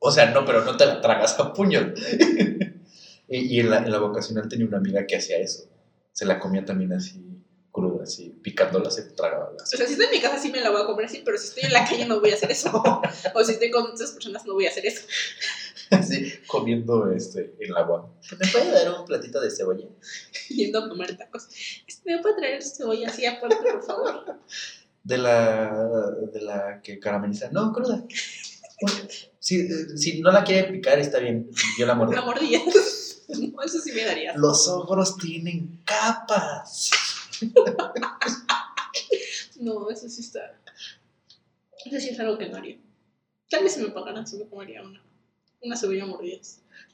[0.00, 1.92] O sea, no, pero no te la tragas a puños.
[3.28, 5.64] y y en, la, en la vocacional tenía una amiga que hacía eso.
[6.12, 7.24] Se la comía también así
[7.70, 10.70] cruda, así picándola, se tragaba O sea, si estoy en mi casa sí me la
[10.70, 12.70] voy a comer así, pero si estoy en la calle no voy a hacer eso.
[13.34, 15.02] O si estoy con otras personas no voy a hacer eso.
[15.98, 18.10] así comiendo este, el agua.
[18.38, 19.86] ¿Me puede dar un platito de cebolla?
[20.48, 21.48] Yendo a comer tacos.
[21.86, 24.40] Este, ¿Me puede traer cebolla así aparte, por favor?
[25.04, 27.50] De la, de la que carameliza.
[27.50, 28.04] No, cruda.
[28.80, 29.08] Bueno,
[29.38, 31.50] Si, si no la quiere picar, está bien.
[31.78, 32.12] Yo la muerdo.
[32.12, 32.60] Una mordida.
[33.28, 34.34] No, eso sí me daría.
[34.36, 36.90] Los ogros tienen capas.
[39.60, 40.60] No, eso sí está.
[41.84, 42.78] Eso sí es algo que no haría.
[43.50, 45.02] Tal vez si me pagaran, sí me comería una.
[45.62, 46.38] Una cebolla mordida.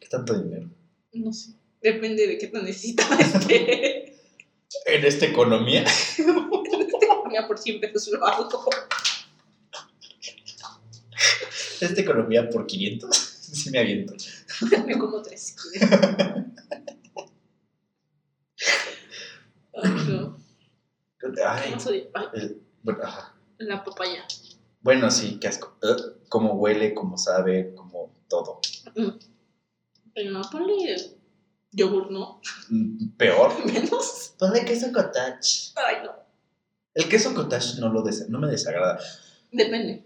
[0.00, 0.70] ¿Qué tanto dinero?
[1.12, 1.52] No sé.
[1.82, 4.16] Depende de qué tan necesitaba este.
[4.86, 5.84] En esta economía.
[7.28, 8.48] Mira, por 100 pesos lo hago.
[11.80, 13.30] Esta economía por 500.
[13.54, 14.14] Sí me aviento.
[14.84, 15.54] Me como tres.
[19.74, 20.36] Ay, no.
[21.46, 22.10] Ay, ¿Cómo?
[22.14, 23.34] Ay, el- bueno, ajá.
[23.58, 24.24] la papaya.
[24.80, 25.76] Bueno, sí, qué asco.
[25.82, 28.60] Ugh, Cómo huele, cómo sabe, como todo.
[28.96, 29.08] Mm.
[30.14, 30.96] Pero no, ponle
[31.72, 32.40] yogur, ¿no?
[32.70, 33.64] Mm, Peor.
[33.72, 34.34] Menos.
[34.38, 35.72] Ponle queso cottage.
[35.76, 36.12] Ay, no.
[36.94, 38.98] El queso cottage no, lo des- no me desagrada.
[39.50, 40.04] Depende.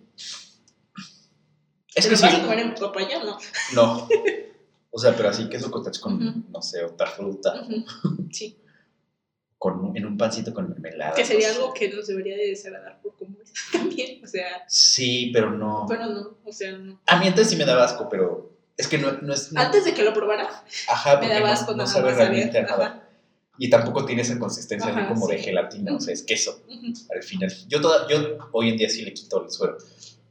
[1.94, 2.22] Es ¿Te que lo sí.
[2.22, 3.22] vas a comer en papaya?
[3.24, 3.38] No.
[3.74, 4.08] No.
[4.90, 7.66] O sea, pero así queso cottage con, no sé, otra fruta.
[8.32, 8.56] Sí.
[9.58, 11.14] Con, en un pancito con mermelada.
[11.14, 11.60] Que sería no sé.
[11.60, 13.14] algo que nos debería de desagradar por
[13.72, 14.22] también.
[14.24, 15.86] O sea, Sí, pero no.
[15.88, 16.38] pero no.
[16.44, 17.01] O sea, no.
[17.07, 19.53] A mí antes sí me daba asco, pero es que no, no es.
[19.53, 22.59] no- Antes de que lo probara, ajá, me daba no- asco no, nada sabe realmente
[22.59, 22.86] a nada.
[22.86, 23.05] Ajá.
[23.61, 25.44] Y tampoco tiene esa consistencia Ajá, como de sí.
[25.46, 26.62] gelatina, o sea, es queso
[27.12, 27.53] al final.
[27.66, 29.76] Yo, toda, yo hoy en día sí le quito el suero,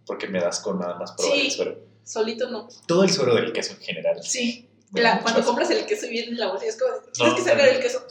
[0.06, 1.46] porque me da asco nada más probar Sí.
[1.48, 1.80] el suero.
[2.06, 2.70] Solito no.
[2.88, 4.24] Todo el suero del queso en general.
[4.24, 4.70] Sí.
[4.94, 5.52] La- cuando asco.
[5.52, 7.82] compras el queso y viene en la bolsa, es como, tienes No, que sacar el
[7.82, 8.02] queso.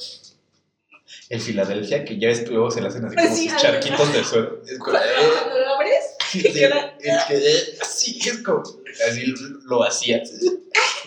[1.28, 4.12] El Filadelfia, que ya que luego se le hacen así Pues como sí, sus charquitos
[4.12, 4.62] de suero.
[4.66, 8.62] Es como, Cuando, lo abres, sí, que sí, queda- el que así es como,
[9.08, 10.30] así lo vacías,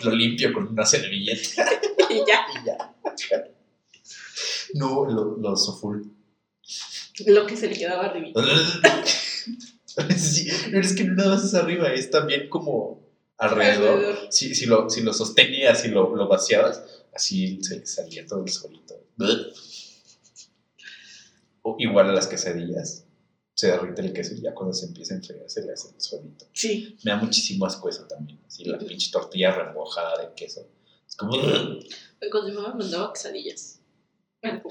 [0.02, 1.70] lo limpio con una servilleta
[2.10, 2.46] y ya.
[2.62, 2.94] y ya.
[4.74, 6.12] No, lo, lo soful.
[7.26, 8.42] Lo que se le quedaba arriba.
[10.16, 13.02] Sí, pero es que no nada más es arriba, es también como
[13.36, 13.98] alrededor.
[13.98, 14.28] Alrededor.
[14.30, 18.48] Si, si, lo, si lo sostenías y lo, lo vaciabas, así se salía todo el
[18.50, 18.94] solito.
[21.70, 23.06] O igual a las quesadillas,
[23.54, 26.00] se derrite el queso y ya cuando se empieza a enfriar se le hace el
[26.00, 26.46] solito.
[26.52, 26.96] Sí.
[27.04, 30.66] Me da muchísimo asco eso también, así la pinche tortilla remojada de queso.
[31.06, 31.32] Es como...
[31.32, 33.80] Cuando mi mamá me mandaba quesadillas.
[34.42, 34.62] Bueno,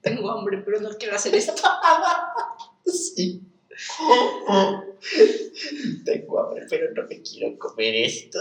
[0.00, 1.54] tengo hambre, pero no quiero hacer esto.
[2.84, 3.40] Sí.
[6.04, 8.38] Tengo hambre, pero no me quiero comer esto.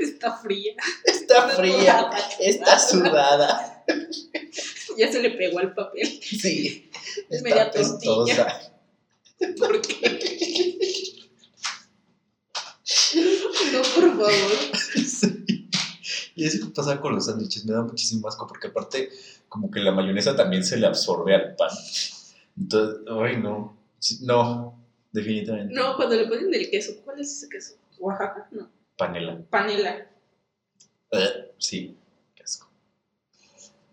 [0.00, 0.74] Está fría.
[1.04, 3.84] Está fría, está sudada.
[4.96, 6.06] Ya se le pegó al papel.
[6.06, 6.90] Sí,
[7.30, 8.46] está media tortilla.
[8.46, 8.72] pestosa.
[9.58, 10.94] ¿Por qué?
[13.72, 14.78] No, por favor.
[15.04, 15.68] Sí.
[16.36, 19.10] Y eso pasa con los sándwiches, me da muchísimo asco porque aparte
[19.48, 21.70] como que la mayonesa también se le absorbe al pan.
[22.58, 23.76] Entonces, ay no,
[24.22, 25.74] no, definitivamente.
[25.74, 26.92] No, cuando le ponen el queso.
[27.04, 27.74] ¿Cuál es ese queso?
[27.98, 28.48] ¿Oaxaca?
[28.50, 28.68] No.
[28.96, 29.40] Panela.
[29.48, 30.10] Panela.
[31.12, 31.96] Eh, sí,
[32.34, 32.68] qué asco.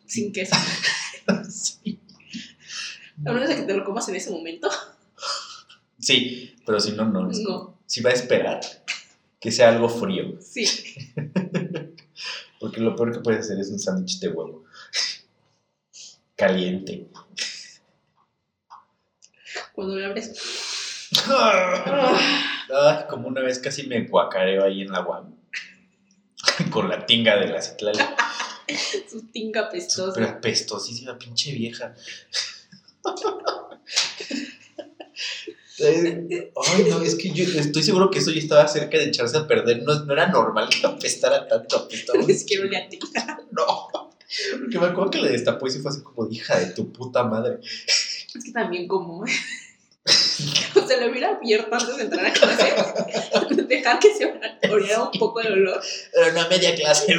[0.06, 0.56] Sin queso.
[1.50, 2.01] Sí.
[3.26, 4.70] A menos de que te lo comas en ese momento.
[6.00, 7.30] Sí, pero si no, no.
[7.30, 7.80] No.
[7.86, 8.62] Si va a esperar
[9.40, 10.40] que sea algo frío.
[10.40, 10.66] Sí.
[12.60, 14.64] Porque lo peor que puedes hacer es un sándwich de huevo.
[16.36, 17.10] Caliente.
[19.74, 21.10] Cuando lo abres.
[21.28, 25.36] Ay, como una vez casi me guacareo ahí en la UAM.
[26.72, 28.00] Con la tinga de la Citlali.
[29.10, 30.14] Su tinga pestosa.
[30.14, 31.96] Súper apestosísima, pinche vieja.
[35.84, 39.38] Eh, Ay, no, es que yo estoy seguro que eso ya estaba cerca de echarse
[39.38, 39.82] a perder.
[39.84, 41.78] No, no era normal que apestara tanto.
[41.78, 43.40] Apestaba Es que olía a tinga.
[43.52, 43.90] No.
[44.60, 47.24] Porque me acuerdo que le destapó y se fue así como, hija de tu puta
[47.24, 47.60] madre.
[47.64, 49.24] Es que también como.
[50.74, 52.74] O sea, lo hubiera abierto antes de entrar a clase.
[53.68, 54.34] Dejar que se
[54.72, 55.80] oliera un poco el olor.
[56.12, 57.16] Pero no a media clase.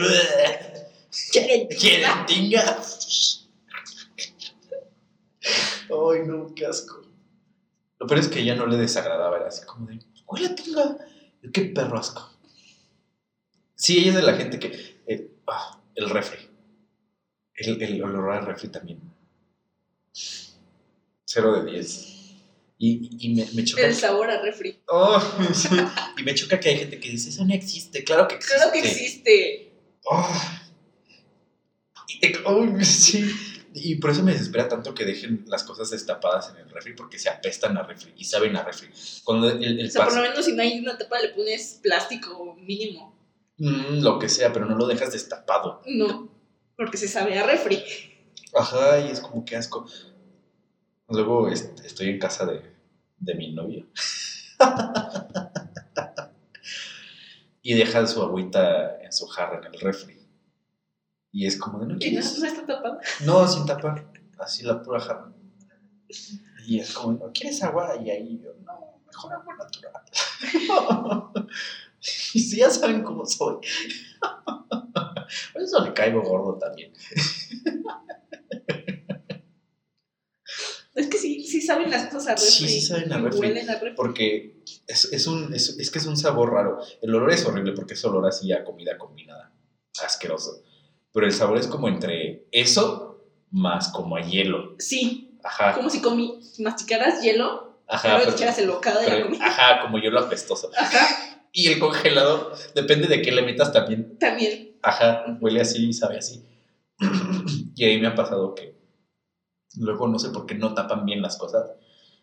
[1.31, 2.83] ¿Quieren ¿Quieren tinga?
[5.93, 7.03] Ay, no, qué asco.
[7.99, 10.97] Lo peor es que ella no le desagradaba, era así como de, huele a tinga.
[11.43, 12.29] Yo, Qué perro asco.
[13.75, 15.03] Sí, ella es de la gente que.
[15.07, 16.39] eh, ah, el refri.
[17.55, 19.01] El, el olor al refri también.
[21.25, 22.09] Cero de 10.
[22.79, 23.87] Y, y me, me choca.
[23.87, 24.81] El sabor a refri.
[24.89, 25.21] Oh,
[25.55, 25.69] sí.
[26.19, 28.03] Y me choca que hay gente que dice, eso no existe.
[28.03, 28.57] Claro que existe.
[28.57, 29.73] Claro que existe.
[30.05, 30.43] Oh.
[32.09, 33.31] Y, oh, sí.
[33.75, 37.19] Y por eso me desespera tanto que dejen las cosas destapadas en el refri porque
[37.19, 38.89] se apestan a refri y saben a refri.
[39.25, 41.79] Cuando el, el O sea, por lo menos si no hay una tapa le pones
[41.83, 43.15] plástico mínimo.
[43.59, 45.81] Mm, lo que sea, pero no lo dejas destapado.
[45.87, 46.31] No,
[46.77, 47.83] porque se sabe a refri.
[48.55, 49.87] Ajá, y es como que asco.
[51.09, 52.61] Luego est- estoy en casa de,
[53.19, 53.87] de mi novio.
[57.63, 60.19] y dejan su agüita en su jarra en el refri.
[61.33, 62.39] Y es como de no Y no, quieres.
[62.39, 63.01] no está tapada.
[63.25, 64.13] No, sin tapar.
[64.39, 65.33] Así la pura jarra.
[66.67, 67.97] Y es como, ¿no quieres agua?
[67.97, 70.03] Y ahí yo, no, mejor agua natural.
[72.35, 73.59] Y si ya saben cómo soy.
[75.53, 76.93] Por eso le caigo gordo también.
[80.95, 82.51] Es que sí, sí saben las cosas a refri.
[82.51, 83.39] Sí, sí saben a refri.
[83.39, 83.95] Huelen a refri.
[83.95, 86.81] Porque es, es un, es, es que es un sabor raro.
[87.01, 89.55] El olor es horrible porque es olor así a comida combinada.
[90.05, 90.65] Asqueroso.
[91.13, 94.75] Pero el sabor es como entre eso más como a hielo.
[94.79, 95.75] Sí, Ajá.
[95.75, 98.19] como si comi masticaras hielo, Ajá.
[98.19, 99.47] pero echaras el bocado de la pero- comida.
[99.47, 100.71] ajá, como hielo apestoso.
[100.77, 101.07] Ajá,
[101.53, 104.17] Y el congelador, depende de qué le metas también.
[104.19, 104.77] también.
[104.83, 106.45] Ajá, huele así y sabe así.
[107.75, 108.75] Y ahí me ha pasado que
[109.79, 111.71] luego no sé por qué no tapan bien las cosas.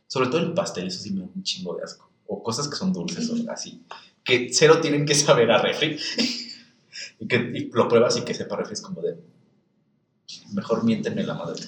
[0.08, 2.10] Sobre todo el pastel, eso sí me da un chingo de asco.
[2.28, 3.84] O cosas que son dulces o así.
[4.24, 5.98] Que cero tienen que saber a refri.
[7.20, 9.16] Y que y lo pruebas y que sepa refri es como de.
[10.54, 11.62] Mejor miéntenme la madre.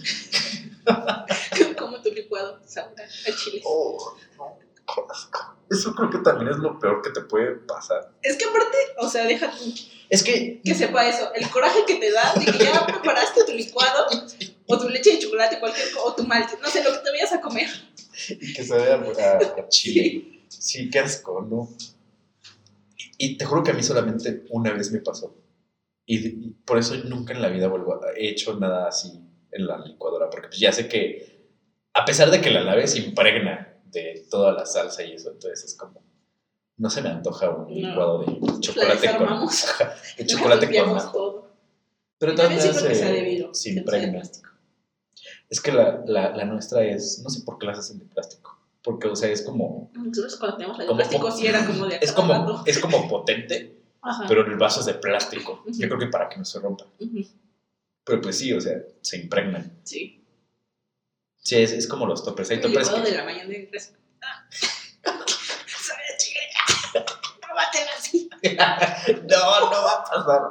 [1.77, 3.61] como tu licuado sabrá a chile.
[3.65, 4.57] Oh, no.
[5.69, 8.11] Eso creo que también es lo peor que te puede pasar.
[8.21, 9.73] Es que aparte, o sea, deja tú
[10.09, 10.59] Es que.
[10.63, 14.05] que sepa eso, el coraje que te da de que ya preparaste tu licuado
[14.67, 17.31] o tu leche de chocolate, cualquier o tu malte, no sé, lo que te vayas
[17.31, 17.69] a comer.
[18.29, 20.41] Y que sabe a, a- a chile.
[20.49, 21.69] Sí, qué asco, ¿no?
[23.23, 25.35] Y, te juro que a mí solamente una vez me pasó.
[26.05, 29.67] Y, y por eso nunca en la vida vuelvo a, he hecho nada así en
[29.67, 31.49] la licuadora, porque pues ya sé que
[31.93, 35.63] a pesar de que la lave se impregna de toda la salsa y eso, entonces
[35.65, 36.01] es como
[36.77, 37.89] no se me antoja un No.
[37.89, 39.27] licuado de La chocolate con
[40.17, 41.47] de chocolate con ajo.
[42.17, 44.21] Pero también se, se de impregna.
[45.49, 48.57] Es que la, la, la nuestra es, no sé por qué las hacen de plástico,
[48.83, 51.99] porque o sea, es como Nosotros cuando teníamos la de plástico sí era como de
[52.01, 52.63] es como rato.
[52.65, 54.25] es como potente, Ajá.
[54.27, 55.63] pero el vaso es de plástico.
[55.65, 55.73] Ujú.
[55.79, 56.85] Yo creo que para que no se rompa.
[56.99, 57.25] Ujú,
[58.03, 59.79] Pero pues sí, o sea, se impregnan.
[59.83, 60.17] Sí.
[61.37, 62.49] Sí, es, es como los toppers.
[62.51, 62.67] Hay El que...
[62.69, 63.69] de la mañana en.
[64.21, 64.45] Ah.
[67.97, 68.29] Así.
[68.43, 70.41] no, no va a pasar.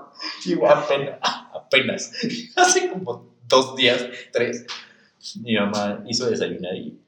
[0.47, 1.19] Igual apenas,
[1.55, 2.13] apenas.
[2.57, 4.65] Hace como dos días, tres,
[5.43, 6.99] mi mamá hizo desayunar y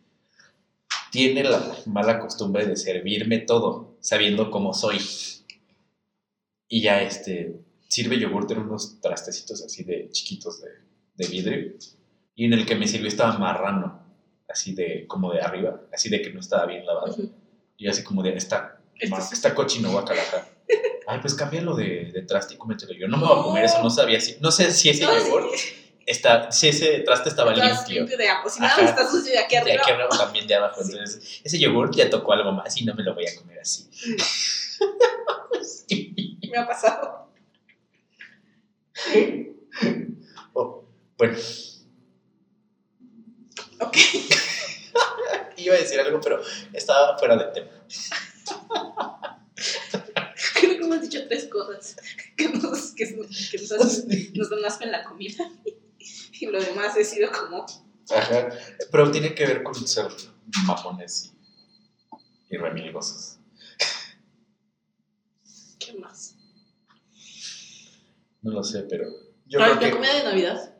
[1.13, 4.99] tiene la mala costumbre de servirme todo, sabiendo cómo soy.
[6.69, 10.69] Y ya este, sirve yogur en unos trastecitos así de chiquitos de,
[11.17, 11.73] de vidrio.
[12.35, 14.03] Y en el que me sirvió estaba marrano,
[14.49, 17.15] así de, como de arriba, así de que no estaba bien lavado.
[17.77, 20.49] Y así como de, está, Este es- está cochino guacalaja.
[21.07, 22.95] Ay, pues cámbialo de, de traste y cómetelo.
[22.95, 25.19] Yo no me voy a comer eso, no sabía si, no sé si ese No,
[25.19, 25.51] yogur.
[26.07, 28.01] Está, si ese traste estaba limpio.
[28.01, 28.49] limpio de abajo.
[28.51, 29.83] Si nada más está sucio de aquí De arriba.
[29.83, 30.81] aquí arriba también de abajo.
[30.83, 33.89] Entonces, ese yogur ya tocó algo más y no me lo voy a comer así.
[36.51, 37.29] Me ha pasado.
[40.53, 40.85] Oh,
[41.17, 41.37] bueno,
[43.81, 43.97] Ok.
[45.57, 46.41] iba a decir algo, pero
[46.73, 47.71] estaba fuera de tema.
[50.55, 51.97] Creo que hemos dicho tres cosas
[52.37, 55.51] que nos, que, que nos, nos dan asco en la comida.
[56.43, 57.64] Y lo demás ha sido como.
[58.11, 58.49] Ajá.
[58.90, 60.09] Pero tiene que ver con ser
[60.66, 61.32] mamones
[62.51, 63.38] y, y remilgosos.
[65.78, 66.34] ¿Qué más?
[68.40, 69.05] No lo sé, pero
[69.47, 70.74] yo creo la que comida de Navidad.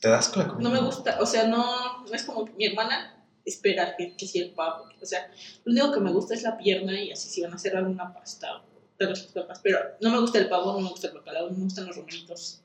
[0.00, 0.68] te das con la comida.
[0.68, 1.18] No me gusta.
[1.20, 4.88] O sea, no, no es como mi hermana espera que, que sí el pavo.
[5.00, 5.30] O sea,
[5.64, 8.12] lo único que me gusta es la pierna y así si van a hacer alguna
[8.12, 8.64] pasta
[8.98, 9.60] de las papas.
[9.62, 11.94] Pero no me gusta el pavo, no me gusta el bacalao, no me gustan los
[11.94, 12.63] romeritos.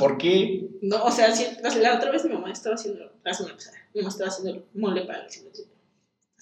[0.00, 0.68] ¿Por qué?
[0.82, 1.46] No, o sea, sí,
[1.80, 5.02] la, otra vez mi mamá estaba haciendo, la semana pasada, mi mamá estaba haciendo mole
[5.02, 5.64] para los Estás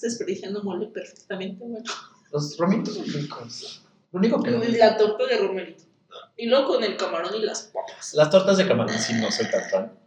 [0.01, 1.85] desperdiciando mole perfectamente, bueno.
[2.31, 3.83] Los romitos son ricos.
[4.13, 5.83] Lo único que Y La torta de romerito.
[6.37, 8.15] Y luego con el camarón y las papas.
[8.15, 9.99] Las tortas de camarón sí no soy tan fan.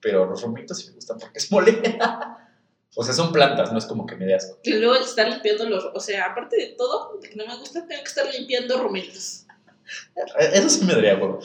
[0.00, 1.80] Pero los romitos sí me gustan porque es mole.
[2.98, 4.58] O sea, son plantas, no es como que me dé asco.
[4.62, 7.54] Y luego el estar limpiando los, o sea, aparte de todo, de que no me
[7.58, 9.44] gusta, tengo que estar limpiando romeritos.
[10.38, 11.40] Eso sí me daría huevo.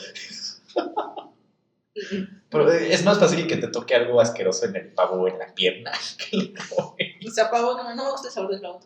[2.49, 5.39] Pero eh, es más fácil que te toque algo asqueroso en el pavo o en
[5.39, 5.91] la pierna.
[7.28, 8.80] O sea, pavo, no, no me gusta el sabor del pavo.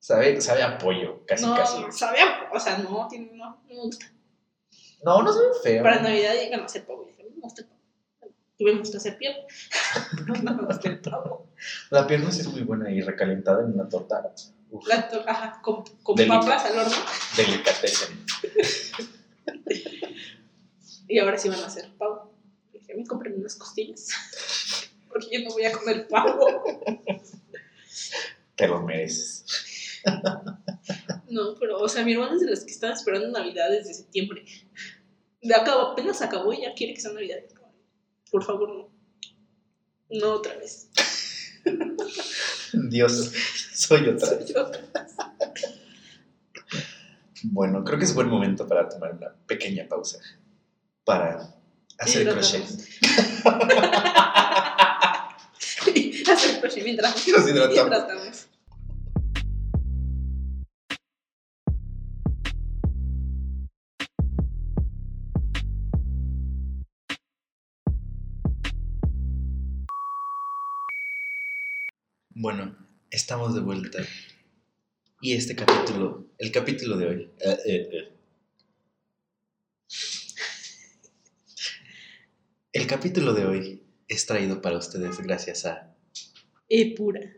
[0.00, 1.84] Sabe, sabe a pollo, casi no, casi.
[1.90, 4.06] sabe a- o sea, no, tiene, no, no me gusta.
[5.04, 5.82] No, no sabe feo.
[5.82, 7.04] Para Navidad llegan a hacer pavo.
[7.06, 8.96] dije, no me gusta el pavo.
[8.96, 9.42] Hacer pierna.
[10.42, 11.50] no me gusta el pavo.
[11.90, 14.32] La pierna sí es muy buena y recalentada en una torta.
[14.70, 16.96] Uf, La to- ajá, con, con papas al horno.
[17.36, 18.24] delicatessen.
[21.08, 22.34] Y ahora sí van a hacer pavo.
[22.70, 24.08] Dije, me compren unas costillas.
[25.08, 26.62] Porque yo no voy a comer pavo.
[28.54, 29.44] Te lo mereces.
[31.30, 34.44] No, pero, o sea, mi hermana es de las que están esperando Navidad desde septiembre.
[35.40, 37.38] De acabo, apenas acabó y ya quiere que sea Navidad.
[38.30, 38.98] Por favor, no.
[40.10, 40.90] No otra vez.
[42.72, 43.32] Dios,
[43.72, 44.26] soy otra.
[44.26, 44.80] Soy otra.
[47.44, 50.18] Bueno, creo que es buen momento para tomar una pequeña pausa
[51.04, 51.54] para
[51.98, 52.64] hacer crochet.
[56.28, 57.74] Hacer crochet mientras, Nos hidratamos.
[57.74, 58.48] mientras estamos.
[72.34, 72.76] Bueno,
[73.10, 73.98] estamos de vuelta.
[75.20, 77.30] Y este capítulo, el capítulo de hoy.
[77.40, 78.12] eh, eh, eh.
[82.72, 85.94] El capítulo de hoy es traído para ustedes gracias a.
[86.68, 87.20] E pura.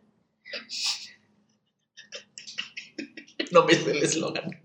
[3.52, 4.62] No me sé el eslogan.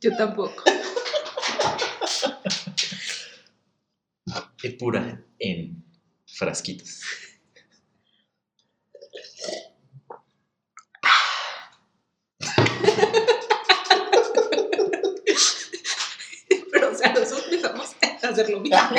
[0.00, 0.64] Yo tampoco.
[4.62, 5.84] Epura en
[6.26, 7.00] frasquitos.
[16.72, 18.78] Pero, o sea, nosotros empezamos a hacerlo bien.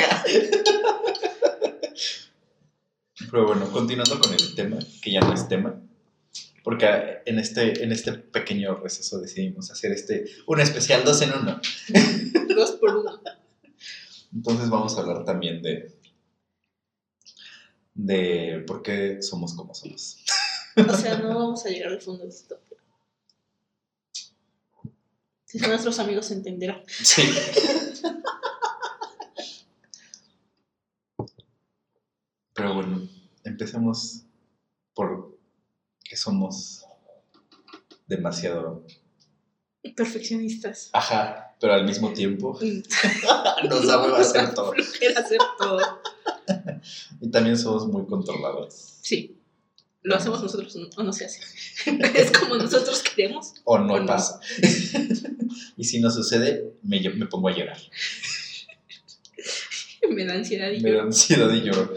[3.30, 5.80] Pero bueno, continuando con el tema, que ya no es tema,
[6.62, 11.60] porque en este, en este pequeño receso decidimos hacer este, un especial dos en uno.
[12.54, 13.22] Dos por uno.
[14.34, 15.90] Entonces vamos a hablar también de,
[17.94, 20.18] de por qué somos como somos.
[20.74, 22.58] O sea, no vamos a llegar al fondo de esto.
[25.44, 26.82] Si son nuestros amigos entenderán.
[26.86, 27.22] Sí.
[32.62, 33.08] Pero bueno,
[33.42, 34.22] empecemos
[34.94, 35.36] por
[36.04, 36.84] que somos
[38.06, 38.86] demasiado
[39.96, 40.90] Perfeccionistas.
[40.92, 42.56] ajá, pero al mismo tiempo
[43.68, 44.72] nos da hueva hacer todo.
[44.74, 45.80] Hacer todo.
[47.20, 48.98] Y también somos muy controladores.
[49.02, 49.38] Sí.
[50.02, 51.40] Lo hacemos nosotros o no se hace.
[52.14, 53.54] Es como nosotros queremos.
[53.64, 54.06] O no O no.
[54.06, 54.38] pasa.
[55.76, 57.78] y si no sucede, me, me pongo a llorar.
[60.10, 60.96] Me da ansiedad y Me yo.
[60.98, 61.94] da ansiedad y lloro.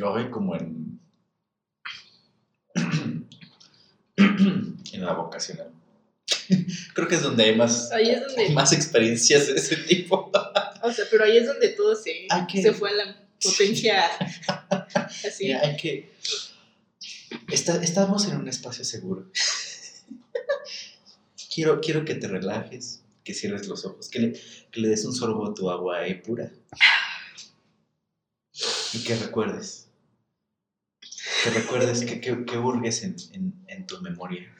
[0.00, 0.98] Yo voy como en.
[4.16, 5.70] en la vocacional.
[6.94, 8.48] Creo que es donde hay más, Ahí es donde.
[8.50, 10.32] más experiencias de ese tipo.
[10.82, 14.04] O sea, pero ahí es donde todo se, que- se fue a la potencia.
[15.26, 15.44] Así.
[15.44, 16.10] Mira, hay que.
[17.48, 19.30] Está- estamos en un espacio seguro.
[21.54, 24.32] quiero, quiero que te relajes, que cierres los ojos, que le,
[24.70, 26.50] que le des un sorbo a tu agua eh, pura.
[28.92, 29.86] Y que recuerdes.
[31.42, 34.54] Que recuerdes, que, que, que hurgues en, en, en tu memoria.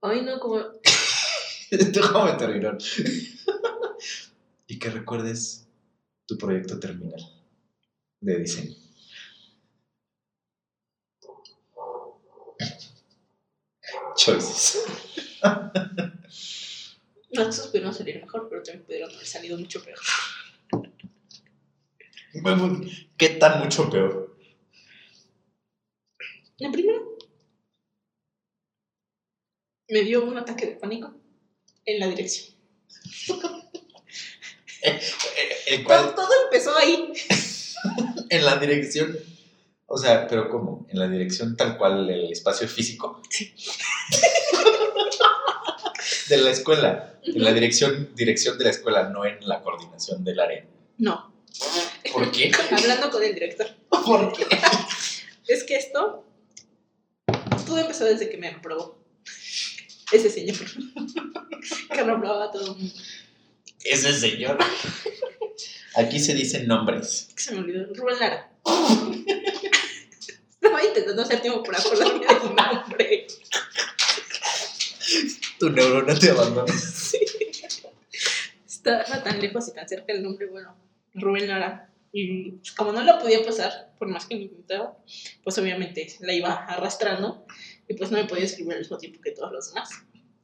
[0.00, 0.58] Ay, no, como.
[1.70, 2.78] Déjame terminar.
[4.66, 5.66] y que recuerdes
[6.26, 7.20] tu proyecto terminal
[8.20, 8.74] de diseño.
[14.16, 14.84] Choices.
[17.32, 19.98] Nosotros pudieron salir mejor, pero también pudieron haber salido mucho peor.
[23.16, 24.31] ¿Qué tan mucho peor?
[26.58, 26.98] La primera.
[29.88, 31.12] Me dio un ataque de pánico
[31.84, 32.54] en la dirección.
[34.84, 35.00] Eh,
[35.66, 37.12] El Todo, cual, todo empezó ahí.
[38.30, 39.16] en la dirección,
[39.86, 40.84] o sea, pero ¿cómo?
[40.88, 43.22] En la dirección tal cual el espacio físico.
[43.30, 43.54] Sí.
[46.28, 47.20] De la escuela.
[47.22, 50.66] En la dirección, dirección de la escuela, no en la coordinación del área.
[50.98, 51.32] No.
[52.12, 52.50] ¿Por qué?
[52.72, 53.68] Hablando con el director.
[53.88, 54.46] ¿Por qué?
[55.46, 56.24] Es que esto.
[57.66, 59.02] Todo empezó desde que me aprobó.
[60.12, 60.56] Ese señor.
[61.92, 62.94] Que reprobaba a todo el mundo.
[63.84, 64.58] Ese señor.
[65.94, 67.28] Aquí se dicen nombres.
[67.36, 67.86] Se me olvidó.
[67.94, 68.50] Rubén Lara.
[70.50, 73.26] Estaba intentando hacer tiempo para acordarme de su nombre.
[75.58, 76.74] Tu neurona te abandona.
[78.66, 80.76] Estaba tan lejos y tan cerca el nombre, bueno,
[81.14, 81.91] Rubén Lara.
[82.12, 84.96] Y pues, como no la podía pasar, por más que me intentaba,
[85.42, 87.46] pues obviamente la iba arrastrando
[87.88, 89.88] y pues no me podía escribir al mismo tiempo que todos los demás.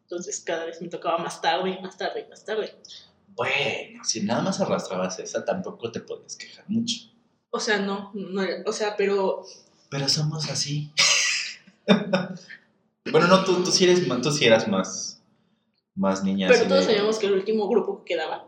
[0.02, 2.74] Entonces cada vez me tocaba más tarde y más tarde y más tarde.
[3.36, 6.96] Bueno, si nada más arrastrabas esa, tampoco te podías quejar mucho.
[7.50, 9.44] O sea, no, no o sea, pero
[9.90, 10.90] Pero somos así.
[13.10, 15.22] bueno, no, tú, tú, sí eres, ma- tú sí eras más,
[15.94, 16.48] más niña.
[16.48, 18.47] pero todos de- sabíamos que el último grupo que quedaba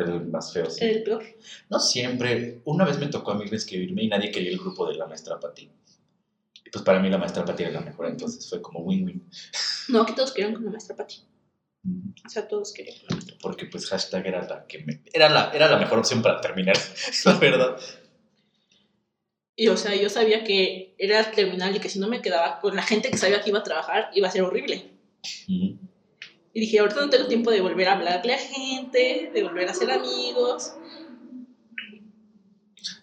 [0.00, 0.84] El más feo, sí.
[0.84, 1.24] era el peor.
[1.68, 2.60] No siempre.
[2.64, 5.38] Una vez me tocó a mí escribirme y nadie quería el grupo de la maestra
[5.38, 5.70] Pati.
[6.64, 9.28] Y pues para mí la maestra Pati era la mejor, entonces fue como win-win.
[9.88, 11.22] No, que todos querían con la maestra Pati.
[12.26, 15.00] O sea, todos querían con la maestra Porque pues hashtag era la que me...
[15.10, 16.76] Era la, era la mejor opción para terminar,
[17.24, 17.80] la verdad.
[19.56, 22.76] Y o sea, yo sabía que era terminal y que si no me quedaba con
[22.76, 24.92] la gente que sabía que iba a trabajar, iba a ser horrible.
[25.48, 25.87] Ujú.
[26.52, 29.74] Y dije, ahorita no tengo tiempo de volver a hablarle a gente, de volver a
[29.74, 30.74] ser amigos.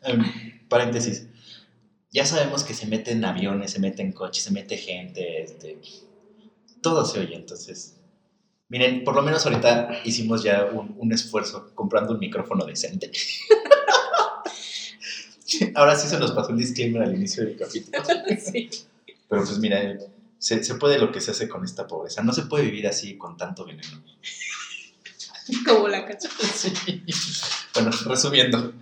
[0.04, 1.28] Em, paréntesis.
[2.12, 5.80] Ya sabemos que se mete en aviones, se mete en coches, se mete gente, este,
[6.82, 7.98] todo se oye, entonces.
[8.70, 13.12] Miren, por lo menos ahorita hicimos ya un, un esfuerzo comprando un micrófono decente.
[15.76, 18.04] Ahora sí se nos pasó un disclaimer al inicio del capítulo.
[18.40, 18.70] sí.
[19.30, 19.98] Pero pues mira,
[20.46, 22.22] se, se puede lo que se hace con esta pobreza.
[22.22, 24.04] No se puede vivir así con tanto veneno.
[25.66, 26.32] Como la canción.
[26.54, 26.72] Sí.
[27.74, 28.74] Bueno, resumiendo.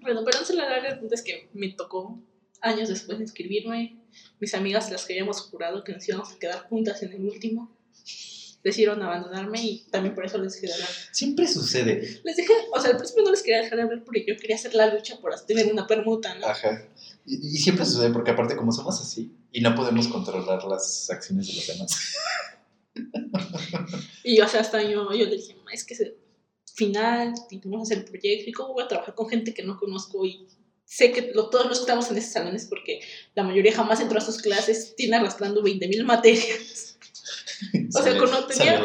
[0.00, 2.20] Bueno, pero no se la larga, es que me tocó
[2.60, 4.00] años después de inscribirme.
[4.40, 7.70] Mis amigas, las que habíamos jurado que nos íbamos a quedar juntas en el último,
[8.64, 10.88] decidieron abandonarme y también por eso les dejé de hablar.
[11.12, 12.20] Siempre sucede.
[12.24, 14.56] Les dejé, o sea, al principio no les quería dejar de hablar porque yo quería
[14.56, 16.46] hacer la lucha por tener una permuta, ¿no?
[16.48, 16.88] Ajá.
[17.26, 21.46] Y, y siempre sucede porque aparte como somos así y no podemos controlar las acciones
[21.48, 22.14] de los demás.
[24.24, 26.16] Y o sea, hasta yo, yo le dije, "Ma, es que es el
[26.74, 29.62] final, y vamos a hacer el proyecto, y cómo voy a trabajar con gente que
[29.62, 30.46] no conozco y
[30.84, 33.00] sé que lo- todos los que estamos en ese salón es porque
[33.34, 36.96] la mayoría jamás entró a sus clases, tiene arrastrando 20.000 materias.
[37.94, 38.80] O sea, cuando tenía-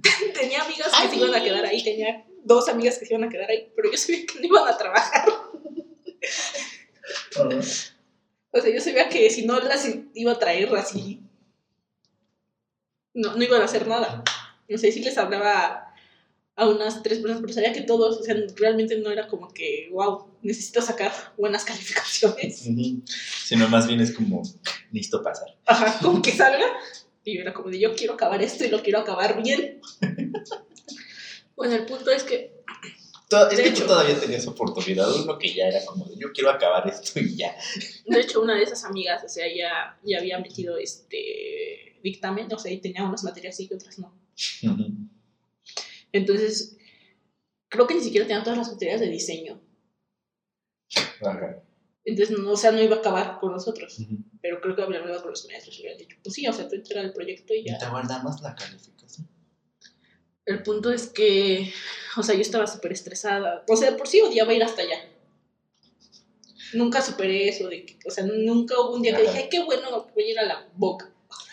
[0.40, 3.30] tenía amigas que se iban a quedar ahí, tenía dos amigas que se iban a
[3.30, 5.24] quedar ahí, pero yo sabía que no iban a trabajar.
[8.50, 11.20] O sea, yo sabía que si no las iba a traer así,
[13.12, 14.22] no, no iban a hacer nada.
[14.68, 15.92] No sé si les hablaba
[16.56, 19.88] a, unas tres personas, pero sabía que todos, o sea, realmente no era como que,
[19.92, 22.58] wow, necesito sacar buenas calificaciones.
[23.44, 24.42] Sino más bien es como,
[24.90, 25.56] necesito pasar.
[25.66, 26.66] Ajá, con que salga.
[27.24, 29.80] Y yo era como de, yo quiero acabar esto y lo quiero acabar bien.
[31.56, 32.63] Bueno, el punto es que
[33.50, 33.82] Es De que hecho.
[33.82, 37.36] tú todavía tenías oportunidad, uno que ya era como de, yo quiero acabar esto y
[37.36, 37.54] ya.
[38.06, 42.58] De hecho, una de esas amigas, o sea, ya, ya había metido este dictamen, o
[42.58, 44.12] sea, y tenía unas materias sí y otras no.
[46.12, 46.76] Entonces,
[47.68, 49.60] creo que ni siquiera tenía todas las materias de diseño.
[51.22, 51.62] Ajá.
[52.04, 53.98] Entonces, no, o sea, no iba a acabar con nosotros.
[54.42, 56.52] Pero creo que había hablado con los maestros y le habían dicho, pues sí, o
[56.52, 57.78] sea, tú entra al proyecto y Y ya.
[57.78, 59.26] te guardamos la calificación.
[60.46, 61.72] El punto es que,
[62.16, 63.64] o sea, yo estaba súper estresada.
[63.68, 64.98] O sea, de por sí odiaba ir hasta allá.
[66.74, 69.62] Nunca superé eso de que, o sea, nunca hubo un día que dije, ay, qué
[69.62, 71.10] bueno, voy a ir a la boca.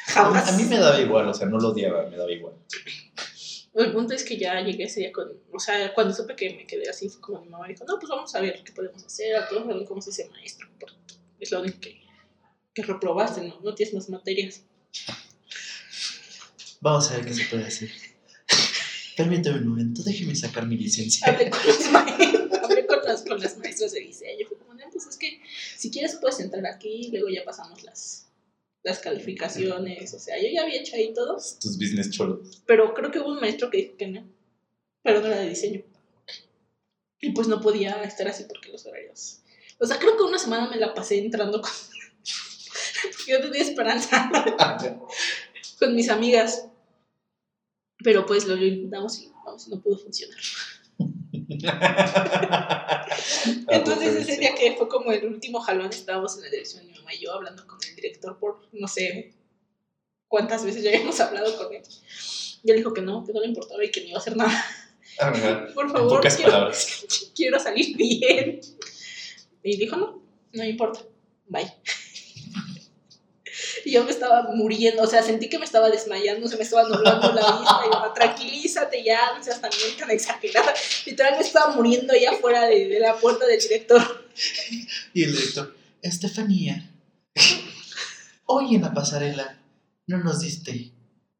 [0.08, 0.50] A Jamás.
[0.50, 2.56] a mí me daba igual, o sea, no lo odiaba, me daba igual.
[3.74, 6.68] El punto es que ya llegué ese día con, o sea, cuando supe que me
[6.68, 9.36] quedé así, fue como mi mamá dijo, no, pues vamos a ver qué podemos hacer,
[9.36, 10.98] a todos saben cómo se dice maestro, porque
[11.40, 12.02] es lo único que,
[12.74, 13.62] que reprobaste, ¿no?
[13.62, 14.64] No tienes más materias.
[16.82, 18.11] Vamos a ver qué se puede hacer.
[19.16, 21.28] Permíteme un momento, déjeme sacar mi licencia.
[21.28, 25.42] Hablé con, los maestros, con, maestras de diseño, fue como, no, pues es que
[25.78, 28.28] si quieres puedes entrar aquí, luego ya pasamos las,
[28.84, 32.64] las calificaciones, o sea, yo ya había hecho ahí todo, Tus business cholos.
[32.66, 34.28] pero creo que hubo un maestro que dijo que no,
[35.04, 35.84] pero no era de diseño.
[37.22, 39.42] Y pues no podía estar así porque los horarios.
[39.78, 41.72] O sea, creo que una semana me la pasé entrando con.
[43.28, 44.30] yo tenía esperanza
[45.80, 46.66] con mis amigas.
[48.04, 50.38] Pero pues lo intentamos y vamos, no pudo funcionar.
[53.68, 56.98] Entonces ese día que fue como el último jalón, estábamos en la dirección de mi
[56.98, 59.34] mamá y yo hablando con el director por no sé
[60.28, 61.82] cuántas veces ya habíamos hablado con él.
[62.64, 64.38] Y él dijo que no, que no le importaba y que no iba a hacer
[64.38, 64.66] nada.
[65.20, 65.68] Ajá.
[65.76, 66.72] Por favor, quiero,
[67.36, 68.62] quiero salir bien.
[69.64, 70.24] Y dijo, no,
[70.54, 71.02] no me importa,
[71.48, 71.72] bye.
[73.86, 76.88] Y yo me estaba muriendo, o sea, sentí que me estaba desmayando, se me estaba
[76.88, 77.82] nublando la vista.
[77.88, 80.74] Y yo, "Ma, tranquilízate ya, no seas también tan exagerada.
[81.06, 84.30] Literal, me estaba muriendo allá afuera de, de la puerta del director.
[85.14, 86.90] Y el director, Estefanía,
[88.46, 89.58] hoy en la pasarela
[90.08, 90.92] no nos diste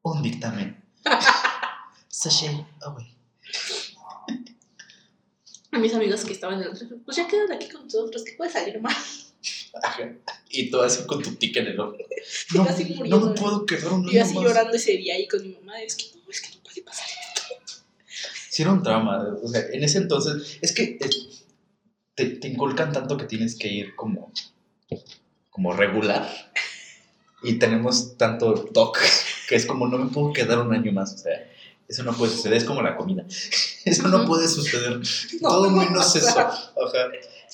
[0.02, 0.82] un dictamen.
[2.08, 3.08] Sashay away.
[5.70, 8.50] A mis amigos que estaban en el pues ya quedan aquí con nosotros, que puede
[8.50, 8.94] salir mal.
[10.50, 11.96] Y tú así con tu tic en el ojo.
[12.54, 14.44] No, así no me puedo quedar un Y yo así más.
[14.44, 17.06] llorando ese día ahí con mi mamá, es que no, es que no puede pasar.
[18.50, 19.26] Sí, era un trauma.
[19.42, 21.10] O sea, en ese entonces, es que eh,
[22.14, 24.30] te, te inculcan tanto que tienes que ir como,
[25.50, 26.52] como regular.
[27.42, 28.98] Y tenemos tanto TOC
[29.48, 31.14] que es como no me puedo quedar un año más.
[31.14, 31.50] O sea,
[31.88, 32.58] eso no puede suceder.
[32.58, 33.24] Es como la comida.
[33.84, 35.00] Eso no puede suceder.
[35.40, 36.26] No, Todo no menos eso.
[36.36, 36.72] pasa.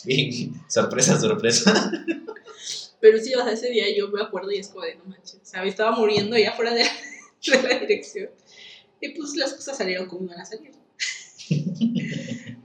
[0.07, 1.93] Y sorpresa, sorpresa.
[3.01, 5.41] Pero sí, o sea, ese día yo me acuerdo y es como de no manches.
[5.43, 6.83] O sea, me estaba muriendo ya fuera de,
[7.47, 8.31] de la dirección.
[9.01, 10.73] Y pues las cosas salieron como iban a salir.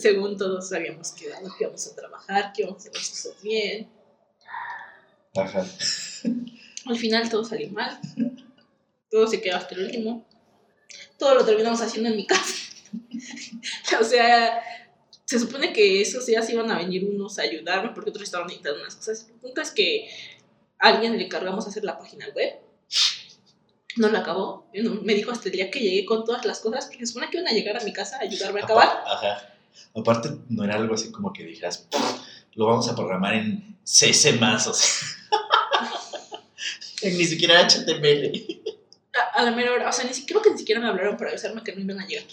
[0.00, 3.88] Según todos habíamos quedado que íbamos a trabajar, que íbamos a hacer las cosas bien.
[5.36, 5.66] Ajá.
[6.86, 7.98] Al final todo salió mal.
[9.10, 10.24] Todo se quedó hasta el último.
[11.18, 12.54] Todo lo terminamos haciendo en mi casa.
[14.00, 14.62] o sea,
[15.26, 18.80] se supone que esos días iban a venir unos a ayudarme porque otros estaban necesitando
[18.80, 19.26] unas cosas.
[19.28, 20.08] El punto es que
[20.78, 22.54] a alguien le cargamos hacer la página web.
[23.96, 24.70] No la acabó.
[25.02, 27.38] Me dijo hasta el día que llegué con todas las cosas, porque se supone que
[27.38, 29.02] iban a llegar a mi casa a ayudarme a acabar.
[29.04, 29.52] Ajá.
[29.96, 31.88] Aparte, no era algo así como que dijeras,
[32.54, 35.08] lo vamos a programar en CC más, o sea.
[37.02, 38.60] ni siquiera HTML.
[39.14, 41.16] A, a, la mera hora, o sea, ni siquiera, creo que ni siquiera me hablaron
[41.16, 42.26] para avisarme que no iban a llegar.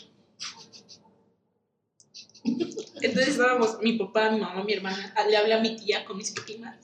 [2.44, 6.32] Entonces estábamos, mi papá, mi mamá, mi hermana, le hablé a mi tía con mis
[6.32, 6.78] primas.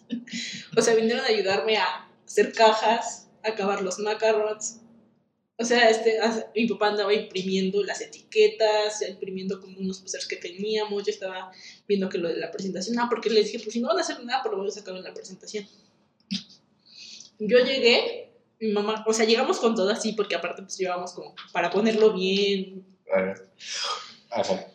[0.78, 4.82] O sea, vinieron a ayudarme a hacer cajas, a acabar los macarons.
[5.58, 6.20] O sea, este,
[6.56, 11.04] mi papá andaba imprimiendo las etiquetas, imprimiendo como unos posters que teníamos.
[11.06, 11.52] Yo estaba
[11.88, 14.02] viendo que lo de la presentación, ah, porque les dije, pues si no van a
[14.02, 15.68] hacer nada, por lo menos acaben la presentación.
[17.40, 21.36] Yo llegué, mi mamá, o sea, llegamos con todo así, porque aparte pues llevábamos como
[21.52, 22.86] para ponerlo bien.
[24.30, 24.66] Ajá.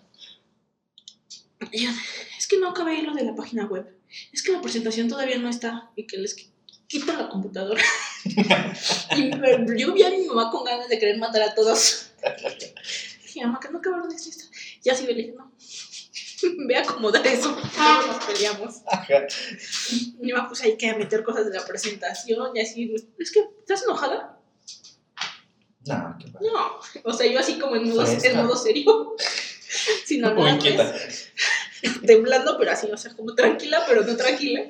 [1.73, 1.91] Y yo,
[2.39, 3.87] es que no acabé lo de la página web.
[4.33, 6.35] Es que la presentación todavía no está y que les
[6.87, 7.83] quito la computadora.
[8.25, 9.31] y
[9.79, 12.11] yo vi a mi mamá con ganas de querer matar a todos.
[13.35, 14.47] Y mi mamá, que no acabaron esto.
[14.85, 15.53] Ya sí, le dije, no.
[16.69, 18.83] Ve a acomodar eso, no nos peleamos.
[18.87, 19.27] Ajá.
[19.91, 22.95] Y me puse ahí que meter cosas de la presentación y así.
[23.19, 24.39] Es que, ¿estás enojada?
[25.87, 29.17] No, qué No, o sea, yo así como en modo, en modo serio.
[30.05, 30.59] Sin hablar.
[32.07, 34.63] Temblando, pero así, o sea, como tranquila, pero no tranquila.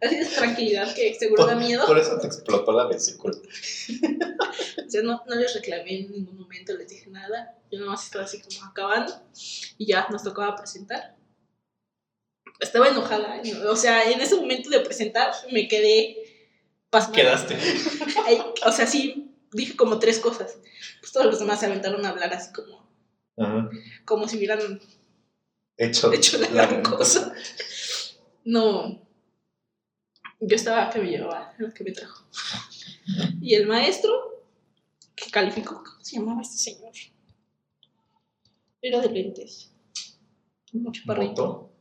[0.00, 1.86] Así es tranquilidad que seguro da miedo.
[1.86, 3.36] Por eso te explotó la vesícula.
[4.86, 7.56] o sea, no, no les reclamé en ningún momento, les dije nada.
[7.70, 9.12] Yo nomás estaba así como acabando
[9.78, 11.16] y ya nos tocaba presentar.
[12.58, 16.16] Estaba enojada, o sea, en ese momento de presentar me quedé
[16.90, 17.22] pasmada.
[17.22, 17.56] Quedaste.
[18.66, 20.58] o sea, sí, dije como tres cosas.
[21.00, 22.88] Pues todos los demás se aventaron a hablar así como.
[23.36, 23.70] Ajá.
[24.04, 24.80] Como si hubieran
[25.86, 27.34] hecho, hecho la, la gran cosa.
[28.44, 29.00] No.
[30.40, 32.24] Yo estaba que me llevaba, el que me trajo.
[33.40, 34.10] Y el maestro
[35.14, 36.92] que calificó, ¿cómo se llamaba este señor?
[38.80, 39.72] Era de lentes.
[40.72, 41.46] Un chaparrito.
[41.46, 41.72] ¿Moto?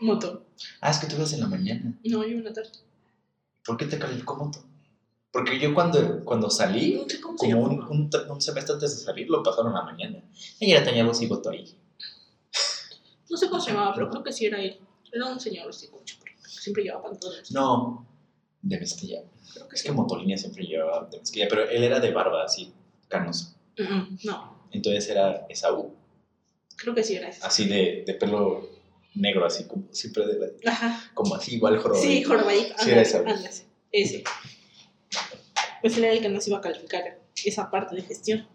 [0.00, 0.46] Moto.
[0.80, 1.98] Ah, es que tú ibas en la mañana.
[2.04, 2.70] No, yo en la tarde.
[3.64, 4.64] ¿Por qué te calificó moto?
[5.30, 9.28] Porque yo cuando, cuando salí, No sé como un, un, un semestre antes de salir,
[9.28, 10.22] lo pasaron a la mañana.
[10.60, 11.76] Y ya tenía voz y voto ahí.
[13.34, 14.78] No sé cómo se llamaba, pero creo que sí era él.
[15.12, 16.00] Era un señor así con
[16.46, 17.50] Siempre llevaba pantalones.
[17.50, 18.06] No,
[18.62, 19.22] de mezquilla.
[19.52, 19.88] Creo que Es sí.
[19.88, 22.72] que Motolínea siempre llevaba de mezquilla, pero él era de barba, así,
[23.08, 23.56] canoso.
[23.76, 25.92] Mm, No, Entonces era Esaú,
[26.76, 27.44] creo que sí era ese.
[27.44, 28.68] así de, de pelo
[29.16, 31.10] negro, así como siempre, de, Ajá.
[31.12, 32.08] como así, igual jorobadito.
[32.12, 32.74] Sí, Jorobadito.
[32.78, 33.16] Sí, era ese.
[33.18, 33.50] ándale,
[33.90, 34.22] Ese.
[35.80, 38.46] Pues él era el que nos iba a calificar esa parte de gestión.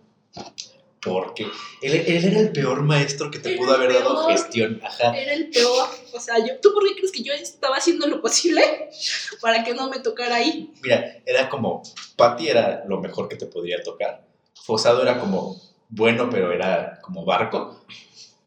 [1.02, 1.43] Porque
[1.82, 4.32] él, él era el peor maestro que te pudo haber dado peor.
[4.32, 4.82] gestión.
[4.84, 5.16] Ajá.
[5.18, 5.88] Era el peor.
[6.14, 8.62] O sea, yo, ¿tú por qué crees que yo estaba haciendo lo posible
[9.41, 10.74] para que no me tocara ahí?
[10.82, 11.84] Mira, era como,
[12.18, 14.26] Patty era lo mejor que te podría tocar.
[14.54, 17.86] Fosado era como bueno, pero era como barco.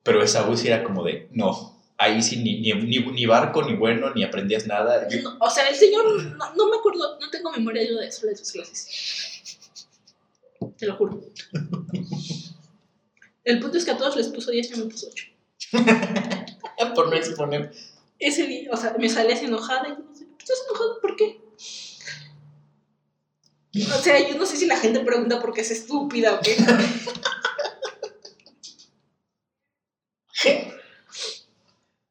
[0.03, 3.75] Pero Esaú sí era como de, no, ahí sí ni, ni, ni, ni barco, ni
[3.77, 5.07] bueno, ni aprendías nada.
[5.23, 8.27] No, o sea, el señor, no, no me acuerdo, no tengo memoria yo de eso,
[8.27, 9.43] de sus clases.
[10.77, 11.21] Te lo juro.
[13.45, 15.27] El punto es que a todos les puso 10 y a mí me puso 8.
[16.95, 17.73] por no exponer.
[18.19, 21.41] Ese día, o sea, me salí así enojada y no sé, ¿estás enojado por qué?
[23.75, 26.57] O sea, yo no sé si la gente pregunta por qué es estúpida o qué.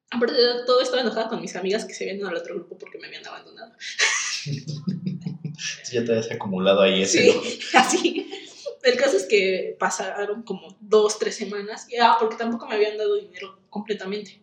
[0.10, 2.78] Aparte de todo, estaba enojada con mis amigas que se habían ido al otro grupo
[2.78, 3.74] porque me habían abandonado.
[3.80, 4.66] Sí,
[5.94, 7.32] ya te habías acumulado ahí ese.
[7.32, 8.30] Sí, así.
[8.84, 11.88] El caso es que pasaron como dos, tres semanas.
[11.90, 14.40] Y, ah, porque tampoco me habían dado dinero completamente.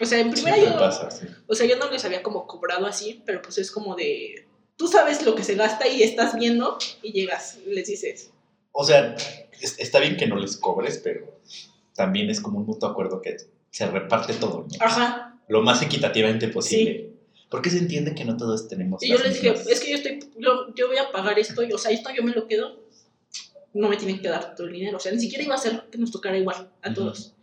[0.00, 1.26] O sea, en primera Siempre yo, pasa, sí.
[1.46, 4.46] o sea, yo no les había como cobrado así, pero pues es como de,
[4.76, 8.30] tú sabes lo que se gasta y estás viendo y llegas, y les dices,
[8.70, 9.16] O sea,
[9.60, 11.40] es- está bien que no les cobres, pero
[11.96, 13.38] también es como un mutuo acuerdo que
[13.72, 14.84] se reparte todo, ¿no?
[14.86, 15.36] ajá.
[15.48, 17.10] Lo más equitativamente posible.
[17.50, 19.02] Porque se entiende que no todos tenemos.
[19.02, 21.72] Y yo les dije, es que yo estoy, yo, yo voy a pagar esto, y,
[21.72, 22.78] o sea, esto yo me lo quedo,
[23.74, 24.96] no me tienen que dar todo el dinero.
[24.96, 27.34] O sea, ni siquiera iba a ser que nos tocara igual a todos.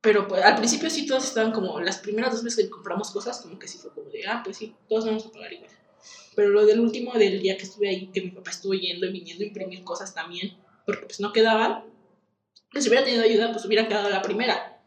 [0.00, 3.40] Pero pues, al principio sí todos estaban como, las primeras dos veces que compramos cosas,
[3.40, 5.70] como que sí fue como de, ah, pues sí, todos vamos a pagar igual.
[6.36, 9.12] Pero lo del último del día que estuve ahí, que mi papá estuvo yendo y
[9.12, 10.56] viniendo a imprimir cosas también,
[10.86, 11.84] porque pues no quedaban,
[12.70, 14.80] Que si hubiera tenido ayuda, pues hubiera quedado la primera.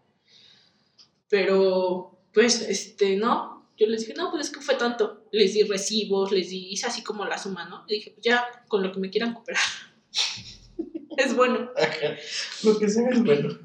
[1.29, 3.60] Pero, pues, este, no.
[3.81, 5.25] Yo les dije, no, pues es que fue tanto.
[5.31, 7.83] Les di recibos, les di, hice así como la suma, ¿no?
[7.87, 9.63] Y dije, pues ya, con lo que me quieran cooperar.
[11.17, 11.71] es bueno.
[11.75, 12.15] Ajá.
[12.63, 13.57] Lo que sea es bueno.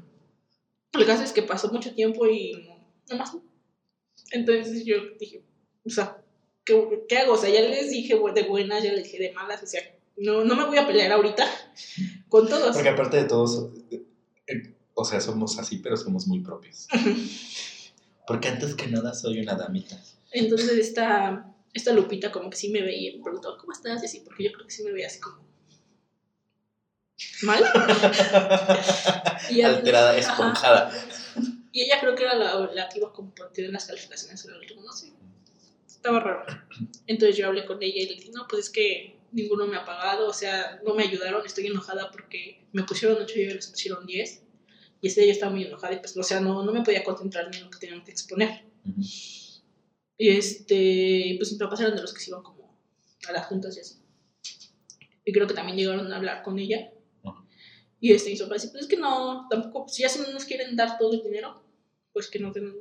[0.93, 2.79] El caso es que pasó mucho tiempo y no,
[3.11, 3.43] nomás no.
[4.31, 5.43] Entonces yo dije,
[5.85, 6.17] o sea,
[6.65, 7.33] ¿qué, qué hago?
[7.33, 9.81] O sea, ya les dije de buenas, ya les dije de malas, o sea,
[10.15, 11.45] no, no me voy a pelear ahorita
[12.27, 12.73] con todos.
[12.73, 16.87] Porque aparte de todos, eh, o sea, somos así, pero somos muy propios.
[18.27, 19.99] Porque antes que nada soy una damita.
[20.31, 24.03] Entonces esta, esta Lupita como que sí me veía y me preguntó, ¿cómo estás?
[24.03, 25.47] Y así, porque yo creo que sí me veía así como...
[27.43, 27.63] ¿Mal?
[29.49, 30.19] Y ella- Alterada, Ajá.
[30.19, 30.91] esponjada.
[31.71, 33.11] Y ella creo que era la, la que iba
[33.53, 35.13] tener las calificaciones en el último, no sé.
[35.87, 36.45] Estaba raro.
[37.07, 39.85] Entonces yo hablé con ella y le dije, no, pues es que ninguno me ha
[39.85, 43.67] pagado, o sea, no me ayudaron, estoy enojada porque me pusieron 8 y ellos les
[43.67, 44.41] pusieron 10.
[45.01, 47.03] Y ese día yo estaba muy enojada y pues, o sea, no, no me podía
[47.03, 48.65] concentrar ni en lo que tenían que exponer.
[50.17, 52.75] Y este, pues mis papás eran de los que se iban como
[53.27, 53.95] a las juntas y así.
[55.25, 56.91] Y creo que también llegaron a hablar con ella.
[57.99, 60.75] Y este, mis papás, pues es que no, tampoco, si ya si no nos quieren
[60.75, 61.63] dar todo el dinero,
[62.13, 62.73] pues que nos den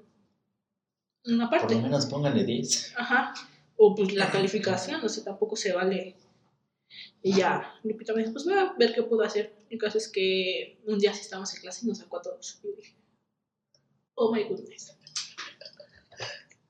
[1.25, 1.75] una Por parte.
[1.75, 2.95] lo menos pónganle 10.
[2.97, 3.35] Ajá.
[3.77, 6.17] O pues la calificación, o sea, tampoco se vale.
[7.22, 9.57] Y ya, Lupita me dijo, pues voy a ver qué puedo hacer.
[9.68, 12.61] El caso es que un día sí estábamos en clase y nos sacó a todos.
[12.62, 12.95] Y dije,
[14.14, 14.97] oh my goodness.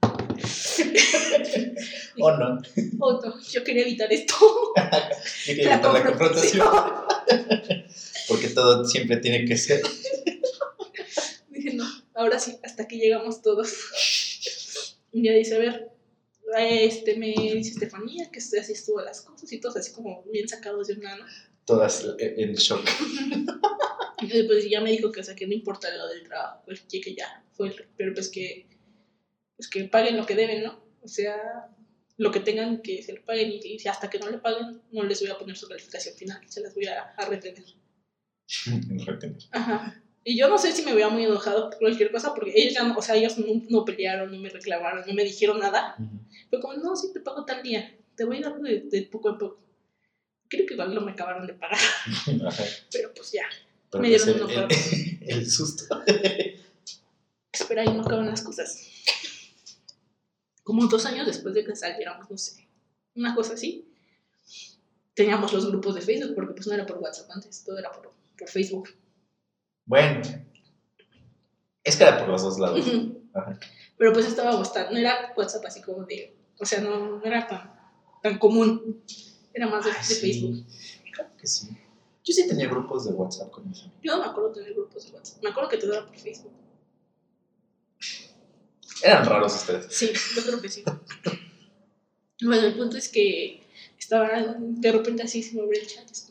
[2.19, 2.59] ¿O no?
[3.01, 4.35] Oh no, yo quería evitar esto.
[5.47, 6.67] Yo quería evitar la confrontación.
[8.29, 9.83] Porque todo siempre tiene que ser.
[11.51, 13.75] Dije, no, ahora sí, hasta que llegamos todos.
[15.13, 15.91] Y ya dice, a ver,
[16.59, 20.89] este, me dice Estefanía que así estuvo las cosas y todos así como bien sacados
[20.89, 21.25] de una, ¿no?
[21.65, 22.85] Todas eh, en shock.
[24.19, 26.81] Y después ya me dijo que, o sea, que no importa lo del trabajo, pues
[26.89, 28.67] que que ya fue, pero pues que,
[29.57, 30.83] pues que paguen lo que deben, ¿no?
[31.03, 31.37] O sea,
[32.17, 35.03] lo que tengan que se lo paguen y, y hasta que no le paguen no
[35.03, 37.65] les voy a poner su calificación final, se las voy a, a retener.
[39.07, 39.43] Retener.
[39.53, 40.03] Ajá.
[40.29, 42.83] Y yo no sé si me veía muy enojado por cualquier cosa, porque ellos ya
[42.83, 45.95] no, o sea, ellos no, no pelearon, no me reclamaron, no me dijeron nada.
[46.51, 49.39] Fue como, no, sí te pago tal día, te voy dando de, de poco en
[49.39, 49.61] poco.
[50.49, 51.79] Creo que igual no me acabaron de pagar,
[52.47, 52.65] Ajá.
[52.91, 53.45] pero pues ya,
[53.91, 54.71] Pero Me pues dieron el, un
[55.21, 56.03] el- el susto.
[57.53, 58.83] espera y no acaban las cosas.
[60.65, 62.67] Como dos años después de que saliéramos, no sé,
[63.15, 63.87] una cosa así,
[65.15, 68.13] teníamos los grupos de Facebook, porque pues no era por WhatsApp antes, todo era por,
[68.37, 68.89] por Facebook.
[69.87, 70.21] Bueno.
[71.83, 72.85] Es que era por los dos lados.
[73.33, 73.59] Ajá.
[73.97, 77.47] Pero pues estaba bastante, no era WhatsApp así como de, o sea, no, no era
[77.47, 77.73] tan,
[78.23, 79.03] tan común,
[79.55, 80.15] era más de, de Ah, sí.
[80.17, 80.67] Facebook.
[81.15, 81.69] Claro que sí.
[82.25, 84.01] Yo sí tenía grupos de WhatsApp con mis amigos.
[84.03, 86.53] Yo no me acuerdo tener grupos de WhatsApp, me acuerdo que todo era por Facebook.
[89.03, 89.87] Eran raros ustedes.
[89.95, 90.83] Sí, yo creo que sí.
[92.43, 93.63] Bueno, el punto es que
[93.99, 94.29] estaba
[94.59, 96.27] de repente así, se me abrió el chat, es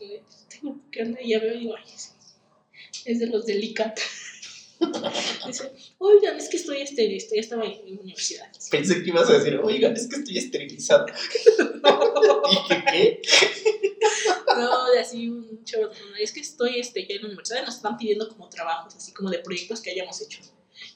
[0.60, 2.10] como grupo que anda, y ya veo y digo, ay, sí,
[3.06, 3.99] es de los del ICAT.
[5.47, 8.51] Dice, oigan, es que estoy, este, ya estaba en, en universidad.
[8.70, 11.06] Pensé que ibas a decir, oigan, es que estoy esterilizado.
[12.49, 13.22] Dije, ¿qué?
[14.58, 17.76] No, de así un no, es que estoy este, ya en la universidad y nos
[17.76, 20.39] están pidiendo como trabajos, así como de proyectos que hayamos hecho.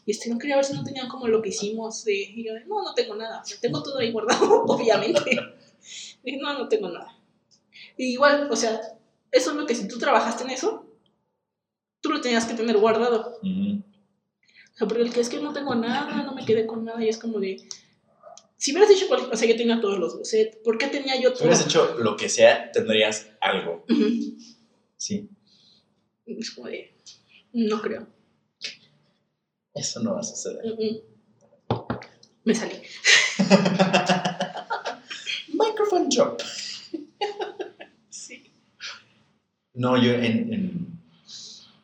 [0.05, 2.03] Y este, no quería ver si no tenían como lo que hicimos.
[2.03, 3.41] De, y yo, no, no tengo nada.
[3.61, 5.39] Tengo todo ahí guardado, obviamente.
[6.23, 7.17] Dije, no, no tengo nada.
[7.97, 8.79] Y igual, o sea,
[9.31, 10.85] eso es lo que si tú trabajaste en eso,
[12.19, 13.37] lo tenías que tener guardado.
[13.41, 17.03] O sea, porque el que es que no tengo nada, no me quedé con nada,
[17.03, 17.57] y es como de.
[18.57, 20.57] Si hubieras dicho cualquier cosa, yo tenía todos los bocets.
[20.57, 21.43] ¿Por qué tenía yo Si todo?
[21.45, 23.85] hubieras hecho lo que sea, tendrías algo.
[24.97, 25.29] Sí.
[26.25, 26.93] Es como de.
[27.53, 28.05] No creo.
[29.73, 30.61] Eso no va a suceder.
[30.65, 30.97] Mm, mm.
[32.43, 32.75] Me salí.
[35.53, 36.41] Microphone drop.
[38.09, 38.51] Sí.
[39.73, 40.98] No, yo en, en,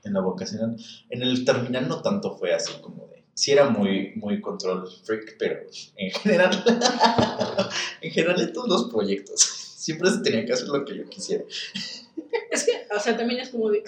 [0.05, 0.77] en la vocacional,
[1.09, 5.35] en el terminal no tanto fue así como de, sí era muy, muy control freak,
[5.37, 5.59] pero
[5.97, 6.63] en general,
[8.01, 9.41] en general en todos los proyectos,
[9.77, 11.43] siempre se tenía que hacer lo que yo quisiera.
[12.49, 13.83] Es que, o sea, también es como de.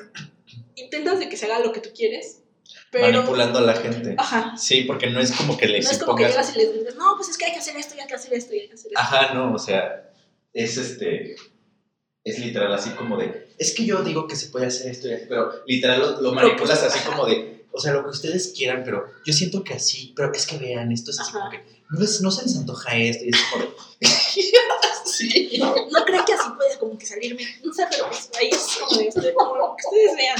[0.76, 2.44] Intentas de que se haga lo que tú quieres,
[2.91, 3.19] pero.
[3.19, 4.15] Manipulando a la gente.
[4.18, 4.56] Ajá.
[4.57, 6.95] Sí, porque no es como que No les es como que llegas y les dices,
[6.95, 8.68] no, pues es que hay que hacer esto, y hay que hacer esto, y hay
[8.68, 8.99] que hacer esto.
[8.99, 10.11] Ajá, no, o sea,
[10.53, 11.35] es este,
[12.29, 15.13] es literal así como de, es que yo digo que se puede hacer esto, y
[15.13, 18.83] esto", pero literal lo, lo manipulas así como de, o sea, lo que ustedes quieran,
[18.83, 21.39] pero yo siento que así, pero es que vean, esto es así Ajá.
[21.39, 23.69] como que, no, les- no se les antoja esto, y es como de,
[25.05, 25.57] sí.
[25.59, 27.43] No, no creen que así puede como que salirme.
[27.63, 30.37] No sé, pero pues ahí es como de ustedes, como lo que ustedes vean.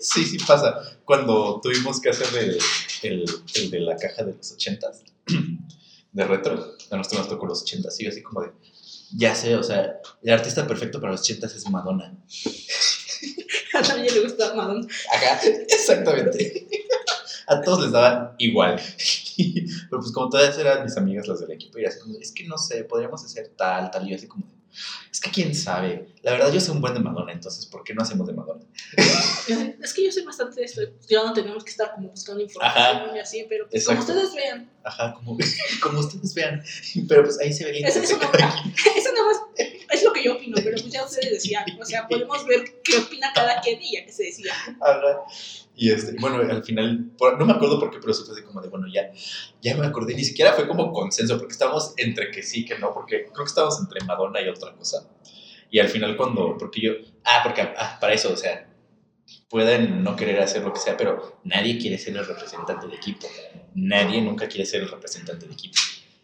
[0.00, 0.74] Sí, sí pasa.
[1.04, 2.58] Cuando tuvimos que hacer el,
[3.02, 3.24] el,
[3.54, 5.02] el de la caja de los ochentas,
[6.12, 8.50] de retro, a nosotros nos tocó los ochentas, y yo así como de,
[9.12, 12.16] ya sé, o sea, el artista perfecto para los ochentas es Madonna.
[13.74, 14.86] A nadie le gusta Madonna.
[15.12, 16.68] Ajá, exactamente.
[17.46, 18.80] A todos les daba igual.
[19.36, 22.44] Pero pues como todas eran mis amigas las del equipo, y así como, es que
[22.44, 24.50] no sé, podríamos hacer tal, tal, y así como,
[25.18, 26.06] es que quién sabe.
[26.22, 28.64] La verdad yo soy un buen de Madonna, entonces, ¿por qué no hacemos de Madonna?
[29.82, 30.82] Es que yo sé bastante esto.
[31.08, 34.70] Ya no tenemos que estar como buscando información y así, pero pues, como ustedes vean.
[34.84, 35.36] Ajá, como,
[35.82, 36.62] como ustedes vean.
[37.08, 39.38] Pero pues ahí se ve Eso, no, eso nada más
[39.90, 41.64] es lo que yo opino, pero pues ya ustedes decían.
[41.80, 44.52] O sea, podemos ver qué opina cada quien y ya que se decía.
[44.80, 45.24] Ajá.
[45.80, 48.60] Y este, bueno, al final, no me acuerdo por qué, pero sí fue así como
[48.60, 49.12] de, bueno, ya,
[49.62, 50.16] ya me acordé.
[50.16, 53.48] Ni siquiera fue como consenso, porque estábamos entre que sí, que no, porque creo que
[53.48, 55.08] estábamos entre Madonna y otra cosa.
[55.70, 56.92] Y al final cuando, porque yo,
[57.24, 58.68] ah, porque ah, para eso, o sea,
[59.48, 63.28] pueden no querer hacer lo que sea, pero nadie quiere ser el representante de equipo.
[63.76, 65.78] Nadie nunca quiere ser el representante de equipo.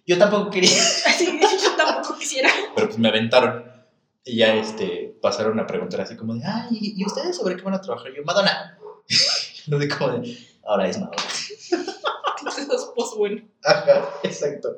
[0.04, 2.50] Yo tampoco quería, Así yo tampoco quisiera.
[2.74, 3.72] pero pues me aventaron.
[4.24, 7.74] Y ya este, pasaron a preguntar así como de, ay, ¿y ustedes sobre qué van
[7.74, 8.12] a trabajar?
[8.12, 8.78] Yo, Madonna.
[9.66, 11.22] No sé cómo de, ahora es Madonna.
[12.38, 13.42] Entonces, pues bueno.
[13.62, 14.76] Ajá, exacto.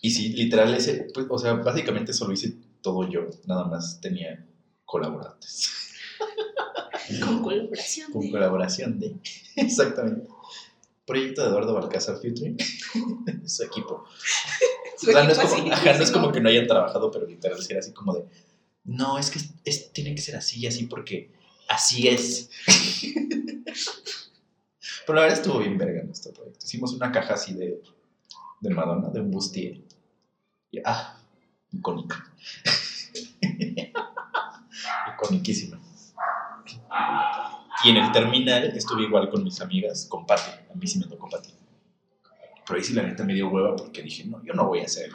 [0.00, 4.00] Y sí, literal, ese, pues, o sea, básicamente eso lo hice todo yo, nada más
[4.00, 4.46] tenía
[4.84, 5.70] colaborantes.
[7.24, 8.12] Con colaboración.
[8.12, 9.16] Con de- colaboración de.
[9.56, 10.28] Exactamente.
[11.06, 12.56] Proyecto de Eduardo Balcázar Featuring.
[13.46, 14.04] Su equipo.
[14.98, 17.26] su o sea, no es, como, ajá, no es como que no hayan trabajado, pero
[17.26, 18.24] literal era así como de.
[18.84, 21.30] No, es que es- es- tiene que ser así y así porque
[21.68, 22.50] así es.
[25.06, 26.64] pero la verdad estuvo bien verga nuestro proyecto.
[26.64, 27.82] Hicimos una caja así de,
[28.60, 29.80] de Madonna, de un bustier.
[30.70, 31.18] Y, ah,
[31.72, 32.32] icónica.
[35.14, 35.80] Iconiquísima.
[37.84, 40.24] Y en el terminal estuve igual con mis amigas, con.
[40.28, 41.50] A mí sí me tocó Pati.
[42.66, 44.84] Pero ahí sí la neta me dio hueva porque dije, no, yo no voy a
[44.84, 45.10] hacer.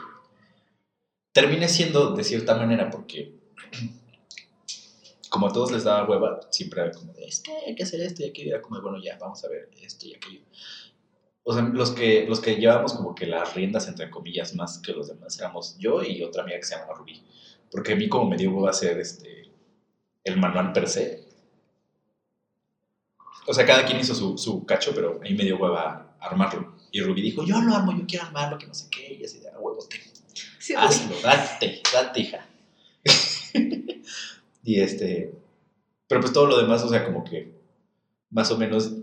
[1.33, 3.35] Terminé siendo de cierta manera porque
[5.31, 8.01] como a todos les daba hueva, siempre era como de, es que hay que hacer
[8.01, 8.49] esto y aquello.
[8.49, 10.41] Era como, de, bueno, ya, vamos a ver esto y aquello.
[11.43, 14.91] O sea, los que, los que llevábamos como que las riendas, entre comillas, más que
[14.91, 17.23] los demás, éramos yo y otra amiga que se llama Rubí.
[17.71, 19.49] Porque a mí como me dio hueva hacer este,
[20.25, 21.23] el manual per se.
[23.47, 26.75] O sea, cada quien hizo su, su cacho, pero a mí me dio hueva armarlo.
[26.91, 29.13] Y Rubí dijo, yo lo armo, yo quiero armarlo, que no sé qué.
[29.13, 29.97] Y así de, "Ah, huevos, te
[30.59, 32.50] Sí, hazlo, date, date, hija.
[34.63, 35.33] Y este,
[36.07, 37.51] pero pues todo lo demás, o sea, como que
[38.29, 38.93] más o menos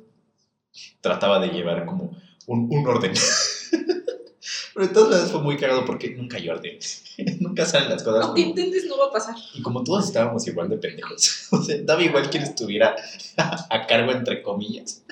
[1.00, 2.16] trataba de llevar como
[2.46, 3.12] un, un orden.
[4.74, 6.78] pero de todas maneras fue muy cagado porque nunca hay orden.
[7.40, 8.24] nunca salen las cosas.
[8.24, 9.34] Aunque como- intentes, no va a pasar.
[9.54, 12.94] y como todos estábamos igual de pendejos, o sea, daba igual quien estuviera
[13.36, 15.04] a cargo, entre comillas.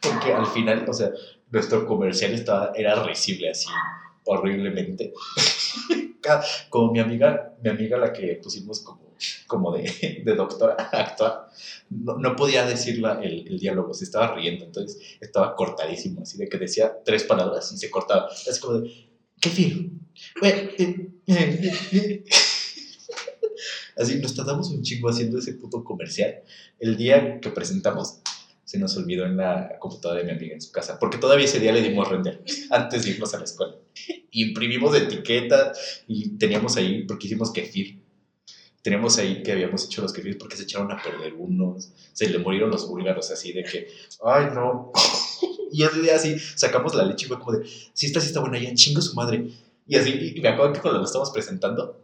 [0.00, 1.10] Porque al final, o sea,
[1.50, 3.66] nuestro comercial estaba, era risible así,
[4.24, 5.12] horriblemente.
[6.68, 9.00] Como mi amiga, mi amiga la que pusimos como,
[9.46, 11.48] como de, de doctora actuar,
[11.90, 16.38] no, no podía decir la- el, el diálogo, se estaba riendo, entonces estaba cortadísimo, así
[16.38, 18.28] de que decía tres palabras y se cortaba.
[18.46, 18.90] Es como de,
[19.40, 19.90] ¿qué?
[20.40, 22.24] Bueno, eh, eh, eh.
[23.96, 26.36] Así nos tardamos un chingo haciendo ese puto comercial.
[26.78, 28.18] El día que presentamos,
[28.64, 31.58] se nos olvidó en la computadora de mi amiga en su casa, porque todavía ese
[31.60, 33.74] día le dimos render antes de irnos a la escuela.
[34.30, 37.98] Imprimimos etiquetas y teníamos ahí, porque hicimos kefir.
[38.82, 42.38] Teníamos ahí que habíamos hecho los kefir porque se echaron a perder unos, se le
[42.38, 43.88] murieron los búlgaros así de que,
[44.24, 44.92] ay no.
[45.72, 48.40] Y ese día así sacamos la leche y fue como de, si esta sí está
[48.40, 49.50] buena, ya chingo su madre.
[49.86, 51.96] Y así, y me acuerdo que cuando lo estábamos presentando,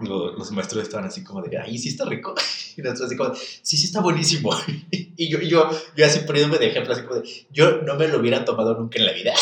[0.00, 2.34] lo- los maestros estaban así como de, ay, sí está rico.
[2.76, 4.50] Y nosotros así como sí, sí está buenísimo.
[5.16, 8.18] Y yo, yo, yo así poniéndome de ejemplo, así como de, yo no me lo
[8.18, 9.32] hubiera tomado nunca en la vida,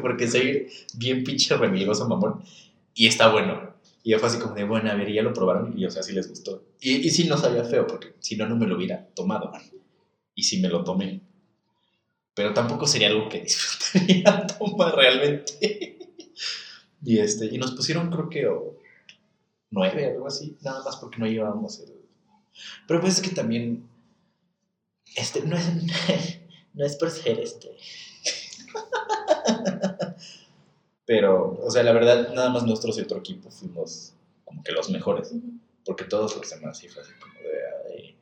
[0.00, 2.44] porque soy bien pinche remilgoso mamón.
[2.94, 3.71] Y está bueno.
[4.02, 5.90] Y ya fue así como de, bueno, a ver, y ya lo probaron y, o
[5.90, 6.64] sea, sí les gustó.
[6.80, 9.52] Y, y sí no sabía feo, porque si no, no me lo hubiera tomado.
[10.34, 11.22] Y sí me lo tomé.
[12.34, 15.98] Pero tampoco sería algo que disfrutaría tomar realmente.
[17.04, 18.76] Y, este, y nos pusieron, creo que, o,
[19.70, 21.92] nueve, algo así, nada más porque no llevábamos el...
[22.86, 23.88] Pero pues es que también,
[25.16, 25.66] este, no es,
[26.74, 27.76] no es por ser este...
[31.12, 34.14] Pero, o sea, la verdad, nada más nosotros y otro equipo fuimos
[34.46, 35.30] como que los mejores,
[35.84, 37.98] porque todos los demás sí fue así como de...
[37.98, 38.16] ay,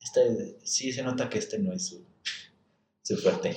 [0.00, 2.04] este, sí se nota que este no es su,
[3.04, 3.50] su fuerte.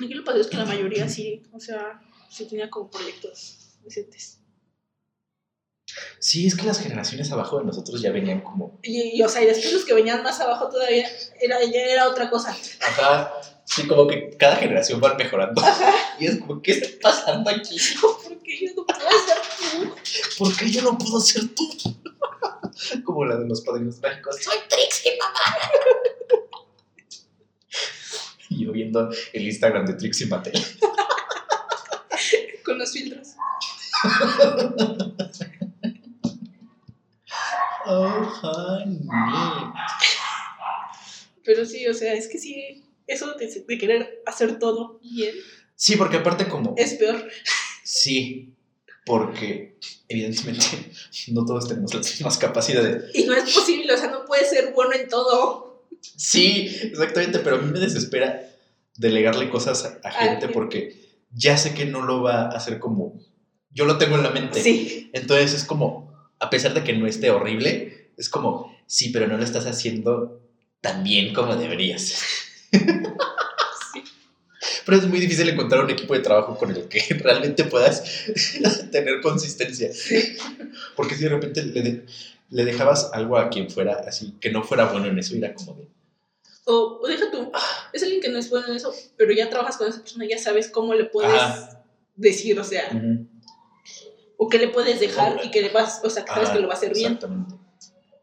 [0.00, 2.00] Aquí lo pasa es que la mayoría sí, o sea,
[2.30, 4.38] sí tenía como proyectos decentes.
[6.20, 8.78] Sí, es que las generaciones abajo de nosotros ya venían como.
[8.84, 11.08] Y, y, o sea, y después los que venían más abajo todavía
[11.40, 12.56] era, ya era otra cosa.
[12.80, 13.32] Ajá.
[13.74, 15.62] Sí, como que cada generación va mejorando.
[15.62, 15.94] Ajá.
[16.20, 17.76] Y es como, ¿qué está pasando aquí?
[17.98, 19.94] Porque yo no puedo ser tú.
[20.38, 21.70] ¿Por qué yo no puedo ser tú?
[23.04, 24.36] Como la de los padrinos mágicos.
[24.42, 25.40] Soy Trixie, mamá.
[28.50, 30.52] Y yo viendo el Instagram de Trixie Mattel.
[32.64, 33.28] Con los filtros.
[37.86, 39.00] Oh, honey.
[41.44, 45.34] Pero sí, o sea, es que sí, eso de, de querer hacer todo bien
[45.82, 46.74] Sí, porque aparte como...
[46.76, 47.28] es peor.
[47.82, 48.54] Sí,
[49.04, 49.78] porque
[50.08, 50.64] evidentemente
[51.32, 53.10] no todos tenemos las mismas capacidades.
[53.14, 55.88] Y no es posible, o sea, no puedes ser bueno en todo.
[56.00, 58.48] Sí, exactamente, pero a mí me desespera
[58.96, 63.20] delegarle cosas a, a gente porque ya sé que no lo va a hacer como
[63.70, 64.62] yo lo tengo en la mente.
[64.62, 65.10] Sí.
[65.12, 69.36] Entonces es como, a pesar de que no esté horrible, es como, sí, pero no
[69.36, 70.42] lo estás haciendo
[70.80, 72.22] tan bien como deberías.
[74.84, 78.02] Pero es muy difícil encontrar un equipo de trabajo con el que realmente puedas
[78.92, 79.90] tener consistencia.
[80.96, 82.06] Porque si de repente le, de-
[82.50, 85.74] le dejabas algo a quien fuera así, que no fuera bueno en eso, era como
[85.74, 85.88] de,
[86.64, 87.50] O, o deja tú,
[87.92, 90.38] es alguien que no es bueno en eso, pero ya trabajas con esa persona, ya
[90.38, 91.82] sabes cómo le puedes Ajá.
[92.14, 93.26] decir, o sea, "Ujú".
[94.36, 96.62] o qué le puedes dejar y que le vas, o sea, que sabes Ajá, que
[96.62, 97.18] lo va a hacer bien.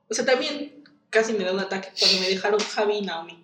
[0.10, 3.44] O sea, también casi me da un ataque cuando me dejaron Javi y Naomi.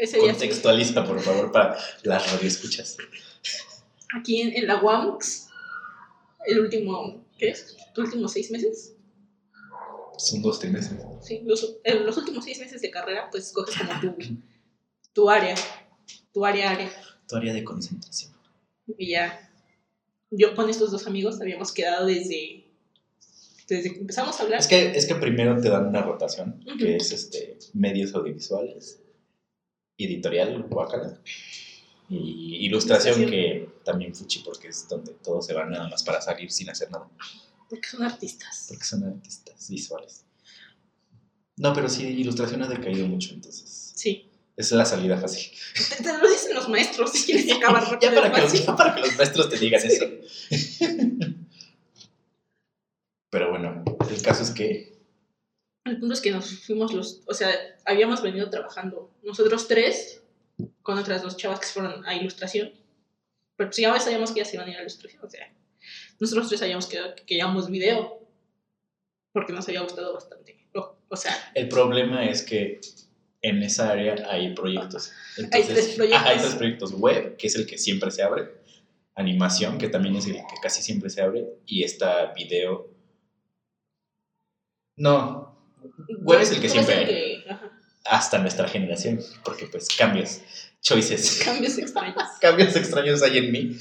[0.00, 2.96] Ese sí, Contextualiza, por favor, para las radioescuchas.
[4.16, 5.48] aquí en, en la WAMX,
[6.46, 7.76] el último, ¿qué es?
[7.94, 8.94] ¿Los últimos seis meses?
[10.16, 11.02] Son dos trimestres.
[11.20, 14.16] Sí, los, en los últimos seis meses de carrera, pues escoges como tu,
[15.12, 15.54] tu área,
[16.32, 16.90] tu área, área.
[17.28, 18.32] Tu área de concentración.
[18.96, 19.52] Y ya,
[20.30, 22.64] yo con estos dos amigos habíamos quedado desde,
[23.68, 24.60] desde que empezamos a hablar.
[24.60, 29.02] Es que, es que primero te dan una rotación, que es este, medios audiovisuales,
[30.04, 31.18] editorial, guacala,
[32.08, 36.50] y ilustración, que también fuchi, porque es donde todos se van nada más para salir
[36.50, 37.08] sin hacer nada,
[37.68, 38.66] Porque son artistas.
[38.68, 40.24] porque son artistas visuales.
[41.56, 44.28] No, pero sí, ilustración ha decaído mucho, entonces Sí.
[44.56, 45.50] es la salida fácil.
[45.88, 48.10] Te, te lo dicen los maestros si quieres acabar rápido.
[48.12, 48.60] ya, para que, fácil.
[48.66, 50.04] ya para que los maestros te digan eso.
[53.30, 54.99] pero bueno, el caso es que
[55.90, 57.50] El punto es que nos fuimos los, o sea,
[57.84, 60.22] habíamos venido trabajando nosotros tres
[60.82, 62.72] con otras dos chavas que fueron a ilustración.
[63.56, 65.52] Pero pues ya sabíamos que ya se iban a ir a ilustración, o sea,
[66.18, 68.20] nosotros tres sabíamos que, que queríamos video
[69.32, 70.66] porque nos había gustado bastante.
[70.74, 72.80] O, o sea, El problema es que
[73.42, 75.12] en esa área hay proyectos.
[75.52, 76.20] Hay tres proyectos.
[76.20, 76.92] Ajá, hay tres proyectos.
[76.92, 78.48] Web, que es el que siempre se abre.
[79.14, 81.46] Animación, que también es el que casi siempre se abre.
[81.66, 82.88] Y está video.
[84.96, 85.59] No.
[86.20, 87.06] Web es el que siempre el hay.
[87.06, 87.72] que- ajá,
[88.04, 89.20] Hasta nuestra generación.
[89.44, 90.40] Porque pues cambios,
[90.82, 91.40] choices.
[91.44, 92.22] cambios extraños.
[92.40, 93.76] cambios extraños hay en mí.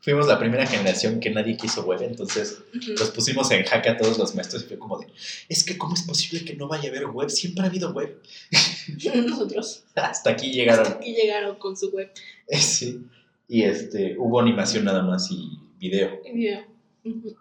[0.00, 2.92] Fuimos la primera generación que nadie quiso web, entonces Ujú.
[2.92, 5.06] los pusimos en jaque a todos los maestros y fue como de,
[5.48, 7.30] es que ¿cómo es posible que no vaya a haber web?
[7.30, 8.20] Siempre ha habido web.
[9.26, 9.84] Nosotros.
[9.94, 10.86] Hasta aquí llegaron.
[10.92, 12.10] Aquí llegaron con su web
[12.48, 13.00] Sí.
[13.48, 16.20] Y este, hubo animación nada más y video.
[16.24, 16.64] y video.
[17.04, 17.36] Ujú.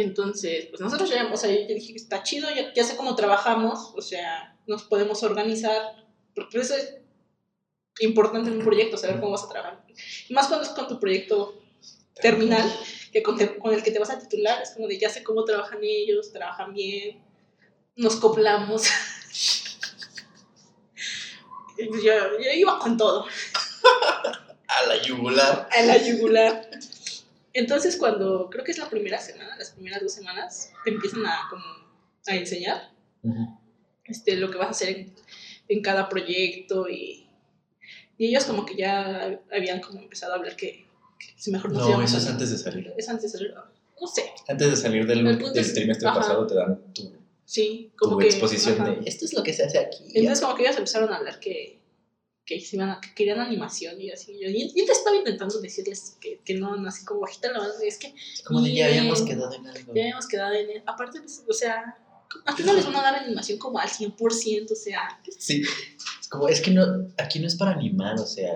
[0.00, 3.14] Entonces, pues nosotros ya, o sea, yo dije que está chido, ya, ya sé cómo
[3.16, 6.98] trabajamos, o sea, nos podemos organizar, porque eso es
[8.00, 9.84] importante en un proyecto, saber cómo vas a trabajar.
[10.28, 11.60] Y más cuando es con tu proyecto
[12.20, 12.62] terminal,
[13.12, 15.22] que con, te- con el que te vas a titular, es como de ya sé
[15.24, 17.20] cómo trabajan ellos, trabajan bien,
[17.96, 18.84] nos coplamos.
[21.78, 23.24] Yo, yo iba con todo.
[24.68, 25.68] A la yugular.
[25.74, 26.68] a la yugular.
[27.58, 31.46] Entonces, cuando creo que es la primera semana, las primeras dos semanas, te empiezan a,
[31.50, 31.64] como,
[32.26, 32.90] a enseñar
[34.04, 35.14] este, lo que vas a hacer en,
[35.68, 37.26] en cada proyecto y,
[38.16, 40.86] y ellos como que ya habían como empezado a hablar que,
[41.18, 42.92] que si mejor nos No, eso es antes de salir.
[42.96, 43.54] Es antes de salir,
[44.00, 46.18] no sé, Antes de salir del, del es- trimestre ajá.
[46.20, 47.12] pasado te dan tu,
[47.44, 48.26] sí, tu como que...
[48.26, 48.90] exposición ajá.
[48.92, 50.04] de esto es lo que se hace aquí.
[50.14, 51.77] Entonces como que ellos empezaron a hablar que,
[52.48, 54.32] que, se iban a- que querían animación y así.
[54.40, 57.58] Yo, y, y te estaba intentando decirles que, que no, no, así como bajita la
[57.58, 58.14] mano, es que
[58.44, 59.94] Como de ya habíamos quedado en algo.
[59.94, 60.82] ya habíamos quedado en...
[60.86, 61.82] Aparte, pues, o sea,
[62.46, 64.72] ¿a ti no les van a dar animación como al 100%?
[64.72, 65.62] O sea, Sí.
[66.20, 66.84] Es como, es que no,
[67.18, 68.52] aquí no es para animar, o sea,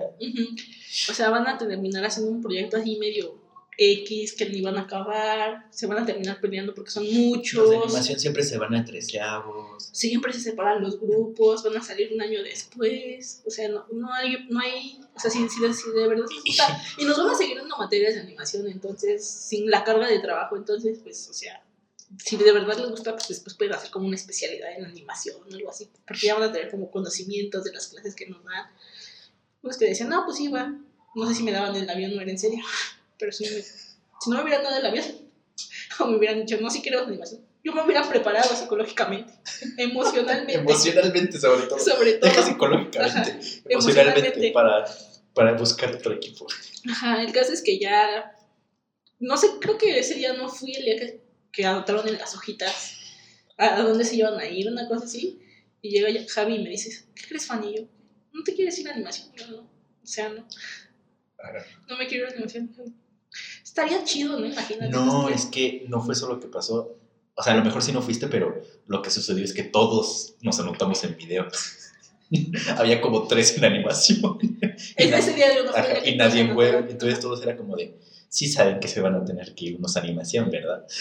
[1.09, 3.42] o sea, van a terminar haciendo un proyecto así medio
[3.77, 7.19] X, que ni van a acabar, se van a terminar peleando porque son Los de
[7.19, 7.71] muchos.
[7.71, 9.89] animación siempre se van a treceavos.
[9.91, 13.41] Siempre se separan los grupos, van a salir un año después.
[13.45, 16.43] O sea, no, no hay, no hay, o sea, si, si, si de verdad les
[16.43, 16.81] gusta.
[16.97, 20.55] Y nos van a seguir dando materias de animación, entonces, sin la carga de trabajo,
[20.55, 21.63] entonces, pues, o sea,
[22.23, 25.53] si de verdad les gusta, pues después pueden hacer como una especialidad en animación o
[25.53, 28.67] algo así, porque ya van a tener como conocimientos de las clases que nos dan.
[29.63, 30.75] Unos que decían, no, pues sí, va.
[31.15, 32.63] No sé si me daban el avión, no era en serio,
[33.19, 35.05] pero si, me- si no me hubieran dado el avión,
[35.99, 39.33] o me hubieran dicho, no, sí quiero animación, yo me hubiera preparado psicológicamente,
[39.77, 41.79] emocionalmente, Emocionalmente, sobre todo.
[41.79, 42.29] sobre todo.
[42.29, 43.19] Deja psicológicamente.
[43.19, 43.29] Ajá,
[43.69, 44.51] Emocionalmente emocionalmente.
[44.51, 44.85] para,
[45.33, 46.45] para buscar otro equipo.
[46.89, 48.31] Ajá, el caso es que ya,
[49.19, 51.21] no sé, creo que ese día no fui el día que,
[51.51, 52.97] que anotaron en las hojitas
[53.57, 55.39] a, a dónde se iban a ir, una cosa así.
[55.81, 57.75] Y llega ya Javi y me dice, ¿qué crees, Fanny?
[57.77, 57.83] Yo,
[58.31, 59.31] ¿no te quieres ir a animación?
[59.35, 60.47] Yo, no, o sea, no,
[61.87, 62.73] no me quiero ir a animación.
[63.73, 64.45] Estaría chido, ¿no?
[64.45, 64.91] Imagínate.
[64.91, 66.95] No, es que no fue eso lo que pasó.
[67.33, 70.35] O sea, a lo mejor sí no fuiste, pero lo que sucedió es que todos
[70.41, 71.47] nos anotamos en video.
[72.77, 74.37] Había como tres en animación.
[74.95, 76.85] y, Ese, día yo no ajá, y nadie en web.
[76.87, 77.97] Entonces todos era como de,
[78.29, 80.85] sí saben que se van a tener que ir unos animación, ¿verdad?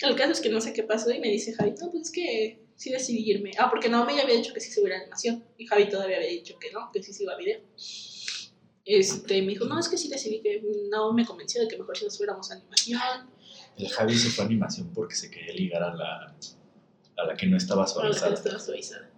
[0.00, 2.10] El caso es que no sé qué pasó y me dice Javi, no, pues es
[2.10, 3.50] que sí decidí irme.
[3.58, 6.16] Ah, porque Naomi ya había dicho que sí se iba a animación y Javi todavía
[6.16, 7.60] había dicho que no, que sí se iba a video.
[8.84, 11.96] Este, me dijo, no, es que sí decidí que Naomi me convenció de que mejor
[11.96, 13.00] si nos fuéramos a animación.
[13.76, 16.36] El Javi se fue a animación porque se quería ligar a la,
[17.16, 18.34] a la que no estaba Para la que no suavizada.
[18.34, 19.10] estaba suavizada.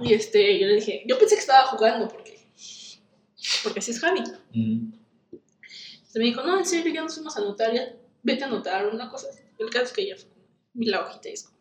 [0.00, 2.38] Y este, yo le dije, yo pensé que estaba jugando porque,
[3.64, 4.20] porque así es Javi.
[4.52, 4.92] Mm,
[5.32, 8.86] Entonces me dijo, no, en serio, ya nos fuimos a anotar, ya vete a anotar
[8.86, 9.28] una cosa.
[9.58, 10.30] El caso es que ella fue,
[10.74, 11.58] vi la hojita y es como,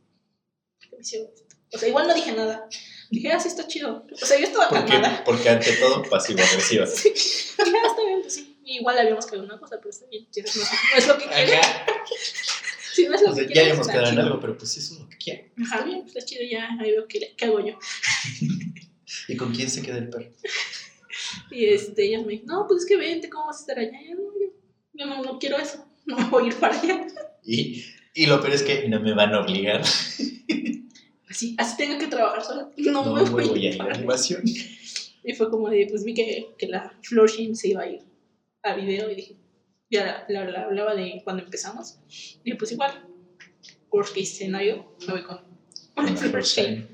[0.79, 1.55] ¿por qué me hicieron esto?
[1.73, 2.69] O sea, igual no dije nada.
[3.09, 4.05] Dije, ah, sí, está chido.
[4.11, 5.23] O sea, yo estaba Porque, calmada.
[5.23, 6.85] porque ante todo pasivo-agresiva.
[6.87, 7.09] Sí.
[7.13, 8.57] Dije, ah, está bien, pues sí.
[8.65, 10.27] Igual habíamos quedado en una cosa, pero está bien.
[10.35, 11.59] No, es- no es lo que quiere.
[12.93, 14.57] Si no es lo O sea, que ya quiere, habíamos está quedado en algo, pero
[14.57, 15.51] pues eso es lo que quiere.
[15.63, 17.77] Ajá, bien, pues está chido, ya ahí veo qué, qué hago yo.
[19.29, 20.31] ¿Y con quién se queda el perro?
[21.51, 23.91] Y este, ella me dijo, no, pues es que vente, ¿cómo vas a estar allá?
[24.15, 24.51] No, yo,
[24.93, 27.07] yo no, no quiero eso, no me voy a ir para allá.
[27.45, 29.83] Y, y lo peor es que no me van a obligar.
[31.29, 32.69] Así, así tengo que trabajar sola.
[32.77, 34.41] No, No me voy, voy a ir a animación.
[35.23, 38.01] Y fue como de, pues vi que, que la Floor Shim se iba a ir
[38.63, 39.35] a video y dije,
[39.89, 41.97] ya la, la- la hablaba de cuando empezamos.
[42.07, 43.07] Y dije, pues igual,
[43.91, 45.39] worst case scenario, me voy con,
[45.95, 46.87] Con la Floor Shim.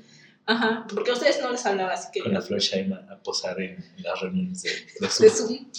[0.46, 3.58] Ajá, porque a ustedes no les hablaba, así que con la Florshine a, a posar
[3.62, 4.70] en las reuniones de,
[5.00, 5.26] de Zoom.
[5.26, 5.70] de Zoom.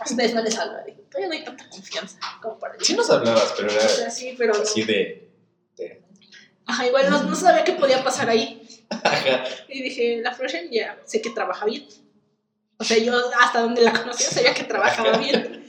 [0.00, 3.08] A ustedes no les hablaba, dije, todavía no hay tanta confianza como para Sí nos
[3.08, 5.21] hablabas, pero O era sea, sí, pero así de
[6.72, 8.62] Ajá, igual no, no sabía qué podía pasar ahí.
[8.88, 9.44] ajá.
[9.68, 11.86] Y dije, la Frozen ya sé que trabaja bien.
[12.78, 15.64] O sea, yo hasta donde la conocía sabía que trabajaba bien.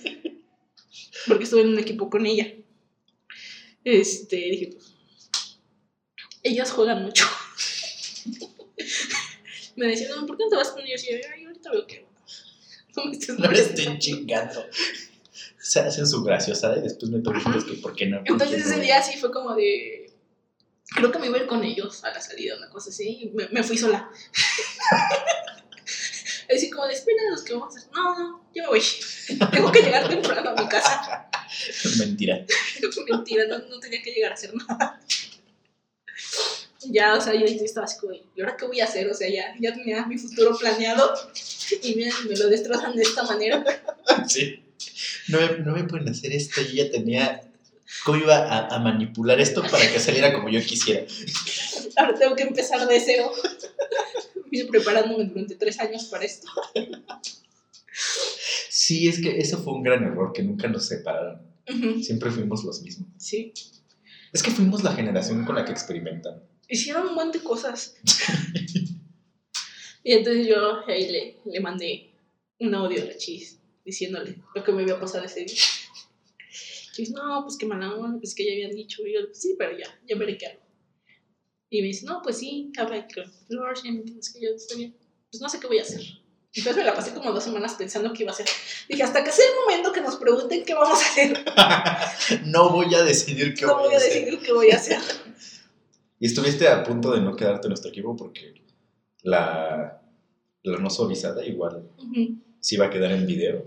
[1.27, 2.47] Porque estuve en un equipo con ella.
[3.83, 4.93] Este, dije, pues,
[6.41, 7.25] ellas juegan mucho.
[9.75, 11.03] Me decían, no, ¿por qué no te vas con ellos?
[11.03, 12.05] Y yo, ay, ahorita veo que
[12.95, 13.81] no me estés No le molestando".
[13.81, 14.65] estén chingando.
[15.59, 18.21] Se hacen su graciosa y después me preguntas que por qué no.
[18.25, 20.02] Entonces ese día sí fue como de.
[20.95, 23.19] Creo que me iba a ir con ellos a la salida, una cosa así.
[23.23, 24.09] y Me, me fui sola.
[26.53, 27.91] Así como espera los que vamos a hacer.
[27.93, 28.81] No, no, yo me voy.
[29.51, 31.27] Tengo que llegar temprano a mi casa.
[31.97, 32.45] Mentira.
[33.09, 34.99] Mentira, no, no tenía que llegar a hacer nada.
[36.85, 39.09] Ya, o sea, yo estaba así como, ¿y ahora qué voy a hacer?
[39.09, 41.13] O sea, ya, ya tenía mi futuro planeado
[41.81, 43.63] y miren, me lo destrozan de esta manera.
[44.27, 44.63] Sí.
[45.29, 46.61] No no me pueden hacer esto.
[46.61, 47.41] Yo ya tenía.
[48.03, 51.05] ¿Cómo iba a, a manipular esto para que saliera como yo quisiera?
[51.95, 53.31] Ahora tengo que empezar de cero.
[54.51, 56.47] Vine preparándome durante tres años para esto.
[58.69, 61.41] Sí, es que eso fue un gran error, que nunca nos separaron.
[62.01, 63.07] Siempre fuimos los mismos.
[63.17, 63.53] Sí.
[64.33, 66.43] Es que fuimos la generación con la que experimentan.
[66.67, 67.95] Hicieron un montón de cosas.
[70.03, 72.11] y entonces yo ahí le, le mandé
[72.59, 75.61] un audio a la Chis diciéndole lo que me había pasado ese día.
[76.93, 79.05] Chis, no, pues qué mala onda, pues que ya habían dicho.
[79.05, 80.61] Y yo, sí, pero ya, ya veré qué hago.
[81.69, 84.77] Y me dice, no, pues sí, habla con Flor, ya me entiendes que yo estoy
[84.77, 84.95] bien.
[85.31, 86.01] Pues no sé qué voy a hacer.
[86.55, 88.45] Entonces me la pasé como dos semanas pensando qué iba a hacer.
[88.87, 91.43] Dije, hasta que sea el momento que nos pregunten qué vamos a hacer,
[92.45, 94.13] no voy a decidir qué no voy voy a a hacer.
[94.13, 94.99] decidir qué voy a hacer.
[96.19, 98.53] Y estuviste a punto de no quedarte en nuestro equipo porque
[99.23, 99.99] la,
[100.61, 102.37] la no suavizada igual Ujú.
[102.61, 103.65] se iba a quedar en video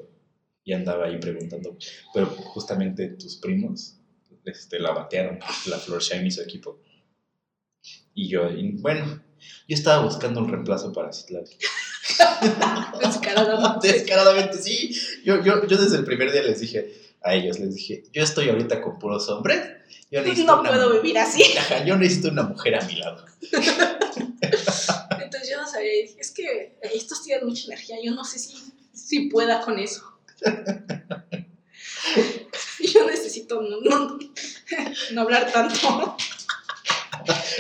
[0.67, 1.79] y andaba ahí preguntando.
[2.13, 3.97] Pero justamente tus primos
[4.45, 6.83] este, la batearon, la Flor Shine y su equipo.
[8.15, 9.23] Y yo, y bueno,
[9.69, 11.51] yo estaba buscando un reemplazo para Citlali.
[13.01, 13.93] Descaradamente.
[13.93, 14.95] Descaradamente, sí.
[15.25, 18.49] Yo, yo, yo desde el primer día les dije a ellos, les dije, yo estoy
[18.49, 19.61] ahorita con puros hombres.
[20.11, 21.45] Yo No puedo vivir así.
[21.87, 23.25] Yo necesito una mujer a mi lado.
[25.21, 28.57] Entonces yo no sabía, dije, es que estos tienen mucha energía, yo no sé si,
[28.93, 30.16] si pueda con eso.
[32.81, 34.19] Yo necesito no, no,
[35.13, 36.17] no hablar tanto.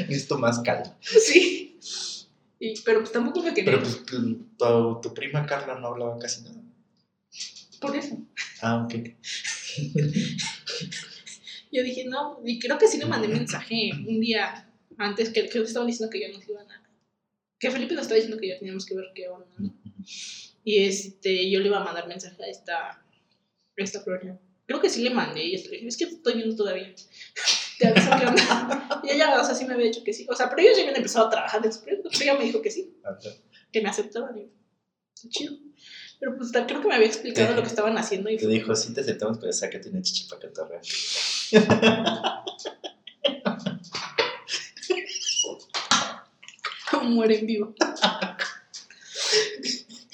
[0.08, 0.96] Necesito más calma.
[1.00, 1.78] Sí.
[2.58, 3.72] Y, pero pues tampoco me quería.
[3.72, 6.62] Pero pues tu, tu- tu prima Carla no hablaba casi nada.
[7.80, 8.18] Por eso.
[8.62, 8.94] Ah, ok.
[11.72, 15.60] Yo dije, no, y creo que sí le mandé mensaje un día antes que, que
[15.60, 16.82] estaban diciendo que ya nos iban a.
[17.58, 19.46] Que Felipe nos estaba diciendo que ya teníamos que ver qué onda.
[19.58, 19.74] ¿no?
[20.66, 23.04] Y este, yo le iba a mandar mensaje a esta, a
[23.76, 24.36] esta Floria.
[24.66, 26.92] Creo que sí le mandé y le dije, es que estoy viendo todavía.
[27.78, 29.00] Te aviso qué onda.
[29.04, 30.26] Y ella, o sea, sí me había dicho que sí.
[30.28, 31.94] O sea, pero ellos ya habían empezado a trabajar después.
[32.02, 32.96] Pero ella me dijo que sí,
[33.70, 34.36] que me aceptaban.
[34.36, 34.48] Y yo,
[35.14, 35.56] "Está chido.
[36.18, 38.92] Pero pues creo que me había explicado lo que estaban haciendo y Te dijo, sí
[38.92, 40.80] te aceptamos, pero sácate una chichi para cantar.
[47.06, 47.74] muere en vivo.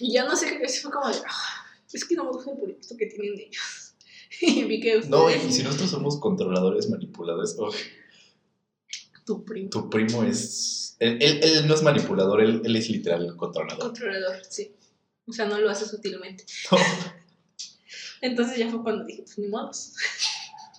[0.07, 2.59] Y ya no sé qué fue como de, "Ah, es que no me gusta el
[2.59, 3.95] proyecto que tienen de ellos.
[4.41, 7.71] y vi que No, y ustedes, si nosotros somos controladores, manipuladores, oh,
[9.25, 10.97] tu primo, tu primo es.
[10.99, 13.81] Él, él- él no es manipulador, él, él es literal controlador.
[13.83, 14.73] controlador, sí.
[15.27, 16.45] O sea, no lo hace sutilmente.
[16.71, 16.79] No.
[18.21, 19.93] Entonces ya fue cuando dije, pues ni modos.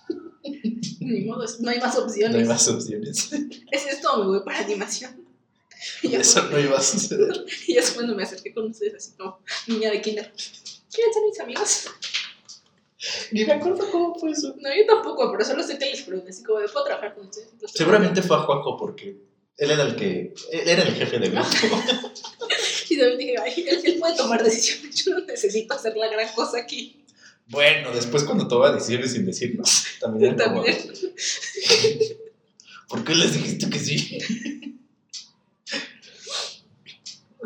[1.00, 2.32] ni modos, no hay más opciones.
[2.34, 3.32] No hay más opciones.
[3.70, 5.24] Es esto, me voy para animación.
[6.04, 7.44] Y Eso no iba a suceder.
[7.66, 10.32] y es cuando me acerqué con ustedes, así como niña de kinder.
[10.92, 11.86] ¿Quieren ser mis amigos?
[13.32, 14.54] Ni me acuerdo cómo fue eso.
[14.58, 17.48] No, yo tampoco, pero solo sé que les pregunté, así como, ¿puedo trabajar con ustedes?
[17.52, 19.16] Entonces, Seguramente fue a Juanjo porque
[19.56, 20.34] él era el que.
[20.52, 21.48] Él era el jefe del grupo.
[22.86, 26.28] Y también dije, ay, él, él puede tomar decisiones, yo no necesito hacer la gran
[26.34, 27.02] cosa aquí.
[27.48, 30.62] Bueno, después cuando toma decisiones sin decirnos, también era como.
[30.62, 30.78] También.
[32.88, 34.18] ¿Por qué les dijiste que sí?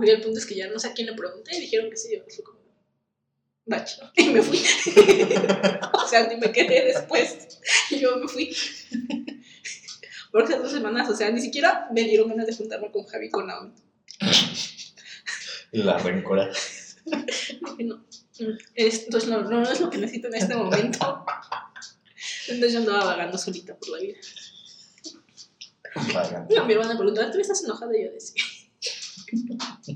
[0.00, 1.96] Oye, el punto es que ya no sé a quién le pregunté y dijeron que
[1.96, 2.58] sí, yo fue como,
[3.66, 4.58] bacho, y me fui.
[5.92, 7.58] o sea, ni me quedé después,
[7.90, 8.54] y yo me fui.
[10.32, 13.30] Porque esas dos semanas, o sea, ni siquiera me dieron ganas de juntarme con Javi
[13.30, 13.72] con Naomi.
[15.72, 16.50] Y la rencora.
[17.06, 18.04] Dije, no,
[18.74, 21.24] esto es lo- no, no es lo que necesito en este momento.
[22.48, 24.18] Entonces yo andaba vagando solita por la vida.
[26.14, 26.46] Vaga.
[26.48, 27.96] Y mi hermana preguntaba, ¿tú estás enojada?
[27.98, 28.42] Y yo decía.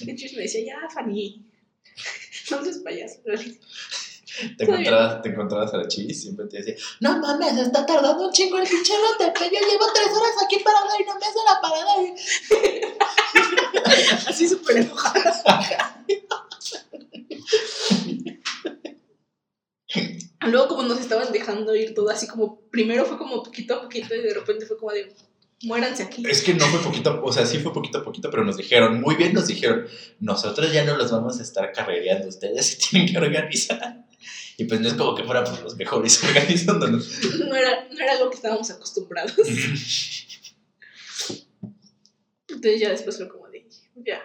[0.00, 1.44] Entonces me decía, ya, Fanny,
[2.50, 3.20] no seas payaso.
[4.58, 8.26] Te encontrabas, te encontrabas a la chivis y siempre te decía, no mames, está tardando
[8.26, 11.38] un chingo el pinche lote, yo llevo tres horas aquí parada y no me hace
[11.46, 11.94] la parada.
[14.28, 16.04] Así súper enojada.
[20.46, 24.14] Luego como nos estaban dejando ir todo así como, primero fue como poquito a poquito
[24.14, 25.14] y de repente fue como de,
[25.64, 26.22] muéranse aquí.
[26.28, 29.00] Es que no fue poquito, o sea, sí fue poquito a poquito, pero nos dijeron,
[29.00, 29.86] muy bien nos dijeron,
[30.20, 34.04] nosotros ya no los vamos a estar carrereando, ustedes se tienen que organizar.
[34.56, 37.08] Y pues no es como que fuéramos los mejores organizándonos.
[37.38, 39.34] No era, no era lo que estábamos acostumbrados.
[42.48, 43.66] Entonces ya después fue como de,
[43.96, 44.22] ya,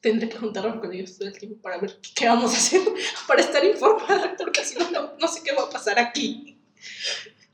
[0.00, 2.80] tendré que juntarme con ellos todo el tiempo para ver qué vamos a hacer,
[3.28, 6.58] para estar informada, porque si no, no, no sé qué va a pasar aquí.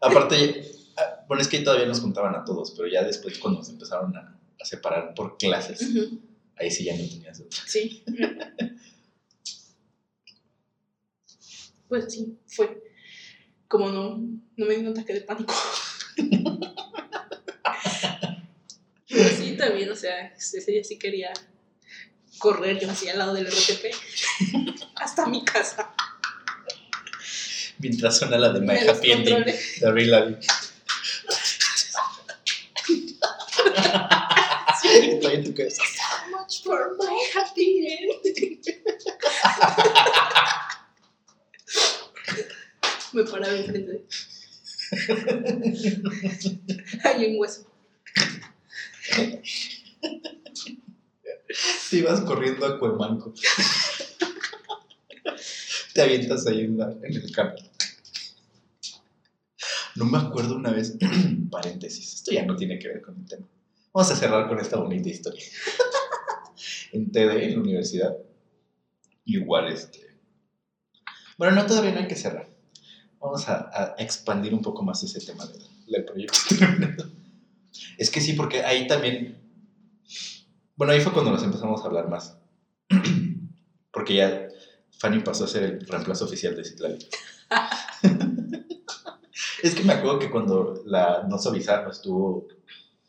[0.00, 0.75] Aparte,
[1.28, 4.40] bueno, es que todavía nos juntaban a todos, pero ya después cuando nos empezaron a,
[4.60, 5.88] a separar por clases,
[6.56, 7.60] ahí sí ya no tenías otra.
[7.66, 8.04] Sí.
[11.88, 12.82] Pues sí, fue.
[13.68, 14.18] Como no,
[14.56, 15.54] no me dio un ataque de pánico.
[19.08, 21.32] Pero sí, también, o sea, ese día sí quería
[22.38, 23.86] correr yo así al lado del RTP
[24.96, 25.94] hasta mi casa.
[27.78, 29.86] Mientras suena la de My Happy Ending de
[34.84, 35.14] Lavigne.
[35.14, 35.82] Estoy en tu cabeza.
[35.84, 38.60] So much for my happy ending.
[43.12, 44.04] Me paraba enfrente.
[47.04, 47.66] Hay un hueso.
[51.90, 53.32] Te ibas corriendo a Cuemanco.
[55.94, 57.62] Te avientas ahí en, la- en el campo.
[59.94, 60.94] No me acuerdo una vez,
[61.50, 63.46] paréntesis, esto ya no tiene que ver con el tema.
[63.96, 65.42] Vamos a cerrar con esta bonita historia.
[66.92, 68.14] en TD, en la universidad,
[69.24, 70.18] igual este...
[71.38, 72.46] Bueno, no, todavía no hay que cerrar.
[73.18, 76.36] Vamos a, a expandir un poco más ese tema del, del proyecto.
[77.96, 79.40] es que sí, porque ahí también
[80.76, 82.36] Bueno, ahí fue cuando nos empezamos a hablar más.
[83.90, 84.48] Porque ya
[84.98, 86.98] Fanny pasó a ser el reemplazo oficial de Citlali.
[89.62, 92.46] es que me acuerdo que cuando la no nos estuvo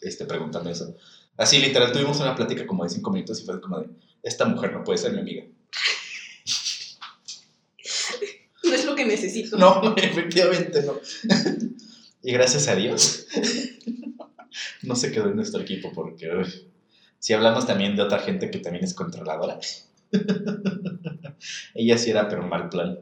[0.02, 0.95] este, preguntando eso.
[1.38, 3.90] Así, literal, tuvimos una plática como de cinco minutos y fue como de,
[4.24, 5.45] esta mujer no puede ser mi amiga.
[8.64, 9.57] No es lo que necesito.
[9.57, 10.99] No, efectivamente no.
[12.22, 13.28] y gracias a Dios
[14.82, 16.68] no se quedó en nuestro equipo porque uy,
[17.19, 19.60] si hablamos también de otra gente que también es controladora.
[21.74, 22.99] ella sí era, pero mal plan.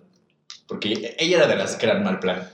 [0.68, 2.50] Porque ella era de las que eran mal plan.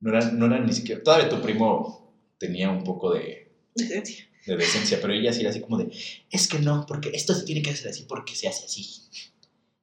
[0.00, 1.02] No eran, no eran ni siquiera.
[1.02, 3.45] Todavía tu primo tenía un poco de,
[3.76, 4.26] Decencia.
[4.46, 5.90] de decencia, pero ella sí era así como de:
[6.30, 8.86] Es que no, porque esto se tiene que hacer así porque se hace así.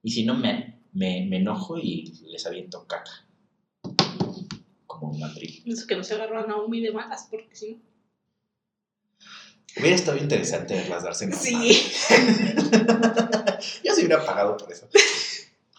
[0.02, 3.28] Y si no, me, me, me enojo y les aviento caca.
[4.86, 5.64] Como un mandril.
[5.65, 7.82] Eso que no se agarró a Naomi de malas, porque si no.
[9.76, 11.91] Hubiera estado interesante verlas darse en Sí.
[13.84, 14.88] Yo se hubiera pagado por eso.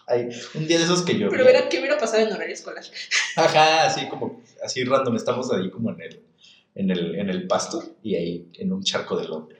[0.07, 1.29] Hay un día de esos que yo.
[1.29, 2.83] Pero verá qué hubiera pasado en horario escolar.
[3.35, 6.24] Ajá, así como, así random, estamos ahí como en el,
[6.75, 9.49] en el, en el pasto y ahí en un charco de lodo.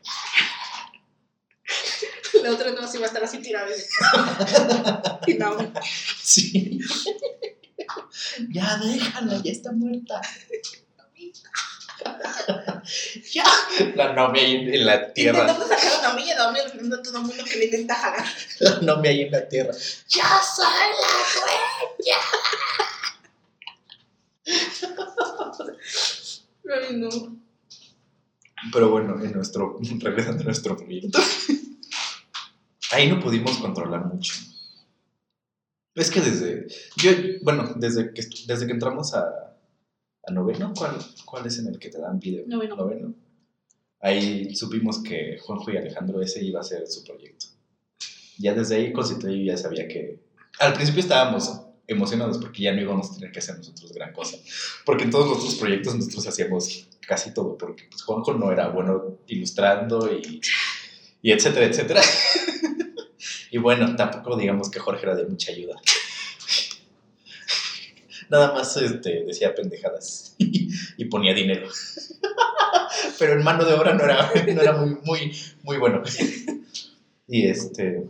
[2.43, 3.71] La otra no se iba a estar así tirada.
[5.27, 5.71] Y Naomi.
[6.21, 6.79] Sí.
[8.49, 10.21] ya déjala, ya está muerta.
[13.33, 13.45] ya.
[13.95, 15.39] La Nomi ahí en, la tierra.
[15.39, 17.95] Intentando sacar a Naomi y a Naomi viendo a todo el mundo que le intenta
[17.95, 18.25] jalar.
[18.59, 19.73] La Nomi ahí en la tierra.
[20.07, 20.65] ¡Ya soy
[24.45, 26.24] la
[26.73, 27.09] Ay, no.
[28.71, 31.19] Pero bueno, en nuestro, regresando a nuestro proyecto,
[32.91, 34.33] ahí no pudimos controlar mucho.
[35.93, 36.67] Es que desde,
[36.97, 37.11] yo,
[37.43, 39.55] bueno, desde que, desde que entramos a,
[40.23, 42.45] a noveno, ¿cuál, ¿cuál es en el que te dan video?
[42.47, 43.15] Noveno.
[44.01, 47.47] Ahí supimos que Juanjo y Alejandro ese iba a ser su proyecto.
[48.37, 50.19] Ya desde ahí constituí ya sabía que...
[50.59, 54.37] Al principio estábamos emocionados porque ya no íbamos a tener que hacer nosotros gran cosa.
[54.85, 58.69] Porque en todos los otros proyectos nosotros hacíamos casi todo, porque pues, Juanjo no era
[58.69, 60.41] bueno ilustrando y,
[61.21, 62.01] y etcétera, etcétera.
[63.51, 65.75] y bueno, tampoco digamos que Jorge era de mucha ayuda.
[68.29, 70.35] Nada más este, decía pendejadas
[70.97, 71.67] y ponía dinero.
[73.19, 76.01] Pero en mano de obra no era, no era muy, muy, muy bueno.
[77.27, 78.03] Y este.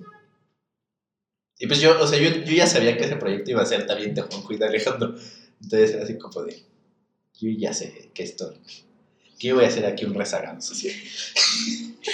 [1.60, 3.86] Y pues yo, o sea, yo, yo ya sabía que ese proyecto iba a ser
[3.86, 5.16] también de Juanjo y de Alejandro.
[5.62, 6.64] Entonces era así como de.
[7.40, 8.54] Yo ya sé que esto.
[9.40, 10.94] Yo voy a hacer aquí un rezagado social.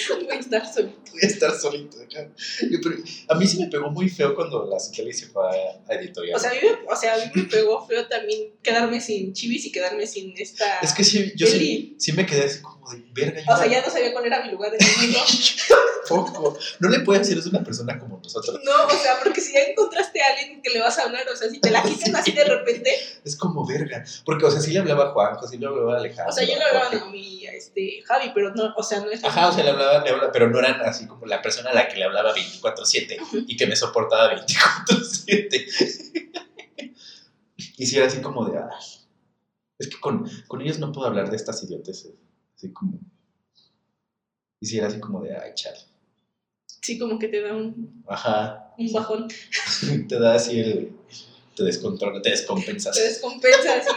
[0.09, 1.11] Voy a estar solito.
[1.11, 1.97] Voy a estar solito.
[2.09, 2.95] Yo, pero
[3.27, 6.37] a mí sí me pegó muy feo cuando la Ciclali se fue a, editorial.
[6.37, 9.33] O sea, a mí, me- o sea, a mí me pegó feo también quedarme sin
[9.33, 10.79] chivis y quedarme sin esta.
[10.81, 13.43] es que sí, yo sí, sí me quedé así como de verga.
[13.53, 15.19] O sea, ya no sabía cuál era mi lugar en el mundo.
[16.07, 16.57] Poco.
[16.79, 18.59] No le puede hacer eso a una persona como nosotros.
[18.63, 21.35] No, o sea, porque si ya encontraste a alguien que le vas a hablar, o
[21.35, 22.91] sea, si te la quitan así de repente.
[23.23, 24.03] Es como verga.
[24.25, 26.29] Porque, o sea, sí le hablaba a Juanjo, sí le hablaba a Alejandro.
[26.33, 29.23] O sea, yo le hablaba a A este, Javi, pero no, o sea, no es.
[29.23, 31.73] Ajá, o sea, le hablaba, le hablaba, pero no eran así como la persona a
[31.73, 36.31] la que le hablaba 24-7 y que me soportaba 24-7.
[37.77, 38.69] y si era así como de, ay,
[39.81, 42.13] es que con, con ellos no puedo hablar de estas idioteces.
[42.55, 42.99] Así como.
[44.59, 45.79] Y si era así como de, ay, chale.
[46.81, 48.73] Sí, como que te da un, Ajá.
[48.77, 49.27] un bajón.
[50.07, 50.95] Te da así el.
[51.55, 52.95] Te descontrola, te descompensas.
[52.95, 53.89] Te descompensa así.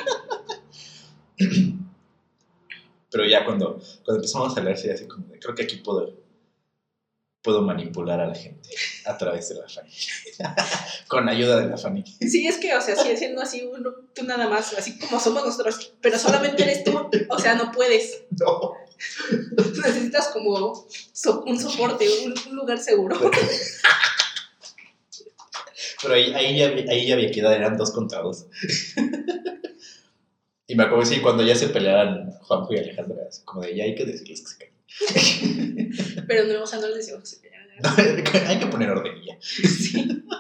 [3.15, 6.13] Pero ya cuando, cuando empezamos a sí, así como de, creo que aquí puedo,
[7.43, 8.71] puedo manipular a la gente
[9.05, 9.93] a través de la Fanny.
[11.07, 12.03] Con ayuda de la Fanny.
[12.19, 15.45] Sí, es que, o sea, sigue siendo así uno, tú nada más, así como somos
[15.45, 18.25] nosotros, pero solamente eres tú, o sea, no puedes.
[18.31, 18.73] No.
[19.85, 23.31] Necesitas como so- un soporte, un, un lugar seguro.
[26.03, 28.47] Pero ahí, ahí, ya, ahí ya había quedado, eran dos contra dos.
[30.67, 33.95] Y me acuerdo, sí, cuando ya se peleaban Juanjo y así como de, ya hay
[33.95, 36.25] que decirles que se callen.
[36.27, 37.65] Pero no, o sea, no les decimos que se pelean.
[38.47, 39.39] hay que poner orden y ya.
[39.41, 40.23] Sí.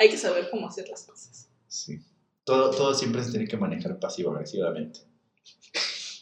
[0.00, 1.48] Hay que saber cómo hacer las cosas.
[1.66, 1.98] Sí.
[2.44, 5.00] Todo, todo siempre se tiene que manejar pasivo-agresivamente.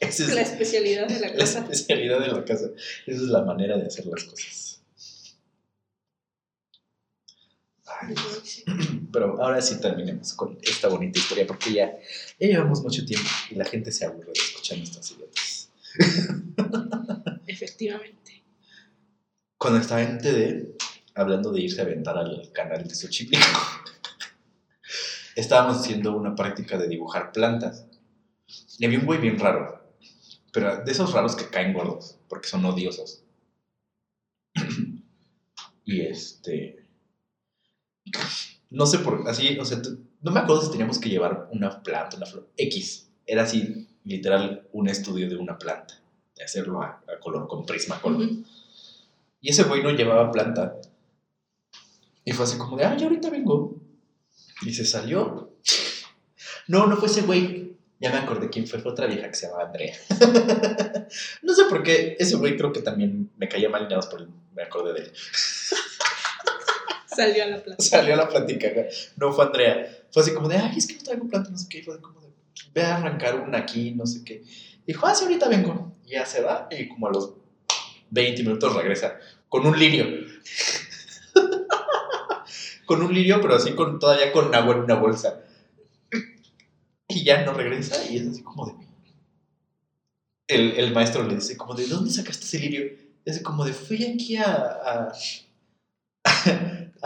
[0.00, 1.58] Esa es La especialidad de la la casa.
[1.58, 2.70] especialidad de la casa.
[3.06, 4.82] Esa es la manera de hacer las cosas.
[7.84, 8.14] Ay,
[9.12, 11.96] pero ahora sí terminemos con esta bonita historia porque ya,
[12.38, 15.70] ya llevamos mucho tiempo y la gente se aburre de escuchar nuestras idiotas.
[17.46, 18.44] Efectivamente.
[19.58, 20.76] Cuando estaba en TD,
[21.14, 23.46] hablando de irse a aventar al canal de Xochimilco,
[25.36, 27.86] estábamos haciendo una práctica de dibujar plantas.
[28.78, 29.90] Y había un güey bien raro,
[30.52, 33.24] pero de esos raros que caen gordos, porque son odiosos.
[35.88, 36.84] Y este.
[38.76, 39.26] No sé por.
[39.26, 39.80] Así, o sea,
[40.20, 42.46] no me acuerdo si teníamos que llevar una planta, una flor.
[42.58, 43.08] X.
[43.26, 45.98] Era así, literal, un estudio de una planta.
[46.36, 48.28] De hacerlo a, a color, con prisma color.
[49.40, 50.76] Y ese güey no llevaba planta.
[52.22, 53.76] Y fue así como de, ah, ya ahorita vengo.
[54.60, 55.54] Y se salió.
[56.68, 57.78] No, no fue ese güey.
[57.98, 58.78] Ya me acordé quién fue.
[58.80, 59.96] Fue otra vieja que se llamaba Andrea.
[61.42, 62.14] no sé por qué.
[62.18, 65.00] Ese güey creo que también me caía mal y nada más por me acordé de
[65.00, 65.12] él.
[67.16, 67.82] Salió a la plaza.
[67.82, 68.68] Salió a la plática.
[69.16, 70.04] No fue Andrea.
[70.10, 71.78] Fue así como de, ay, es que no traigo planta, no sé qué.
[71.78, 72.20] Y fue como
[72.74, 74.42] de, a arrancar una aquí, no sé qué.
[74.86, 75.92] Dijo, ah, sí, ahorita vengo.
[76.04, 76.68] Y ya se va.
[76.70, 77.32] Y como a los
[78.10, 79.18] 20 minutos regresa
[79.48, 80.06] con un lirio.
[82.86, 85.40] con un lirio, pero así con todavía con agua en una bolsa.
[87.08, 88.72] Y ya no regresa y es así como de...
[90.48, 92.92] El, el maestro le dice como de, ¿dónde sacaste ese lirio?
[93.26, 95.12] Así como de, fui aquí a-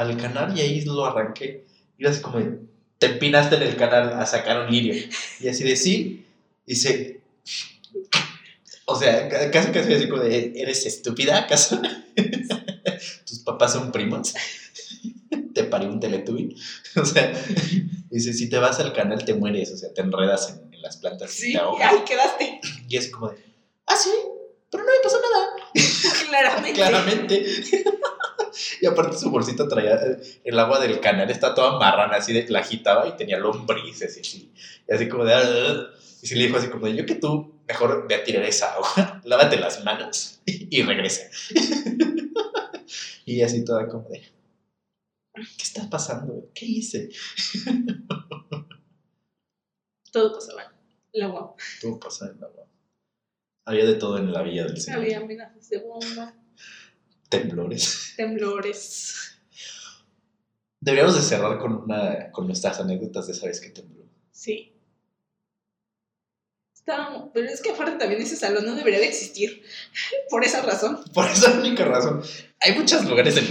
[0.01, 1.65] al canal y ahí lo arranqué.
[1.99, 2.59] Y era así como de,
[2.99, 4.95] te empinaste en el canal a sacar un lirio.
[5.41, 6.27] Y así de, sí.
[6.67, 7.21] Y se...
[8.87, 11.81] O sea, ca- casi casi así como de, ¿eres estúpida acaso?
[13.27, 14.35] ¿Tus papás son primos?
[15.55, 16.57] ¿Te parió un teletubby?
[16.97, 17.33] O sea,
[18.11, 20.97] dice, si te vas al canal te mueres, o sea, te enredas en, en las
[20.97, 21.93] plantas y Sí, ahogas.
[21.93, 22.61] ahí quedaste.
[22.89, 23.37] Y es como de,
[23.87, 24.11] ah, sí,
[24.73, 25.49] pero no me pasó nada.
[26.29, 26.73] Claramente.
[26.73, 27.47] Claramente.
[28.81, 32.47] Y aparte su bolsita traía eh, el agua del canal, está toda marrana, así de,
[32.49, 34.53] la agitaba y tenía lombrices y así.
[34.89, 35.91] Y así como de, "Ah".
[36.23, 38.73] y se le dijo así como de, yo que tú, mejor ve a tirar esa
[38.75, 41.23] agua, lávate las manos y regresa.
[43.25, 44.21] y así toda como de,
[45.35, 46.49] ¿qué está pasando?
[46.55, 47.11] ¿Qué hice?
[50.13, 50.75] Todo pasaba.
[51.13, 51.55] El agua.
[51.81, 52.67] Todo pasa en la agua.
[53.65, 55.01] Había de todo en la villa del Señor.
[55.01, 56.35] Había amenazas de bomba,
[57.31, 58.15] Temblores.
[58.17, 59.41] temblores.
[60.81, 64.05] Deberíamos de cerrar con, una, con nuestras anécdotas de esa vez que tembló.
[64.33, 64.75] Sí.
[67.33, 69.63] Pero es que aparte también ese salón no debería de existir.
[70.31, 71.03] Por esa razón.
[71.15, 72.23] Por esa única razón.
[72.61, 73.45] Hay muchos lugares en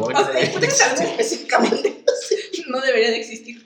[0.00, 1.06] UAM que de existir.
[1.06, 2.04] específicamente
[2.68, 3.62] no debería de existir.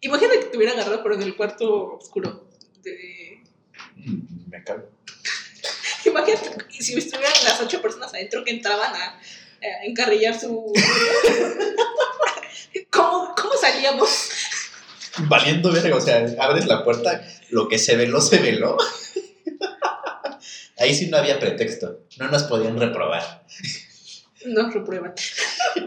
[0.00, 2.48] Imagínate que te hubiera agarrado por en el cuarto oscuro.
[2.82, 3.42] De...
[3.96, 4.88] Mm, Me cago.
[6.12, 10.72] Imagínate si estuvieran las ocho personas adentro que entraban a, a encarrillar su.
[12.90, 14.30] ¿Cómo, ¿Cómo salíamos?
[15.18, 18.76] Valiendo verga, o sea, abres la puerta, lo que se veló, se veló.
[20.78, 22.00] Ahí sí no había pretexto.
[22.18, 23.44] No nos podían reprobar.
[24.46, 25.14] Nos reprueban.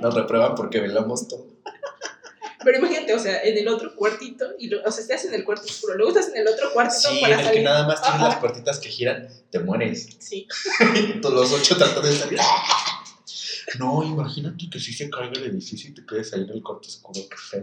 [0.02, 1.48] Nos reprueban porque velamos todo.
[2.66, 5.46] Pero imagínate, o sea, en el otro cuartito, y lo- o sea, estás en el
[5.46, 7.60] cuarto oscuro, luego estás en el otro cuartito Sí, para en el salir.
[7.62, 8.28] que nada más tienes Ajá.
[8.30, 10.08] las puertitas que giran, te mueres.
[10.20, 10.48] Sí.
[11.22, 12.40] Todos los ocho tratando de salir.
[13.80, 16.88] No, imagínate que si se caiga el edificio y te quedes ahí en el cuarto
[16.88, 17.62] oscuro, qué.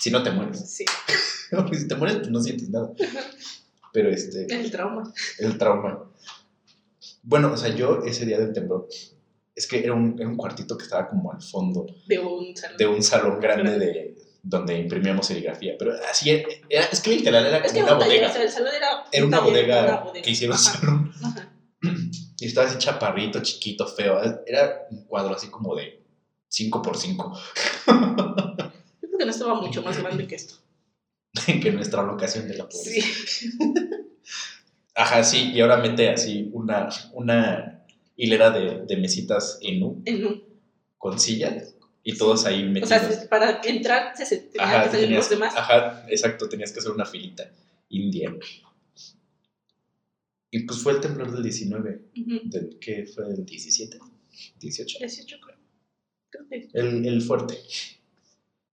[0.00, 0.70] Si no te mueres.
[0.70, 0.84] Sí,
[1.50, 2.92] Porque si te mueres, pues no sientes nada.
[3.92, 5.10] Pero este, el trauma.
[5.38, 6.04] el trauma.
[7.22, 8.86] Bueno, o sea, yo ese día del temblor,
[9.56, 12.76] es que era un, era un cuartito que estaba como al fondo De un salón.
[12.76, 15.74] de un salón grande de donde imprimíamos serigrafía.
[15.78, 18.30] Pero así era, es que literal era Es que como era una un taller, bodega.
[18.30, 18.88] o sea, el salón era.
[19.10, 20.22] Era un una taller, bodega, una bodega.
[20.24, 21.12] que hicieron Ajá, salón.
[21.24, 21.52] ajá.
[22.38, 24.20] Y estaba así chaparrito, chiquito, feo.
[24.46, 26.04] Era un cuadro así como de
[26.52, 27.38] 5x5.
[27.86, 30.54] Yo creo que no estaba mucho más grande que esto.
[31.62, 33.06] que nuestra locación de la pobreza.
[33.26, 33.50] Sí.
[34.94, 37.75] Ajá, sí, y ahora mete así una, una
[38.16, 40.44] hilera de, de mesitas en U En un,
[40.98, 42.88] con sillas y todos ahí o metidos.
[42.88, 45.54] sea, se- para entrar se, tenían ajá, que salir tenías- los demás.
[45.56, 47.50] ajá, exacto, tenías que hacer una filita
[47.88, 48.34] india.
[50.50, 52.40] Y pues fue el temblor del 19, Ujú.
[52.44, 53.98] del que fue el 17,
[54.60, 55.56] 18, 18 creo.
[56.30, 57.58] Creo que- el, el fuerte.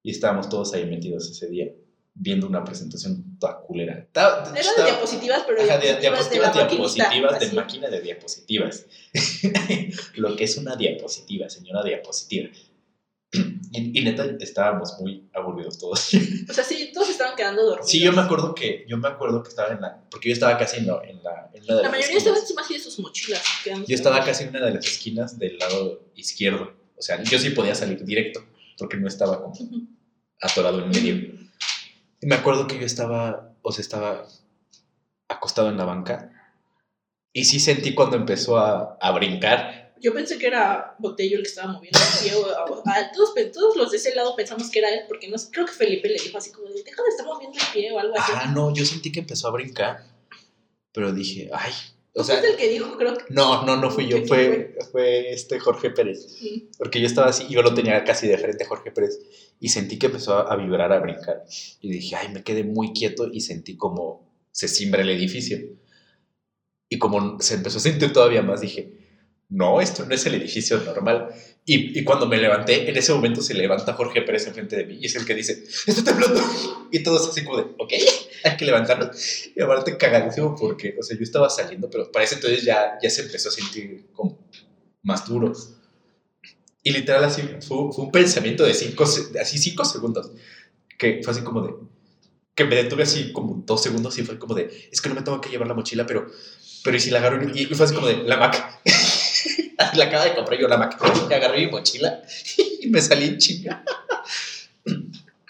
[0.04, 1.74] Y estábamos todos ahí metidos ese día,
[2.16, 3.98] viendo una presentación toda culera.
[4.00, 7.90] Estaba- Era de estaba- diapositivas, pero Ajá, de- diapositivas, de la diapositivas, diapositivas de máquina
[7.90, 8.86] de diapositivas.
[10.16, 12.50] Lo que es una diapositiva, señora diapositiva.
[13.72, 16.12] Y, y neta, estábamos muy aburridos todos.
[16.48, 17.90] O sea, sí, todos estaban quedando dormidos.
[17.90, 20.56] Sí, yo me acuerdo que, yo me acuerdo que estaba en la, porque yo estaba
[20.60, 23.00] casi en, la- en la, en una de La mayoría estaban encima así de sus
[23.00, 23.42] mochilas.
[23.66, 26.72] Yo estaba casi en una de las esquinas del lado izquierdo.
[26.96, 28.46] O sea, yo sí podía salir directo,
[28.78, 29.56] porque no estaba como
[30.40, 31.43] atorado en medio.
[32.24, 34.26] Y me acuerdo que yo estaba, o sea, estaba
[35.28, 36.32] acostado en la banca.
[37.34, 39.94] Y sí sentí cuando empezó a, a brincar.
[40.00, 42.32] Yo pensé que era Botello el que estaba moviendo el pie.
[43.14, 46.08] todos, todos los de ese lado pensamos que era él, porque no creo que Felipe
[46.08, 48.32] le dijo así como de, deja de estar moviendo el pie o algo así.
[48.34, 50.06] Ah, no, yo sentí que empezó a brincar.
[50.94, 51.74] Pero dije, ay,
[52.16, 53.34] O sea, el que dijo, creo que.
[53.34, 56.28] no, no, no fui yo, ¿Quién fue, fue este Jorge Pérez.
[56.40, 56.70] Sí.
[56.78, 59.20] Porque yo estaba así, yo lo tenía casi de frente a Jorge Pérez
[59.60, 61.44] y sentí que empezó a, a vibrar, a brincar.
[61.82, 65.58] Y dije, ay, me quedé muy quieto y sentí como se simbra el edificio.
[66.88, 69.03] Y como se empezó a sentir todavía más, dije,
[69.54, 71.30] no, esto no es el edificio normal.
[71.64, 74.98] Y, y cuando me levanté, en ese momento se levanta Jorge Pérez enfrente de mí
[75.00, 76.42] y es el que dice, está temblando.
[76.92, 77.94] Y todos así como de, ok,
[78.46, 79.16] hay que levantarnos.
[79.56, 83.10] Y aparte cagadísimo porque, o sea, yo estaba saliendo, pero para ese entonces ya, ya
[83.12, 84.40] se empezó a sentir como
[85.04, 85.54] más duro.
[86.82, 90.32] Y literal así fue, fue un pensamiento de cinco, así cinco segundos,
[90.98, 91.74] que fue así como de,
[92.56, 95.22] que me detuve así como dos segundos y fue como de, es que no me
[95.22, 96.26] tengo que llevar la mochila, pero,
[96.84, 98.82] pero y si la agarro, y fue así como de, la Mac.
[99.96, 100.98] la acaba de comprar yo la Mac.
[101.30, 102.22] Y agarré mi mochila
[102.82, 103.84] y me salí en chinga.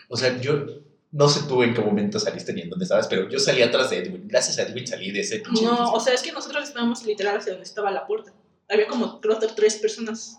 [0.09, 0.63] O sea, yo
[1.11, 3.89] no sé tú en qué momento saliste ni en dónde estabas, pero yo salí atrás
[3.89, 4.27] de Edwin.
[4.27, 7.53] Gracias a Edwin salí de ese No, o sea, es que nosotros estábamos literal hacia
[7.53, 8.31] donde estaba la puerta.
[8.69, 10.37] Había como, creo tres personas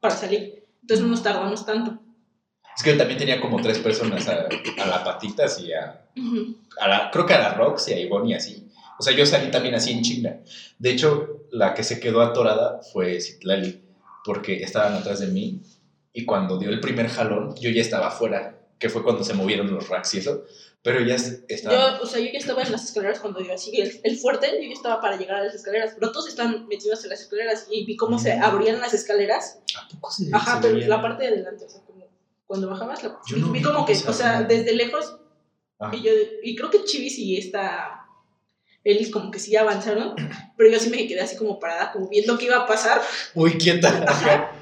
[0.00, 0.64] para salir.
[0.80, 1.98] Entonces no nos tardamos tanto.
[2.76, 4.48] Es que yo también tenía como tres personas a,
[4.78, 6.56] a la patitas y a, Ujú.
[6.80, 8.66] a la, creo que a la Rox y a Ivonne y así.
[8.98, 10.40] O sea, yo salí también así en chinga.
[10.78, 13.80] De hecho, la que se quedó atorada fue Citlali,
[14.24, 15.60] porque estaban atrás de mí
[16.12, 19.70] y cuando dio el primer jalón, yo ya estaba afuera, que fue cuando se movieron
[19.72, 20.42] los racks y eso,
[20.82, 21.14] pero ya
[21.48, 21.96] estaba...
[21.98, 24.48] Yo, o sea, yo ya estaba en las escaleras cuando dio así el, el fuerte,
[24.60, 27.66] yo ya estaba para llegar a las escaleras, pero todos estaban metidos en las escaleras
[27.70, 28.42] y vi cómo se Mm.
[28.42, 29.60] abrían las escaleras.
[29.76, 32.06] ¿A poco se, Ajá, se pero la parte de adelante, o sea, como
[32.46, 35.16] cuando bajabas, la, Yo vi, no vi vi como que, o sea, desde lejos,
[35.78, 35.94] Ajá.
[35.96, 36.10] y, yo,
[36.42, 38.03] y creo que Chivis y esta
[38.84, 40.14] Eli como que sí avanzaron,
[40.56, 43.00] pero yo sí me quedé así como parada, como viendo qué iba a pasar,
[43.34, 44.04] Muy quieta.
[44.06, 44.52] Ajá.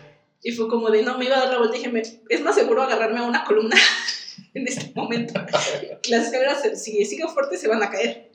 [0.42, 2.40] y fue como de, no, me iba a dar la vuelta y dije, me- es
[2.40, 3.76] más seguro agarrarme a una columna
[4.54, 5.34] en este momento.
[6.08, 8.30] Las escaleras, si sigue fuerte, se van a caer.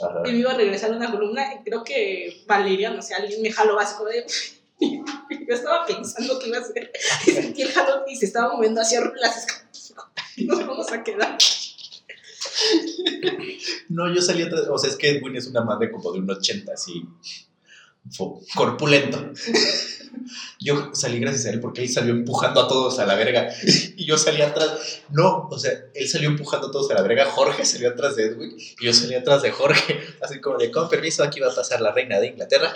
[0.00, 0.22] Ajá.
[0.24, 3.42] Y me iba a regresar a una columna y creo que Valeria, no sé, alguien
[3.42, 4.24] me jaló como de...
[5.48, 6.90] Yo estaba pensando qué iba a hacer.
[7.26, 9.94] Y sentí el jalón y se estaba moviendo hacia las escaleras.
[10.38, 11.36] Nos vamos a quedar.
[13.88, 16.30] No, yo salí atrás, o sea, es que Edwin es una madre como de un
[16.30, 17.04] 80, así,
[18.54, 19.32] corpulento.
[20.60, 23.48] Yo salí gracias a él porque él salió empujando a todos a la verga
[23.96, 25.02] y yo salí atrás.
[25.10, 28.26] No, o sea, él salió empujando a todos a la verga, Jorge salió atrás de
[28.26, 31.54] Edwin y yo salí atrás de Jorge, así como de, con permiso, aquí va a
[31.54, 32.72] pasar la reina de Inglaterra.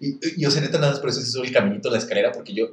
[0.00, 2.52] Y, yo, sé, neta, nada más por eso se sube el caminito la escalera porque
[2.52, 2.70] yo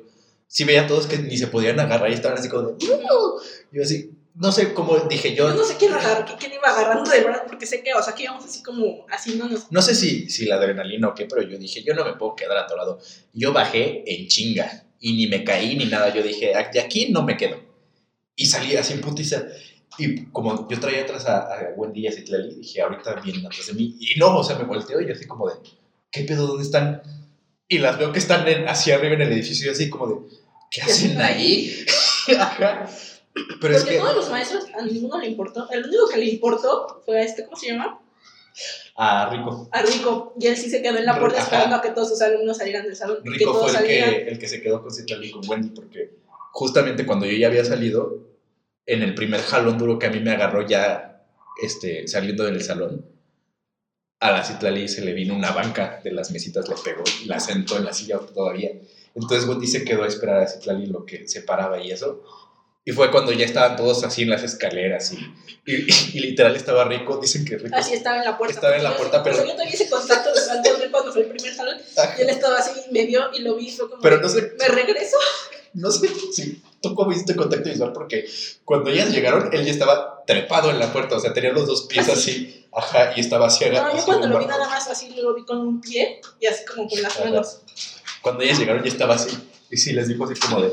[0.48, 3.40] sí veía a todos que ni se podían agarrar y estaban así como de, "Uh".
[3.72, 5.92] yo así, no sé cómo dije Yo no sé quién,
[6.40, 9.68] quién iba agarrando de verdad, porque sé que, o sea, que íbamos así como haciéndonos.
[9.72, 12.36] No sé si, si la adrenalina o qué, pero yo dije, yo no me puedo
[12.36, 13.00] quedar atorado.
[13.34, 16.14] Yo bajé en chinga y ni me caí ni nada.
[16.14, 17.60] Yo dije, "Ah, de aquí no me quedo.
[18.36, 19.44] Y salí así en putiza.
[19.98, 23.68] Y como yo traía atrás a, a Wendy y a Citlali, dije, ahorita vienen atrás
[23.68, 23.96] de mí.
[24.00, 25.56] Y no, o sea, me volteo y yo así como de,
[26.10, 26.48] ¿qué pedo?
[26.48, 27.02] ¿Dónde están?
[27.68, 30.16] Y las veo que están en- hacia arriba en el edificio y así como de,
[30.72, 31.86] ¿qué hacen ahí?
[32.40, 32.90] Ajá.
[33.34, 35.70] Pero es porque que todos los maestros, a ninguno le importó.
[35.70, 38.02] El único que le importó fue a este, ¿cómo se llama?
[38.96, 39.70] a Rico.
[39.72, 40.34] A Rico.
[40.40, 41.46] Y él sí se quedó en la puerta Ajá.
[41.46, 43.20] esperando a que todos sus alumnos salieran del salón.
[43.24, 45.48] y que Rico todos fue el que, el que se quedó con Citlali y con
[45.48, 46.12] Wendy, porque
[46.52, 48.28] justamente cuando yo ya había salido,
[48.86, 51.26] en el primer jalón duro que a mí me agarró ya
[51.62, 53.06] este, saliendo del salón,
[54.20, 57.40] a la Citlali se le vino una banca de las mesitas, le pegó y la
[57.40, 58.70] sentó en la silla todavía.
[59.16, 62.24] Entonces Wendy se quedó a esperar a Citlali lo que se paraba y eso.
[62.84, 65.18] Y fue cuando ya estaban todos así en las escaleras y,
[65.68, 67.18] y, y literal estaba Rico.
[67.18, 68.56] Dicen que Rico Así estaba en la puerta.
[68.56, 71.54] Estaba en la Yo- puerta, pero- yo todavía ese contacto de cuando fue el primer
[71.54, 71.78] salón.
[72.18, 74.02] Y él estaba así, me vio y lo vi fue como.
[74.02, 75.16] Pero no sé, Me regreso.
[75.74, 78.26] no sé si tú cómo hiciste contacto visual porque
[78.66, 81.84] cuando ellas llegaron, él ya estaba trepado en la puerta, o sea, tenía los dos
[81.84, 85.14] pies ¿Ah, así, ajá, y estaba así No, yo cuando lo vi nada más así,
[85.22, 87.60] lo vi con un pie y así como con las manos.
[88.24, 89.38] Cuando ellas llegaron, ya estaba así,
[89.70, 90.72] y sí, les dijo así como de,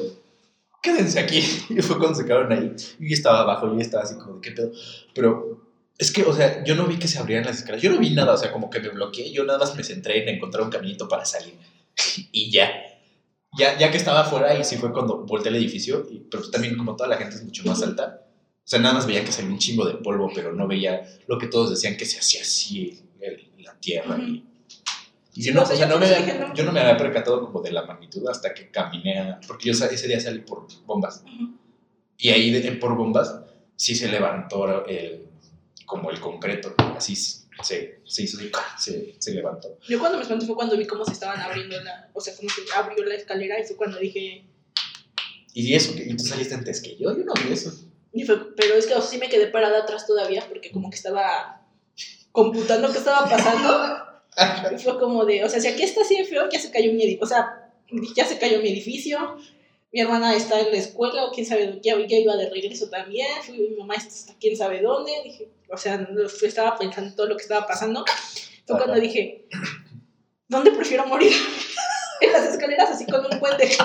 [0.82, 1.38] quédense aquí,
[1.70, 4.50] y fue cuando se quedaron ahí, yo estaba abajo, yo estaba así como de, ¿qué
[4.52, 4.72] pedo?
[5.14, 5.66] Pero
[5.98, 8.10] es que, o sea, yo no vi que se abrieran las escaleras, yo no vi
[8.10, 10.70] nada, o sea, como que me bloqueé, yo nada más me centré en encontrar un
[10.70, 11.54] caminito para salir,
[12.32, 12.70] y ya.
[13.58, 16.76] Ya, ya que estaba afuera, y sí fue cuando volteé al edificio, y, pero también
[16.76, 18.22] como toda la gente es mucho más alta,
[18.64, 21.38] o sea, nada más veía que salía un chingo de polvo, pero no veía lo
[21.38, 24.18] que todos decían que se hacía así el- la tierra.
[24.18, 24.44] Y,
[25.38, 27.60] y yo, no, No, o sea, no me había- yo no me había percatado como
[27.62, 31.22] de la magnitud hasta que caminé, a- porque yo ese día salí por bombas.
[31.24, 31.56] Ujú.
[32.18, 33.34] Y ahí de- por bombas
[33.76, 35.26] sí se levantó el,
[35.86, 38.38] como el concreto, así se, se hizo,
[38.78, 39.78] se, se levantó.
[39.88, 42.10] Yo cuando me espanté fue cuando vi cómo se estaban abriendo la.
[42.14, 44.44] O sea, cómo se abrió la escalera y fue cuando dije.
[45.54, 47.72] Y eso, que- y tú saliste antes que yo, yo no vi eso.
[48.12, 50.90] y fue- pero es que o sea, sí me quedé parada atrás todavía porque como
[50.90, 51.62] que estaba
[52.32, 54.07] computando qué estaba pasando.
[54.74, 56.92] Y fue como de, o sea, si aquí está así de feo, ya se cayó
[56.92, 57.24] mi edificio.
[57.24, 57.70] O sea,
[58.14, 59.36] ya se cayó mi edificio.
[59.90, 63.28] Mi hermana está en la escuela, o quién sabe, ya, ya iba de regreso también.
[63.42, 65.12] Fui, mi mamá está quién sabe dónde.
[65.24, 66.06] Dije, o sea,
[66.42, 68.04] estaba pensando en todo lo que estaba pasando.
[68.66, 68.84] Fue Ajá.
[68.84, 69.46] cuando dije,
[70.48, 71.32] ¿dónde prefiero morir?
[72.20, 73.76] en las escaleras, así con un puente.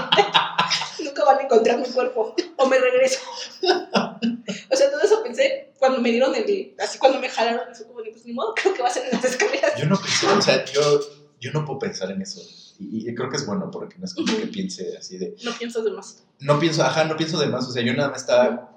[1.04, 2.36] Nunca van a encontrar mi cuerpo.
[2.58, 3.20] O me regreso.
[3.62, 6.76] o sea, todo eso pensé cuando me dieron el.
[6.80, 7.76] Así cuando me jalaron.
[7.76, 9.80] Fue como pues ni modo, creo que va a ser en las escaleras.
[9.80, 11.00] Yo no pensé, o sea, yo,
[11.40, 12.42] yo no puedo pensar en eso.
[12.80, 15.36] Y, y creo que es bueno porque no es como que piense así de.
[15.44, 16.24] No piensas de más.
[16.40, 17.68] No pienso, ajá, no pienso de más.
[17.68, 18.70] O sea, yo nada más estaba.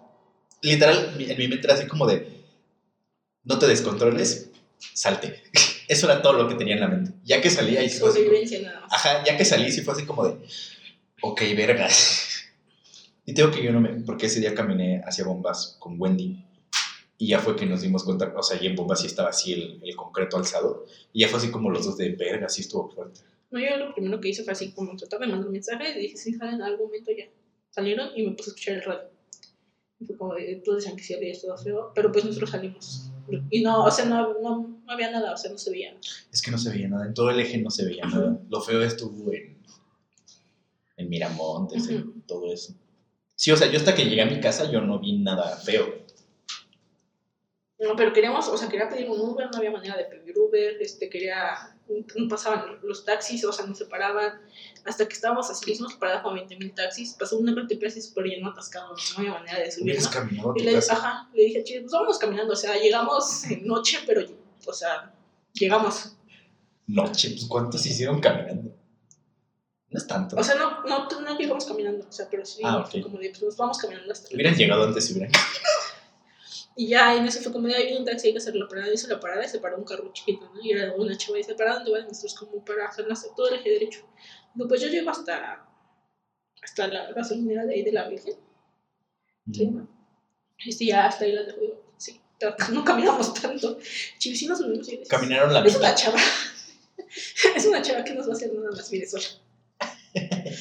[0.62, 2.44] Literal, en mi mente era así como de.
[3.44, 4.50] No te descontroles,
[4.92, 5.42] salte.
[5.88, 7.12] Eso era todo lo que tenía en la mente.
[7.24, 7.88] Ya que salí ahí
[8.62, 8.92] nada más.
[8.92, 10.36] Ajá, ya que salí, sí fue así como de.
[11.22, 12.50] Ok, vergas.
[13.24, 13.90] Y tengo que yo no me.
[14.00, 16.44] Porque ese día caminé hacia Bombas con Wendy.
[17.18, 18.32] Y ya fue que nos dimos cuenta.
[18.36, 20.86] O sea, y en Bombas sí estaba así el, el concreto alzado.
[21.12, 23.20] Y ya fue así como los dos de vergas, sí estuvo fuerte.
[23.50, 26.16] No, yo lo primero que hice fue así como tratar de mandar mensajes y dije,
[26.16, 27.26] sí, salen en algún momento ya.
[27.70, 29.08] Salieron y me puse a escuchar el radio.
[30.00, 30.34] Y fue como,
[30.64, 33.10] todos decían que sí había estado feo, pero pues nosotros salimos.
[33.50, 35.96] Y no, o sea, no, no, no había nada, o sea, no se veía.
[36.32, 37.06] Es que no se veía nada.
[37.06, 38.38] En todo el eje no se veía nada.
[38.48, 39.56] Lo feo estuvo en.
[40.98, 42.74] En Miramontes, en todo eso.
[43.34, 46.06] Sí, o sea, yo hasta que llegué a mi casa yo no vi nada feo.
[47.78, 50.78] No, pero queríamos, o sea, quería pedir un Uber, no había manera de pedir Uber,
[50.80, 51.75] este, quería,
[52.28, 54.40] pasaban los taxis, o sea, no se paraban,
[54.84, 58.26] hasta que estábamos así, hicimos parada con 20 mil taxis, pasó un RTP así súper
[58.26, 60.10] lleno, atascado, no había manera de subir, ¿no?
[60.10, 63.98] caminado Y le, ajá, le dije, che, pues vámonos caminando, o sea, llegamos en noche,
[64.06, 64.22] pero,
[64.66, 65.14] o sea,
[65.52, 66.16] llegamos.
[66.88, 68.72] Noche, pues ¿cuántos hicieron caminando?
[69.90, 70.36] No es tanto.
[70.36, 73.42] O sea, no, no, no llegamos caminando, o sea, pero sí, Ah, como de, pues
[73.42, 75.32] nos vamos caminando hasta hubieran llegado antes si hubieran.
[76.78, 78.68] Y ya en eso fue como de, ahí viene un taxi, hay que hacer la
[78.68, 80.60] parada, hizo la parada y se paró un carro chiquito, ¿no?
[80.62, 82.04] Y era una chava y dice, ¿para dónde van?
[82.04, 84.00] Y nosotros como para hacer todo el eje derecho.
[84.54, 85.66] Digo, pues yo llego hasta,
[86.62, 88.34] hasta la gasolinera de ahí de la Virgen.
[89.50, 89.88] Sí, ¿no?
[90.66, 93.78] Este, ya hasta ahí la dejo, sí, pero no caminamos tanto.
[94.18, 96.18] Chivis, sí nos subimos y Caminaron la Es una chava.
[97.56, 99.24] es una chava que nos va a hacer nada más, mire, sola.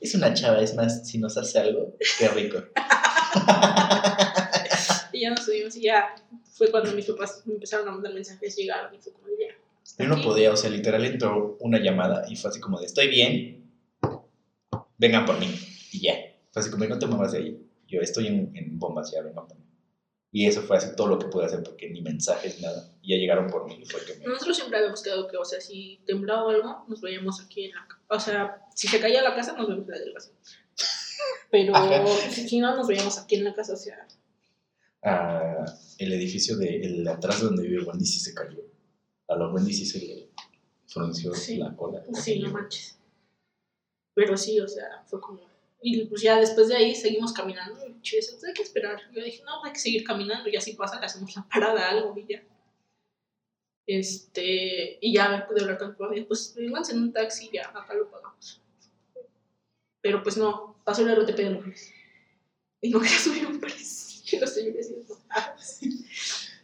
[0.00, 2.56] Es una chava, es más, si nos hace algo, qué rico.
[5.20, 6.14] Y ya nos subimos y ya
[6.44, 9.54] fue cuando mis papás me empezaron a mandar mensajes, llegaron y fue como, ya.
[9.98, 13.08] Yo no podía, o sea, literal entró una llamada y fue así como de, estoy
[13.08, 13.70] bien,
[14.96, 15.54] vengan por mí.
[15.92, 16.14] Y ya.
[16.50, 17.66] Fue así como, no te muevas de ahí.
[17.86, 19.66] Yo estoy en, en bombas, ya vengan por mí.
[20.32, 22.90] Y eso fue así todo lo que pude hacer porque ni mensajes, nada.
[23.02, 24.24] Y ya llegaron por mí y fue que me...
[24.24, 27.72] Nosotros siempre habíamos quedado que, o sea, si temblaba o algo, nos veíamos aquí en
[27.72, 28.02] la casa.
[28.08, 30.34] O sea, si se caía la casa, nos vemos en la delegación.
[31.50, 31.74] Pero
[32.30, 34.08] si, si no, nos veíamos aquí en la casa, o sea,
[35.02, 35.64] Ah,
[35.98, 38.58] el edificio de el de atrás de donde vive Wendy sí se cayó.
[39.28, 40.28] A los Wendy sí se le
[40.86, 41.56] frunció Sí.
[41.56, 42.02] la cola.
[42.14, 42.98] sí, no manches.
[44.14, 45.40] Pero sí, o sea, fue como.
[45.82, 47.86] Y pues ya después de ahí seguimos caminando.
[47.86, 49.00] Y hay que esperar.
[49.12, 50.48] Yo dije, no, hay que seguir caminando.
[50.50, 52.42] Y así pasa, le hacemos la parada, algo y ya.
[53.86, 56.14] Este, y ya pude hablar con papá.
[56.16, 58.60] y Pues vénganse en un taxi y ya, acá lo pagamos.
[60.02, 61.92] Pero pues no, pasó el RTP de mujeres.
[62.82, 64.09] Y no quería subir un precio.
[64.32, 65.18] Y los señores diciendo.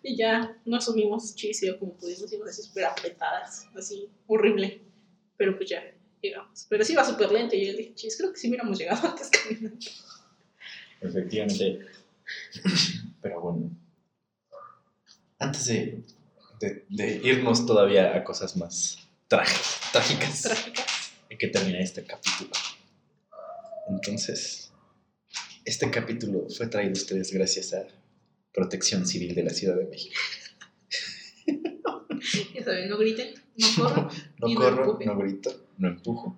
[0.03, 2.33] Y ya nos sumimos chido como pudimos.
[2.33, 4.81] Íbamos así súper apretadas, así horrible.
[5.37, 5.83] Pero pues ya
[6.23, 6.67] llegamos.
[6.69, 7.57] Pero sí iba súper lento.
[7.57, 9.79] Y yo dije, chis, creo que sí hubiéramos llegado antes caminando.
[11.01, 11.87] Efectivamente.
[13.23, 13.71] Pero bueno.
[15.39, 16.03] Antes de,
[16.61, 18.99] de- de irnos todavía a cosas más
[19.29, 20.85] trágicas, trágicas, Trágica.
[21.31, 22.51] hay que terminar este capítulo.
[23.89, 24.66] Entonces,
[25.67, 27.87] este capítulo fue traído a ustedes gracias a
[28.55, 30.15] Protección Civil de la Ciudad de México.
[32.55, 34.09] Ya saben, no griten, no corran.
[34.41, 35.07] No no corro, empuje.
[35.07, 36.37] no grito, no empujo.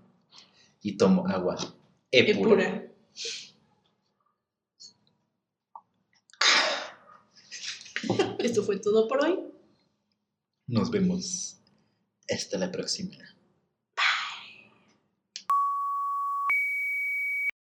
[0.82, 1.56] Y tomo agua
[2.10, 2.48] epura.
[2.48, 2.92] pura.
[8.38, 9.38] Esto fue todo por hoy.
[10.66, 11.58] Nos vemos.
[12.28, 13.16] Hasta la próxima.